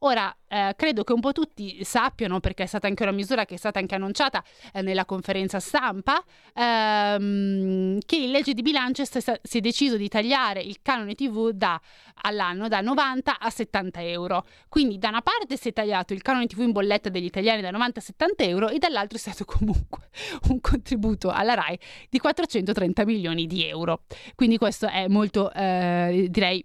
Ora, 0.06 0.34
eh, 0.48 0.74
credo 0.76 1.02
che 1.02 1.14
un 1.14 1.20
po' 1.20 1.32
tutti 1.32 1.82
sappiano, 1.82 2.38
perché 2.38 2.64
è 2.64 2.66
stata 2.66 2.86
anche 2.86 3.02
una 3.04 3.12
misura 3.12 3.46
che 3.46 3.54
è 3.54 3.56
stata 3.56 3.78
anche 3.78 3.94
annunciata 3.94 4.44
eh, 4.74 4.82
nella 4.82 5.06
conferenza 5.06 5.60
stampa, 5.60 6.22
ehm, 6.52 8.00
che 8.04 8.16
in 8.16 8.30
legge 8.30 8.52
di 8.52 8.60
bilancio 8.60 9.02
si 9.06 9.18
è 9.58 9.60
deciso 9.60 9.96
di 9.96 10.08
tagliare 10.08 10.60
il 10.60 10.80
canone 10.82 11.14
TV 11.14 11.52
da, 11.52 11.80
all'anno 12.22 12.68
da 12.68 12.82
90 12.82 13.38
a 13.38 13.48
70 13.48 14.02
euro. 14.02 14.44
Quindi 14.68 14.98
da 14.98 15.08
una 15.08 15.22
parte 15.22 15.56
si 15.56 15.70
è 15.70 15.72
tagliato 15.72 16.12
il 16.12 16.20
canone 16.20 16.48
TV 16.48 16.60
in 16.60 16.72
bolletta 16.72 17.08
degli 17.08 17.24
italiani 17.24 17.62
da 17.62 17.70
90 17.70 18.00
a 18.00 18.02
70 18.02 18.44
euro 18.44 18.68
e 18.68 18.76
dall'altro 18.76 19.16
è 19.16 19.20
stato 19.20 19.46
comunque 19.50 20.10
un 20.50 20.60
contributo 20.60 21.30
alla 21.30 21.54
RAI 21.54 21.78
di 22.10 22.18
430 22.18 23.06
milioni 23.06 23.46
di 23.46 23.66
euro. 23.66 24.02
Quindi 24.34 24.58
questo 24.58 24.86
è 24.86 25.08
molto, 25.08 25.50
eh, 25.50 26.26
direi, 26.28 26.62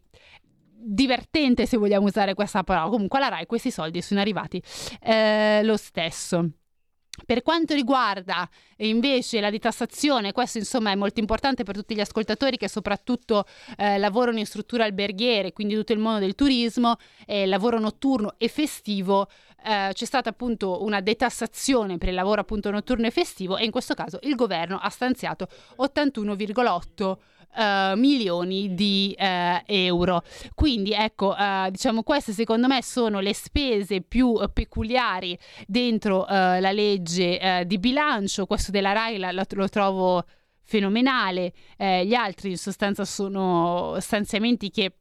divertente 0.81 1.65
se 1.65 1.77
vogliamo 1.77 2.07
usare 2.07 2.33
questa 2.33 2.63
parola. 2.63 2.89
Comunque 2.89 3.17
alla 3.19 3.29
RAI 3.29 3.45
questi 3.45 3.71
soldi 3.71 4.01
sono 4.01 4.19
arrivati 4.19 4.61
eh, 5.01 5.61
lo 5.63 5.77
stesso. 5.77 6.49
Per 7.25 7.41
quanto 7.41 7.73
riguarda 7.73 8.47
invece 8.77 9.41
la 9.41 9.49
detassazione, 9.49 10.31
questo 10.31 10.57
insomma 10.57 10.91
è 10.91 10.95
molto 10.95 11.19
importante 11.19 11.63
per 11.63 11.75
tutti 11.75 11.93
gli 11.95 11.99
ascoltatori 11.99 12.57
che 12.57 12.69
soprattutto 12.69 13.45
eh, 13.77 13.97
lavorano 13.97 14.39
in 14.39 14.45
strutture 14.45 14.83
alberghiere, 14.83 15.51
quindi 15.51 15.75
tutto 15.75 15.91
il 15.91 15.99
mondo 15.99 16.19
del 16.19 16.35
turismo, 16.35 16.95
eh, 17.25 17.45
lavoro 17.45 17.77
notturno 17.77 18.35
e 18.37 18.47
festivo, 18.47 19.27
eh, 19.65 19.89
c'è 19.91 20.05
stata 20.05 20.29
appunto 20.29 20.83
una 20.83 21.01
detassazione 21.01 21.97
per 21.97 22.09
il 22.09 22.15
lavoro 22.15 22.41
appunto 22.41 22.71
notturno 22.71 23.07
e 23.07 23.11
festivo 23.11 23.57
e 23.57 23.65
in 23.65 23.71
questo 23.71 23.93
caso 23.93 24.19
il 24.23 24.35
governo 24.35 24.77
ha 24.77 24.89
stanziato 24.89 25.47
81,8 25.77 27.17
Uh, 27.55 27.97
milioni 27.97 28.75
di 28.75 29.13
uh, 29.19 29.61
euro. 29.65 30.23
Quindi 30.53 30.91
ecco, 30.93 31.35
uh, 31.37 31.69
diciamo 31.69 32.03
queste 32.03 32.31
secondo 32.31 32.67
me 32.67 32.81
sono 32.83 33.19
le 33.19 33.33
spese 33.33 34.01
più 34.01 34.39
peculiari 34.53 35.37
dentro 35.65 36.25
la 36.29 36.71
legge 36.71 37.63
di 37.65 37.79
bilancio. 37.79 38.45
Questo 38.45 38.71
della 38.71 38.93
RAI 38.93 39.17
la, 39.17 39.31
la, 39.31 39.45
lo 39.49 39.67
trovo 39.67 40.23
fenomenale. 40.61 41.51
gli 41.75 42.13
altri 42.13 42.51
in 42.51 42.57
sostanza 42.57 43.03
sono 43.03 43.97
stanziamenti 43.99 44.69
che 44.69 44.98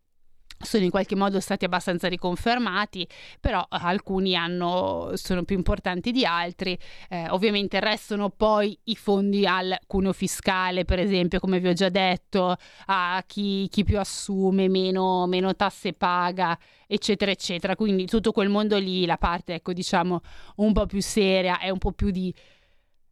sono 0.61 0.85
in 0.85 0.91
qualche 0.91 1.15
modo 1.15 1.41
stati 1.41 1.65
abbastanza 1.65 2.09
riconfermati, 2.09 3.07
però 3.41 3.61
eh, 3.61 3.67
alcuni 3.71 4.35
hanno, 4.37 5.13
sono 5.15 5.45
più 5.45 5.57
importanti 5.57 6.11
di 6.11 6.25
altri. 6.25 6.79
Eh, 7.09 7.29
ovviamente 7.31 7.81
restano 7.81 8.31
poi 8.31 8.79
i 8.85 8.97
fondi 8.97 9.47
al 9.47 9.79
cuneo 9.87 10.13
fiscale, 10.13 10.85
per 10.85 10.99
esempio, 10.99 11.41
come 11.41 11.61
vi 11.61 11.69
ho 11.69 11.73
già 11.73 11.89
detto, 11.89 12.57
a 12.87 13.23
chi, 13.27 13.69
chi 13.69 13.85
più 13.85 13.99
assume, 13.99 14.69
meno, 14.69 15.27
meno, 15.27 15.55
tasse 15.55 15.93
paga, 15.93 16.59
eccetera, 16.87 17.31
eccetera. 17.31 17.77
Quindi 17.77 18.07
tutto 18.07 18.33
quel 18.33 18.49
mondo 18.49 18.79
lì, 18.79 19.07
la 19.07 19.19
parte, 19.19 19.55
ecco, 19.55 19.73
diciamo, 19.73 20.21
un 20.57 20.73
po' 20.73 20.87
più 20.87 21.01
seria 21.01 21.61
e 21.61 21.71
un 21.71 21.79
po' 21.79 21.93
più 21.93 22.11
di... 22.11 22.35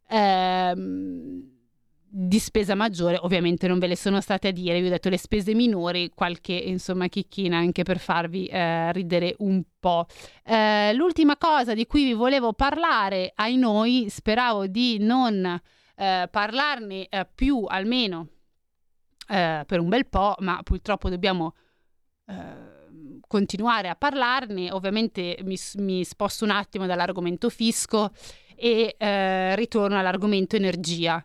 Ehm, 0.09 1.56
di 2.09 2.39
spesa 2.39 2.73
maggiore, 2.73 3.17
ovviamente 3.19 3.67
non 3.67 3.79
ve 3.79 3.87
le 3.87 3.97
sono 3.97 4.21
state 4.21 4.47
a 4.47 4.51
dire, 4.51 4.79
vi 4.79 4.87
ho 4.87 4.91
detto 4.91 5.09
le 5.09 5.17
spese 5.17 5.53
minori, 5.53 6.11
qualche 6.13 6.53
insomma 6.53 7.07
chicchina 7.07 7.57
anche 7.57 7.83
per 7.83 7.99
farvi 7.99 8.45
eh, 8.45 8.91
ridere 8.93 9.35
un 9.39 9.61
po'. 9.79 10.05
Eh, 10.43 10.93
l'ultima 10.93 11.37
cosa 11.37 11.73
di 11.73 11.85
cui 11.85 12.05
vi 12.05 12.13
volevo 12.13 12.53
parlare, 12.53 13.33
ai 13.35 13.57
noi, 13.57 14.07
speravo 14.09 14.67
di 14.67 14.97
non 14.99 15.59
eh, 15.95 16.27
parlarne 16.31 17.07
eh, 17.09 17.27
più 17.33 17.65
almeno 17.67 18.27
eh, 19.27 19.63
per 19.65 19.79
un 19.79 19.89
bel 19.89 20.07
po', 20.07 20.35
ma 20.39 20.61
purtroppo 20.63 21.09
dobbiamo 21.09 21.55
eh, 22.25 23.19
continuare 23.27 23.89
a 23.89 23.95
parlarne. 23.95 24.71
Ovviamente 24.71 25.37
mi, 25.43 25.57
mi, 25.75 26.03
sposto 26.05 26.45
un 26.45 26.51
attimo 26.51 26.85
dall'argomento 26.85 27.49
fisco 27.49 28.11
e 28.59 28.95
ritorno 29.55 29.99
all'argomento 29.99 30.55
energia 30.55 31.23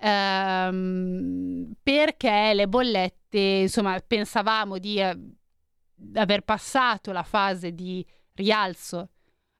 ehm, 0.00 1.72
perché 1.82 2.52
le 2.54 2.68
bollette, 2.68 3.38
insomma, 3.38 3.98
pensavamo 4.04 4.78
di 4.78 5.00
eh, 5.00 5.16
aver 6.14 6.42
passato 6.42 7.12
la 7.12 7.22
fase 7.22 7.74
di 7.74 8.04
rialzo 8.34 9.10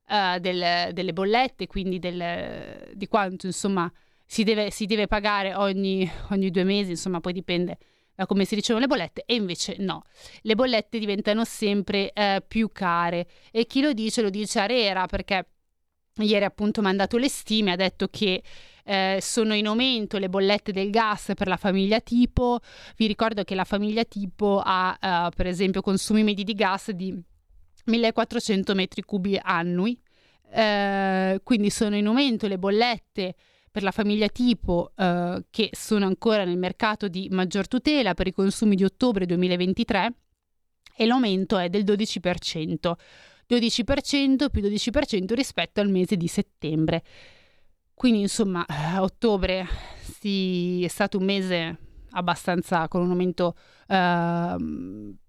eh, 0.07 0.39
del, 0.41 0.93
delle 0.93 1.13
bollette, 1.13 1.67
quindi 1.67 1.99
del, 1.99 2.93
di 2.95 3.09
quanto, 3.09 3.47
insomma, 3.47 3.91
si 4.25 4.45
deve, 4.45 4.71
si 4.71 4.87
deve 4.87 5.07
pagare 5.07 5.55
ogni, 5.55 6.11
ogni 6.31 6.51
due 6.51 6.65
mesi, 6.65 6.91
insomma, 6.91 7.21
poi 7.21 7.33
dipende 7.33 7.79
da 8.19 8.27
come 8.27 8.45
si 8.45 8.57
ricevono 8.57 8.85
le 8.85 8.91
bollette 8.91 9.23
e 9.27 9.37
invece 9.37 9.77
no, 9.79 10.03
le 10.41 10.57
bollette 10.57 10.99
diventano 10.99 11.45
sempre 11.45 12.13
eh, 12.13 12.43
più 12.47 12.71
care. 12.73 13.29
E 13.53 13.65
chi 13.67 13.81
lo 13.81 13.93
dice 13.93 14.23
lo 14.23 14.29
dice 14.29 14.59
Arera 14.59 15.07
perché 15.07 15.47
ieri 16.17 16.45
appunto 16.45 16.81
ha 16.81 16.83
mandato 16.83 17.17
le 17.17 17.29
stime, 17.29 17.71
ha 17.71 17.77
detto 17.77 18.09
che 18.09 18.43
eh, 18.89 19.19
sono 19.21 19.53
in 19.55 19.67
aumento 19.67 20.17
le 20.17 20.31
bollette 20.31 20.73
del 20.73 20.89
gas 20.89 21.33
per 21.35 21.47
la 21.47 21.59
famiglia 21.59 22.01
tipo. 22.01 22.61
Vi 22.97 23.07
ricordo 23.07 23.45
che 23.45 23.55
la 23.55 23.65
famiglia 23.65 24.03
tipo 24.05 24.63
ha 24.65 24.99
eh, 24.99 25.29
per 25.37 25.47
esempio 25.47 25.83
consumi 25.83 26.23
medi 26.23 26.43
di 26.43 26.55
gas 26.55 26.93
di 26.93 27.15
1400 27.85 28.75
metri 28.75 29.03
cubi 29.03 29.39
annui. 29.41 30.01
Eh, 30.51 31.39
quindi 31.45 31.69
sono 31.69 31.97
in 31.97 32.07
aumento 32.07 32.49
le 32.49 32.57
bollette 32.57 33.35
per 33.71 33.83
la 33.83 33.91
famiglia 33.91 34.29
tipo 34.29 34.93
eh, 34.97 35.45
che 35.51 35.69
sono 35.73 36.07
ancora 36.07 36.45
nel 36.45 36.57
mercato 36.57 37.09
di 37.09 37.29
maggior 37.31 37.69
tutela 37.69 38.15
per 38.15 38.27
i 38.27 38.33
consumi 38.33 38.75
di 38.75 38.85
ottobre 38.85 39.27
2023 39.27 40.15
e 40.97 41.05
l'aumento 41.05 41.59
è 41.59 41.69
del 41.69 41.85
12%. 41.85 42.93
12% 43.51 44.51
più 44.51 44.63
12% 44.63 45.35
rispetto 45.35 45.83
al 45.83 45.91
mese 45.91 46.17
di 46.17 46.27
settembre. 46.27 47.03
Quindi 47.99 48.21
insomma, 48.21 48.65
eh, 48.65 48.99
ottobre 48.99 49.67
sì, 50.21 50.85
è 50.85 50.89
stato 50.89 51.19
un 51.19 51.25
mese 51.25 51.77
abbastanza 52.11 52.87
con 52.87 53.01
un 53.01 53.11
aumento 53.11 53.57
eh, 53.89 54.57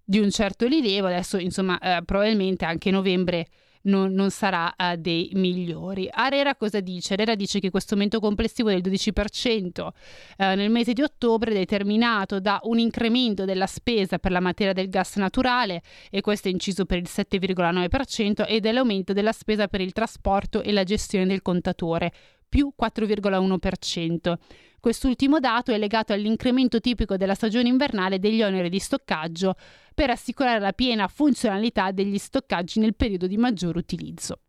di 0.04 0.18
un 0.20 0.30
certo 0.30 0.68
rilievo, 0.68 1.08
adesso 1.08 1.36
insomma 1.36 1.80
eh, 1.80 2.04
probabilmente 2.04 2.64
anche 2.64 2.92
novembre 2.92 3.48
non, 3.82 4.12
non 4.12 4.30
sarà 4.30 4.72
uh, 4.76 4.94
dei 4.96 5.30
migliori. 5.34 6.08
Arera 6.10 6.54
cosa 6.54 6.78
dice? 6.78 7.14
Arera 7.14 7.34
dice 7.34 7.58
che 7.58 7.70
questo 7.70 7.94
aumento 7.94 8.20
complessivo 8.20 8.68
del 8.68 8.82
12% 8.82 9.80
uh, 9.80 9.90
eh, 10.36 10.54
nel 10.54 10.70
mese 10.70 10.92
di 10.92 11.02
ottobre 11.02 11.50
è 11.50 11.54
determinato 11.54 12.38
da 12.38 12.60
un 12.64 12.78
incremento 12.78 13.44
della 13.44 13.66
spesa 13.66 14.18
per 14.18 14.30
la 14.30 14.40
materia 14.40 14.72
del 14.72 14.88
gas 14.88 15.16
naturale 15.16 15.82
e 16.08 16.20
questo 16.20 16.46
è 16.46 16.50
inciso 16.52 16.84
per 16.84 16.98
il 16.98 17.08
7,9% 17.08 18.46
e 18.46 18.60
dell'aumento 18.60 19.12
della 19.12 19.32
spesa 19.32 19.66
per 19.66 19.80
il 19.80 19.92
trasporto 19.92 20.62
e 20.62 20.70
la 20.70 20.84
gestione 20.84 21.26
del 21.26 21.42
contatore 21.42 22.12
più 22.50 22.72
4,1%. 22.78 24.34
Quest'ultimo 24.80 25.38
dato 25.40 25.72
è 25.72 25.78
legato 25.78 26.12
all'incremento 26.12 26.80
tipico 26.80 27.16
della 27.16 27.34
stagione 27.34 27.68
invernale 27.68 28.18
degli 28.18 28.42
oneri 28.42 28.68
di 28.68 28.78
stoccaggio 28.78 29.54
per 29.94 30.10
assicurare 30.10 30.58
la 30.58 30.72
piena 30.72 31.06
funzionalità 31.06 31.90
degli 31.92 32.18
stoccaggi 32.18 32.80
nel 32.80 32.94
periodo 32.94 33.26
di 33.26 33.36
maggior 33.36 33.76
utilizzo. 33.76 34.40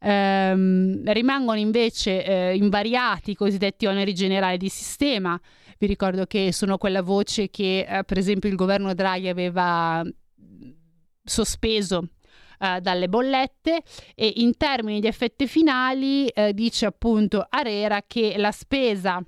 Ehm, 0.00 1.10
rimangono 1.12 1.58
invece 1.58 2.24
eh, 2.24 2.56
invariati 2.56 3.32
i 3.32 3.34
cosiddetti 3.34 3.86
oneri 3.86 4.14
generali 4.14 4.56
di 4.56 4.68
sistema. 4.68 5.38
Vi 5.78 5.86
ricordo 5.86 6.26
che 6.26 6.52
sono 6.52 6.78
quella 6.78 7.02
voce 7.02 7.50
che, 7.50 7.86
eh, 7.88 8.04
per 8.04 8.18
esempio, 8.18 8.48
il 8.48 8.56
governo 8.56 8.94
Draghi 8.94 9.28
aveva 9.28 10.02
sospeso 11.22 12.08
Uh, 12.58 12.80
dalle 12.80 13.08
bollette 13.08 13.82
e 14.14 14.32
in 14.36 14.56
termini 14.56 15.00
di 15.00 15.06
effetti 15.06 15.46
finali 15.46 16.26
uh, 16.34 16.52
dice 16.52 16.86
appunto 16.86 17.46
Arera 17.48 18.02
che 18.06 18.34
la 18.38 18.50
spesa 18.50 19.22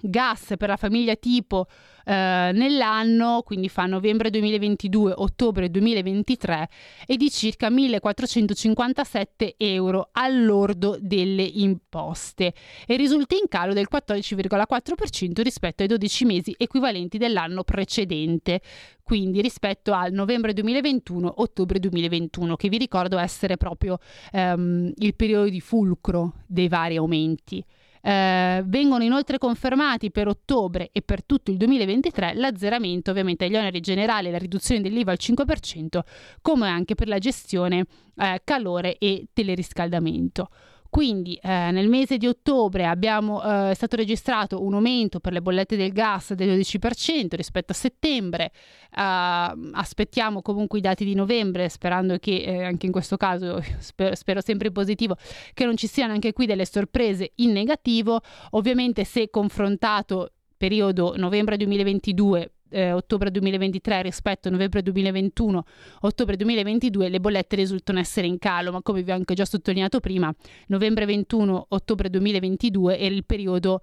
gas 0.00 0.54
per 0.56 0.68
la 0.68 0.76
famiglia 0.76 1.16
tipo 1.16 1.66
eh, 2.04 2.50
nell'anno, 2.52 3.42
quindi 3.44 3.68
fa 3.68 3.86
novembre 3.86 4.30
2022, 4.30 5.12
ottobre 5.16 5.70
2023, 5.70 6.68
è 7.06 7.16
di 7.16 7.30
circa 7.30 7.70
1457 7.70 9.54
euro 9.56 10.08
all'ordo 10.12 10.96
delle 11.00 11.42
imposte 11.42 12.52
e 12.86 12.96
risulta 12.96 13.34
in 13.34 13.48
calo 13.48 13.72
del 13.72 13.88
14,4% 13.90 15.42
rispetto 15.42 15.82
ai 15.82 15.88
12 15.88 16.24
mesi 16.24 16.54
equivalenti 16.56 17.18
dell'anno 17.18 17.64
precedente 17.64 18.60
quindi 19.04 19.42
rispetto 19.42 19.92
al 19.92 20.12
novembre 20.12 20.54
2021, 20.54 21.34
ottobre 21.36 21.78
2021, 21.78 22.56
che 22.56 22.70
vi 22.70 22.78
ricordo 22.78 23.18
essere 23.18 23.58
proprio 23.58 23.98
ehm, 24.32 24.92
il 24.96 25.14
periodo 25.14 25.50
di 25.50 25.60
fulcro 25.60 26.36
dei 26.46 26.68
vari 26.68 26.96
aumenti. 26.96 27.62
Eh, 28.06 28.62
vengono 28.66 29.02
inoltre 29.02 29.38
confermati 29.38 30.10
per 30.10 30.28
ottobre 30.28 30.90
e 30.92 31.00
per 31.00 31.24
tutto 31.24 31.50
il 31.50 31.56
2023 31.56 32.34
l'azzeramento 32.34 33.10
ovviamente 33.10 33.46
degli 33.46 33.56
oneri 33.56 33.80
generali 33.80 34.28
e 34.28 34.30
la 34.30 34.36
riduzione 34.36 34.82
dell'IVA 34.82 35.12
al 35.12 35.18
5%, 35.18 36.00
come 36.42 36.68
anche 36.68 36.94
per 36.94 37.08
la 37.08 37.16
gestione 37.16 37.86
eh, 38.16 38.42
calore 38.44 38.98
e 38.98 39.28
teleriscaldamento. 39.32 40.50
Quindi 40.94 41.36
eh, 41.42 41.72
nel 41.72 41.88
mese 41.88 42.18
di 42.18 42.28
ottobre 42.28 42.86
abbiamo, 42.86 43.42
eh, 43.42 43.72
è 43.72 43.74
stato 43.74 43.96
registrato 43.96 44.62
un 44.62 44.74
aumento 44.74 45.18
per 45.18 45.32
le 45.32 45.42
bollette 45.42 45.76
del 45.76 45.92
gas 45.92 46.34
del 46.34 46.56
12% 46.56 47.34
rispetto 47.34 47.72
a 47.72 47.74
settembre. 47.74 48.52
Uh, 48.96 49.70
aspettiamo 49.72 50.40
comunque 50.40 50.78
i 50.78 50.80
dati 50.80 51.04
di 51.04 51.16
novembre, 51.16 51.68
sperando 51.68 52.16
che 52.18 52.36
eh, 52.44 52.62
anche 52.62 52.86
in 52.86 52.92
questo 52.92 53.16
caso, 53.16 53.60
spero, 53.78 54.14
spero 54.14 54.40
sempre 54.40 54.70
positivo, 54.70 55.16
che 55.52 55.64
non 55.64 55.76
ci 55.76 55.88
siano 55.88 56.12
anche 56.12 56.32
qui 56.32 56.46
delle 56.46 56.64
sorprese 56.64 57.32
in 57.38 57.50
negativo. 57.50 58.20
Ovviamente 58.50 59.02
se 59.02 59.30
confrontato 59.30 60.30
periodo 60.56 61.14
novembre 61.16 61.56
2022 61.56 62.53
eh, 62.70 62.92
ottobre 62.92 63.30
2023 63.30 64.02
rispetto 64.02 64.48
a 64.48 64.50
novembre 64.50 64.82
2021, 64.82 65.64
ottobre 66.00 66.36
2022, 66.36 67.08
le 67.08 67.20
bollette 67.20 67.56
risultano 67.56 67.98
essere 67.98 68.26
in 68.26 68.38
calo, 68.38 68.72
ma 68.72 68.82
come 68.82 69.02
vi 69.02 69.10
ho 69.10 69.14
anche 69.14 69.34
già 69.34 69.44
sottolineato 69.44 70.00
prima, 70.00 70.34
novembre 70.68 71.06
21, 71.06 71.66
ottobre 71.68 72.10
2022 72.10 72.98
era 72.98 73.14
il 73.14 73.24
periodo 73.24 73.80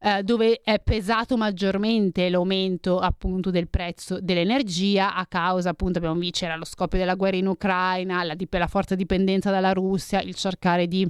eh, 0.00 0.22
dove 0.22 0.60
è 0.62 0.78
pesato 0.80 1.36
maggiormente 1.36 2.28
l'aumento 2.30 3.00
appunto 3.00 3.50
del 3.50 3.68
prezzo 3.68 4.20
dell'energia 4.20 5.14
a 5.14 5.26
causa 5.26 5.70
appunto 5.70 5.98
abbiamo 5.98 6.14
visto 6.14 6.38
c'era 6.38 6.54
lo 6.54 6.64
scoppio 6.64 6.98
della 6.98 7.16
guerra 7.16 7.36
in 7.36 7.48
Ucraina, 7.48 8.22
la, 8.22 8.36
la 8.48 8.66
forte 8.68 8.94
dipendenza 8.94 9.50
dalla 9.50 9.72
Russia, 9.72 10.20
il 10.20 10.36
cercare 10.36 10.86
di 10.86 11.08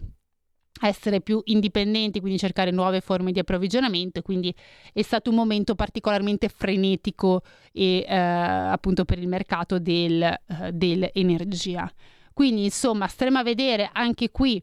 essere 0.82 1.20
più 1.20 1.40
indipendenti, 1.44 2.20
quindi 2.20 2.38
cercare 2.38 2.70
nuove 2.70 3.00
forme 3.00 3.32
di 3.32 3.38
approvvigionamento, 3.38 4.22
quindi 4.22 4.54
è 4.92 5.02
stato 5.02 5.30
un 5.30 5.36
momento 5.36 5.74
particolarmente 5.74 6.48
frenetico 6.48 7.42
e 7.72 8.04
eh, 8.06 8.16
appunto 8.16 9.04
per 9.04 9.18
il 9.18 9.28
mercato 9.28 9.78
del, 9.78 10.34
uh, 10.46 10.70
dell'energia. 10.70 11.90
Quindi 12.32 12.64
insomma 12.64 13.08
staremo 13.08 13.38
a 13.38 13.42
vedere 13.42 13.90
anche 13.92 14.30
qui 14.30 14.60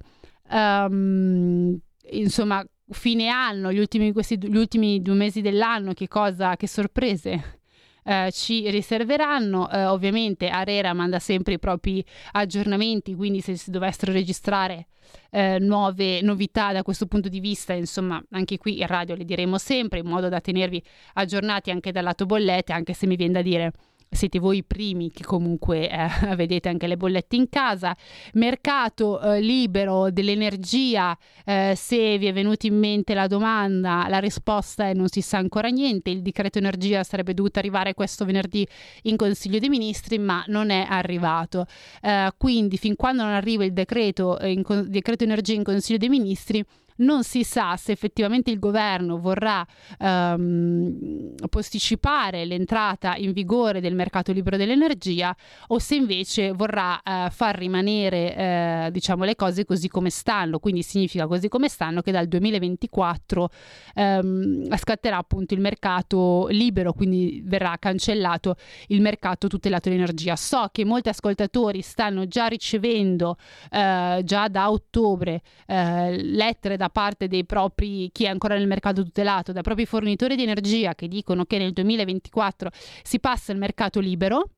um, 0.52 1.78
insomma 2.12 2.66
fine 2.90 3.28
anno, 3.28 3.72
gli 3.72 3.80
ultimi, 3.80 4.14
questi, 4.14 4.38
gli 4.38 4.56
ultimi 4.56 5.02
due 5.02 5.16
mesi 5.16 5.42
dell'anno, 5.42 5.94
che 5.94 6.08
cosa, 6.08 6.56
che 6.56 6.68
sorprese 6.68 7.60
eh, 8.06 8.32
ci 8.32 8.70
riserveranno. 8.70 9.70
Eh, 9.70 9.86
ovviamente 9.86 10.48
Arera 10.48 10.94
manda 10.94 11.20
sempre 11.20 11.56
i 11.56 11.60
propri 11.60 12.06
aggiornamenti, 12.34 13.16
quindi 13.16 13.42
se 13.42 13.58
si 13.58 13.72
dovessero 13.72 14.12
registrare 14.12 14.88
eh, 15.32 15.58
nuove 15.60 16.22
novità 16.22 16.72
da 16.72 16.84
questo 16.84 17.08
punto 17.08 17.30
di 17.30 17.40
vista, 17.40 17.74
insomma, 17.74 18.24
anche 18.32 18.58
qui 18.58 18.80
in 18.80 18.88
radio 18.88 19.16
le 19.16 19.26
diremo 19.26 19.58
sempre 19.58 20.00
in 20.00 20.08
modo 20.08 20.30
da 20.30 20.40
tenervi 20.40 20.82
aggiornati 21.14 21.72
anche 21.72 21.92
dal 21.92 22.04
lato 22.04 22.26
bollette, 22.26 22.74
anche 22.74 22.94
se 22.94 23.08
mi 23.08 23.16
viene 23.16 23.34
da 23.34 23.42
dire 23.42 23.74
siete 24.10 24.40
voi 24.40 24.58
i 24.58 24.64
primi 24.64 25.12
che 25.12 25.24
comunque 25.24 25.90
eh, 25.90 26.08
vedete 26.36 26.70
anche 26.70 26.88
le 26.88 26.98
bollette 26.98 27.36
in 27.36 27.50
casa. 27.50 27.96
Mercato 28.34 29.20
eh, 29.20 29.42
libero 29.42 30.10
dell'energia, 30.12 31.18
eh, 31.44 31.74
se 31.76 32.18
vi 32.18 32.28
è 32.28 32.34
venuta 32.34 32.68
in 32.68 32.78
mente 32.78 33.14
la 33.14 33.28
domanda, 33.28 34.08
la 34.08 34.20
risposta 34.20 34.88
è 34.88 34.94
non 34.94 35.08
si 35.08 35.22
sa 35.22 35.38
ancora 35.38 35.68
niente. 35.70 36.10
Il 36.10 36.22
decreto 36.22 36.58
energia 36.58 37.04
sarebbe 37.04 37.34
dovuto 37.34 37.60
arrivare 37.60 37.94
questo 37.94 38.26
venerdì 38.26 38.68
in 39.04 39.16
Consiglio 39.16 39.60
dei 39.60 39.70
Ministri, 39.70 40.18
ma 40.18 40.44
non 40.48 40.70
è 40.70 40.86
arrivato. 40.88 41.66
Eh, 42.02 42.32
quindi 42.38 42.78
fin 42.78 42.96
quando 42.96 43.24
non 43.24 43.34
arriva 43.34 43.66
il 43.66 43.74
decreto, 43.74 44.40
eh, 44.40 44.52
in, 44.52 44.64
decreto 44.88 45.24
energia 45.24 45.54
in 45.54 45.64
Consiglio 45.64 45.98
dei 45.98 46.10
Ministri, 46.10 46.64
non 46.98 47.24
si 47.24 47.44
sa 47.44 47.76
se 47.78 47.92
effettivamente 47.92 48.52
il 48.52 48.60
governo 48.60 49.20
vorrà 49.20 49.66
ehm, 50.00 51.36
posticipare 51.50 52.46
l'entrata 52.46 53.16
in 53.16 53.34
vigore 53.34 53.82
del 53.82 53.96
mercato 53.96 54.32
libero 54.32 54.58
dell'energia 54.58 55.36
o 55.68 55.80
se 55.80 55.96
invece 55.96 56.52
vorrà 56.52 57.02
eh, 57.02 57.30
far 57.32 57.58
rimanere 57.58 58.36
eh, 58.36 58.90
diciamo 58.92 59.24
le 59.24 59.36
cose 59.36 59.66
così 59.66 59.88
come 59.88 60.10
stanno. 60.10 60.60
Quindi 60.60 60.84
significa 60.84 61.28
così 61.28 61.48
come 61.50 61.68
stanno 61.68 62.02
che 62.02 62.12
dal 62.12 62.28
2024 62.28 63.50
ehm, 63.96 64.76
scatterà 64.76 65.18
appunto 65.18 65.54
il 65.54 65.60
mercato 65.60 66.48
libero 66.50 66.94
quindi 66.94 67.42
verrà 67.44 67.76
cancellato 67.80 68.56
il 68.88 69.02
mercato 69.02 69.48
tutelato 69.48 69.90
dell'energia 69.90 70.36
so 70.36 70.70
che 70.72 70.86
molti 70.86 71.10
ascoltatori 71.10 71.82
stanno 71.82 72.28
già 72.28 72.48
ricevendo 72.48 73.38
eh, 73.72 74.22
già 74.24 74.48
da 74.48 74.70
ottobre 74.70 75.42
eh, 75.66 76.18
lettere 76.22 76.78
da 76.78 76.85
da 76.86 76.90
parte 76.90 77.28
dei 77.28 77.46
propri, 77.46 78.10
chi 78.12 78.26
è 78.26 78.28
ancora 78.28 78.56
nel 78.56 78.68
mercato 78.68 79.04
tutelato, 79.04 79.52
dai 79.52 79.64
propri 79.64 79.86
fornitori 79.86 80.36
di 80.36 80.44
energia 80.44 80.94
che 80.94 81.08
dicono 81.08 81.46
che 81.46 81.58
nel 81.58 81.74
2024 81.74 82.70
si 83.04 83.20
passa 83.20 83.52
il 83.52 83.58
mercato 83.58 84.00
libero. 84.00 84.50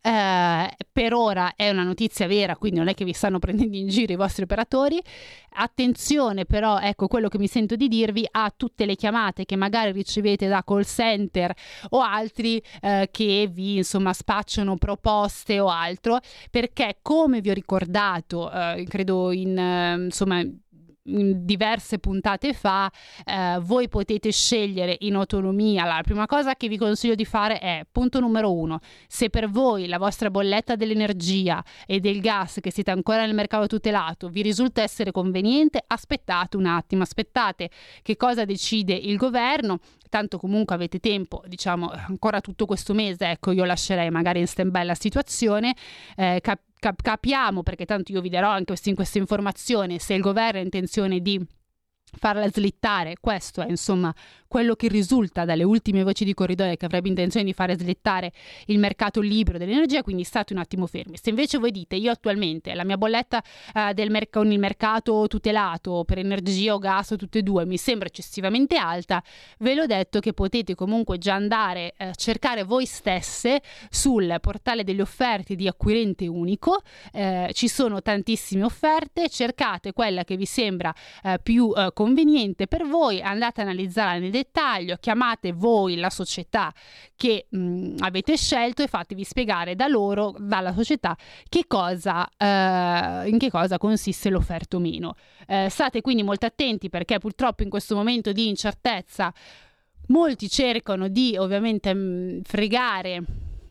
Eh, 0.00 0.76
per 0.90 1.12
ora 1.12 1.52
è 1.56 1.68
una 1.68 1.82
notizia 1.82 2.26
vera, 2.26 2.56
quindi 2.56 2.78
non 2.78 2.88
è 2.88 2.94
che 2.94 3.04
vi 3.04 3.12
stanno 3.12 3.38
prendendo 3.38 3.76
in 3.76 3.88
giro 3.88 4.14
i 4.14 4.16
vostri 4.16 4.44
operatori. 4.44 4.98
Attenzione, 5.56 6.46
però, 6.46 6.78
ecco 6.78 7.06
quello 7.06 7.28
che 7.28 7.38
mi 7.38 7.46
sento 7.46 7.76
di 7.76 7.88
dirvi 7.88 8.26
a 8.30 8.50
tutte 8.56 8.86
le 8.86 8.96
chiamate 8.96 9.44
che 9.44 9.56
magari 9.56 9.92
ricevete 9.92 10.48
da 10.48 10.64
call 10.64 10.84
center 10.84 11.54
o 11.90 12.00
altri 12.00 12.62
eh, 12.80 13.10
che 13.10 13.46
vi 13.52 13.76
insomma 13.76 14.14
spacciano 14.14 14.76
proposte 14.78 15.60
o 15.60 15.68
altro, 15.68 16.18
perché 16.50 17.00
come 17.02 17.42
vi 17.42 17.50
ho 17.50 17.54
ricordato, 17.54 18.50
eh, 18.50 18.86
credo 18.88 19.32
in 19.32 20.04
insomma 20.04 20.42
diverse 21.04 21.98
puntate 21.98 22.54
fa, 22.54 22.90
eh, 23.24 23.58
voi 23.60 23.88
potete 23.88 24.32
scegliere 24.32 24.96
in 25.00 25.14
autonomia. 25.16 25.84
La 25.84 26.00
prima 26.02 26.26
cosa 26.26 26.54
che 26.54 26.68
vi 26.68 26.78
consiglio 26.78 27.14
di 27.14 27.26
fare 27.26 27.58
è, 27.58 27.84
punto 27.90 28.20
numero 28.20 28.52
uno, 28.52 28.80
se 29.06 29.28
per 29.28 29.50
voi 29.50 29.86
la 29.86 29.98
vostra 29.98 30.30
bolletta 30.30 30.76
dell'energia 30.76 31.62
e 31.86 32.00
del 32.00 32.20
gas 32.20 32.58
che 32.60 32.72
siete 32.72 32.90
ancora 32.90 33.26
nel 33.26 33.34
mercato 33.34 33.66
tutelato 33.66 34.28
vi 34.28 34.42
risulta 34.42 34.82
essere 34.82 35.10
conveniente, 35.10 35.82
aspettate 35.86 36.56
un 36.56 36.66
attimo, 36.66 37.02
aspettate 37.02 37.68
che 38.02 38.16
cosa 38.16 38.44
decide 38.44 38.94
il 38.94 39.16
governo, 39.16 39.80
tanto 40.08 40.38
comunque 40.38 40.74
avete 40.74 41.00
tempo, 41.00 41.42
diciamo 41.46 41.90
ancora 41.90 42.40
tutto 42.40 42.66
questo 42.66 42.94
mese, 42.94 43.30
ecco 43.30 43.50
io 43.50 43.64
lascerei 43.64 44.10
magari 44.10 44.40
in 44.40 44.46
stand-by 44.46 44.84
la 44.84 44.94
situazione, 44.94 45.74
eh, 46.16 46.38
cap- 46.40 46.60
cap- 46.84 47.00
capiamo 47.00 47.62
perché 47.62 47.86
tanto 47.86 48.12
io 48.12 48.20
vi 48.20 48.28
darò 48.28 48.50
anche 48.50 48.74
in 48.84 48.94
questa 48.94 49.16
informazione 49.16 49.98
se 49.98 50.12
il 50.12 50.20
governo 50.20 50.60
ha 50.60 50.62
intenzione 50.62 51.20
di 51.20 51.42
farla 52.16 52.48
slittare, 52.48 53.16
questo 53.20 53.62
è 53.62 53.68
insomma 53.68 54.14
quello 54.46 54.76
che 54.76 54.86
risulta 54.86 55.44
dalle 55.44 55.64
ultime 55.64 56.04
voci 56.04 56.24
di 56.24 56.32
corridoio 56.32 56.76
che 56.76 56.84
avrebbe 56.84 57.08
intenzione 57.08 57.44
di 57.44 57.52
fare 57.52 57.76
slittare 57.76 58.32
il 58.66 58.78
mercato 58.78 59.20
libero 59.20 59.58
dell'energia, 59.58 60.02
quindi 60.04 60.22
state 60.22 60.52
un 60.52 60.60
attimo 60.60 60.86
fermi. 60.86 61.16
Se 61.20 61.30
invece 61.30 61.58
voi 61.58 61.72
dite 61.72 61.96
io 61.96 62.12
attualmente 62.12 62.72
la 62.72 62.84
mia 62.84 62.96
bolletta 62.96 63.42
uh, 63.74 63.92
del 63.92 64.10
mer- 64.10 64.30
con 64.30 64.52
il 64.52 64.60
mercato 64.60 65.26
tutelato 65.26 66.04
per 66.04 66.18
energia 66.18 66.74
o 66.74 66.78
gas 66.78 67.14
tutte 67.18 67.40
e 67.40 67.42
due 67.42 67.66
mi 67.66 67.76
sembra 67.76 68.06
eccessivamente 68.06 68.76
alta, 68.76 69.20
ve 69.58 69.74
l'ho 69.74 69.86
detto 69.86 70.20
che 70.20 70.32
potete 70.32 70.76
comunque 70.76 71.18
già 71.18 71.34
andare 71.34 71.94
a 71.96 72.08
uh, 72.08 72.10
cercare 72.14 72.62
voi 72.62 72.86
stesse 72.86 73.60
sul 73.90 74.36
portale 74.40 74.84
delle 74.84 75.02
offerte 75.02 75.56
di 75.56 75.66
acquirente 75.66 76.28
unico, 76.28 76.80
uh, 77.12 77.50
ci 77.50 77.66
sono 77.66 78.02
tantissime 78.02 78.62
offerte, 78.62 79.28
cercate 79.28 79.92
quella 79.92 80.22
che 80.22 80.36
vi 80.36 80.46
sembra 80.46 80.94
eh, 81.24 81.38
più 81.42 81.72
conveniente 81.94 82.66
per 82.66 82.86
voi, 82.86 83.22
andate 83.22 83.62
a 83.62 83.64
analizzare 83.64 84.18
nel 84.18 84.30
dettaglio, 84.30 84.96
chiamate 85.00 85.52
voi 85.52 85.96
la 85.96 86.10
società 86.10 86.70
che 87.16 87.46
mh, 87.48 87.96
avete 88.00 88.36
scelto 88.36 88.82
e 88.82 88.86
fatevi 88.86 89.24
spiegare 89.24 89.74
da 89.74 89.86
loro, 89.86 90.34
dalla 90.38 90.74
società, 90.74 91.16
che 91.48 91.64
cosa, 91.66 92.28
eh, 92.36 93.28
in 93.28 93.38
che 93.38 93.48
cosa 93.50 93.78
consiste 93.78 94.28
l'offerta 94.28 94.76
o 94.76 94.80
meno. 94.80 95.14
Eh, 95.46 95.68
state 95.70 96.02
quindi 96.02 96.22
molto 96.22 96.44
attenti 96.44 96.90
perché 96.90 97.18
purtroppo 97.18 97.62
in 97.62 97.70
questo 97.70 97.94
momento 97.94 98.32
di 98.32 98.48
incertezza 98.48 99.32
molti 100.08 100.50
cercano 100.50 101.08
di 101.08 101.36
ovviamente 101.38 101.94
mh, 101.94 102.42
fregare 102.42 103.24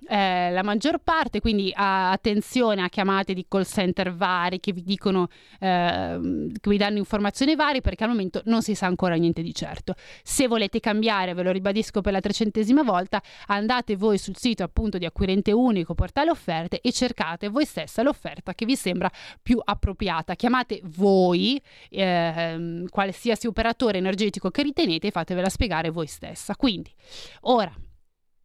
eh, 0.08 0.51
la 0.51 0.64
maggior 0.64 0.99
parte, 0.99 1.39
quindi 1.39 1.72
a, 1.74 2.12
attenzione 2.12 2.82
a 2.82 2.89
chiamate 2.89 3.34
di 3.34 3.45
call 3.47 3.64
center 3.64 4.14
vari 4.14 4.60
che 4.60 4.72
vi 4.72 4.84
dicono, 4.84 5.28
eh, 5.60 6.49
che 6.60 6.70
vi 6.70 6.78
danno 6.78 6.97
informazioni 6.97 7.56
varie 7.56 7.82
perché 7.82 8.04
al 8.04 8.10
momento 8.10 8.41
non 8.45 8.62
si 8.62 8.76
sa 8.76 8.88
ancora 8.88 9.16
niente 9.16 9.41
di 9.41 9.54
certo. 9.54 9.95
Se 10.24 10.47
volete 10.47 10.80
cambiare, 10.80 11.34
ve 11.34 11.43
lo 11.43 11.51
ribadisco 11.51 12.01
per 12.01 12.14
la 12.14 12.20
trecentesima 12.20 12.84
volta, 12.84 13.22
andate 13.47 13.95
voi 13.95 14.18
sul 14.18 14.38
sito 14.38 14.64
appunto 14.64 14.97
di 14.97 15.06
Acquirente 15.06 15.51
Unico, 15.51 15.93
portale 15.93 16.30
offerte 16.30 16.80
e 16.82 16.91
cercate 16.91 17.49
voi 17.49 17.66
stessa 17.66 18.01
l'offerta 18.01 18.54
che 18.54 18.66
vi 18.66 18.76
sembra 18.76 19.10
più 19.41 19.60
appropriata. 19.64 20.36
Chiamate 20.36 20.82
voi, 20.84 21.62
eh, 21.89 22.86
qualsiasi 22.89 23.47
operatore 23.47 23.97
energetico 23.97 24.49
che 24.49 24.64
ritenete 24.64 25.08
e 25.08 25.12
fatevela 25.12 25.49
spiegare 25.49 25.89
voi 25.89 26.08
stessa. 26.08 26.56
Quindi, 26.56 26.91
ora 27.41 27.74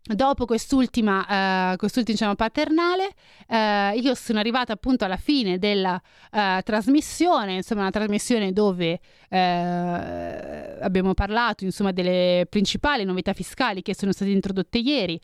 Dopo 0.03 0.47
quest'ultima, 0.47 1.73
uh, 1.73 1.77
quest'ultima 1.77 2.17
diciamo, 2.17 2.35
paternale, 2.35 3.11
uh, 3.49 3.99
io 3.99 4.15
sono 4.15 4.39
arrivata 4.39 4.73
appunto 4.73 5.05
alla 5.05 5.19
fine 5.19 5.59
della 5.59 6.01
uh, 6.33 6.63
trasmissione, 6.63 7.57
insomma 7.57 7.83
una 7.83 7.91
trasmissione 7.91 8.53
dove 8.53 9.01
abbiamo 9.31 11.13
parlato 11.13 11.65
insomma 11.65 11.93
delle 11.93 12.47
principali 12.49 13.05
novità 13.05 13.35
fiscali 13.35 13.83
che 13.83 13.95
sono 13.95 14.13
state 14.13 14.31
introdotte 14.31 14.79
ieri. 14.79 15.21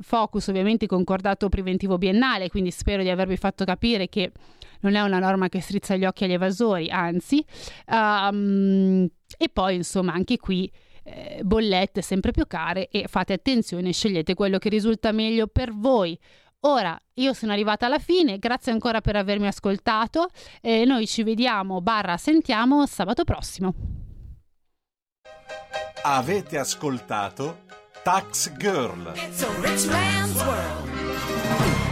focus 0.00 0.46
ovviamente 0.46 0.86
concordato 0.86 1.50
preventivo 1.50 1.98
biennale, 1.98 2.48
quindi 2.48 2.70
spero 2.70 3.02
di 3.02 3.10
avervi 3.10 3.36
fatto 3.36 3.66
capire 3.66 4.08
che 4.08 4.32
non 4.80 4.94
è 4.94 5.02
una 5.02 5.18
norma 5.18 5.50
che 5.50 5.60
strizza 5.60 5.96
gli 5.96 6.06
occhi 6.06 6.24
agli 6.24 6.32
evasori, 6.32 6.88
anzi. 6.88 7.44
Um, 7.88 9.06
e 9.36 9.48
poi 9.52 9.74
insomma 9.74 10.14
anche 10.14 10.38
qui 10.38 10.70
eh, 11.04 11.40
bollette 11.42 12.02
sempre 12.02 12.32
più 12.32 12.46
care 12.46 12.88
e 12.88 13.06
fate 13.08 13.34
attenzione, 13.34 13.92
scegliete 13.92 14.34
quello 14.34 14.58
che 14.58 14.68
risulta 14.68 15.12
meglio 15.12 15.46
per 15.46 15.72
voi. 15.72 16.18
Ora, 16.60 16.98
io 17.14 17.34
sono 17.34 17.52
arrivata 17.52 17.86
alla 17.86 17.98
fine, 17.98 18.38
grazie 18.38 18.72
ancora 18.72 19.00
per 19.02 19.16
avermi 19.16 19.46
ascoltato 19.46 20.28
e 20.62 20.84
noi 20.86 21.06
ci 21.06 21.22
vediamo 21.22 21.82
barra 21.82 22.16
sentiamo 22.16 22.86
sabato 22.86 23.24
prossimo. 23.24 23.74
Avete 26.02 26.58
ascoltato 26.58 27.64
Tax 28.02 28.56
Girl. 28.56 29.12
It's 29.14 29.42
a 29.42 29.48
rich 29.60 29.86
man's 29.90 30.42
world. 30.42 31.83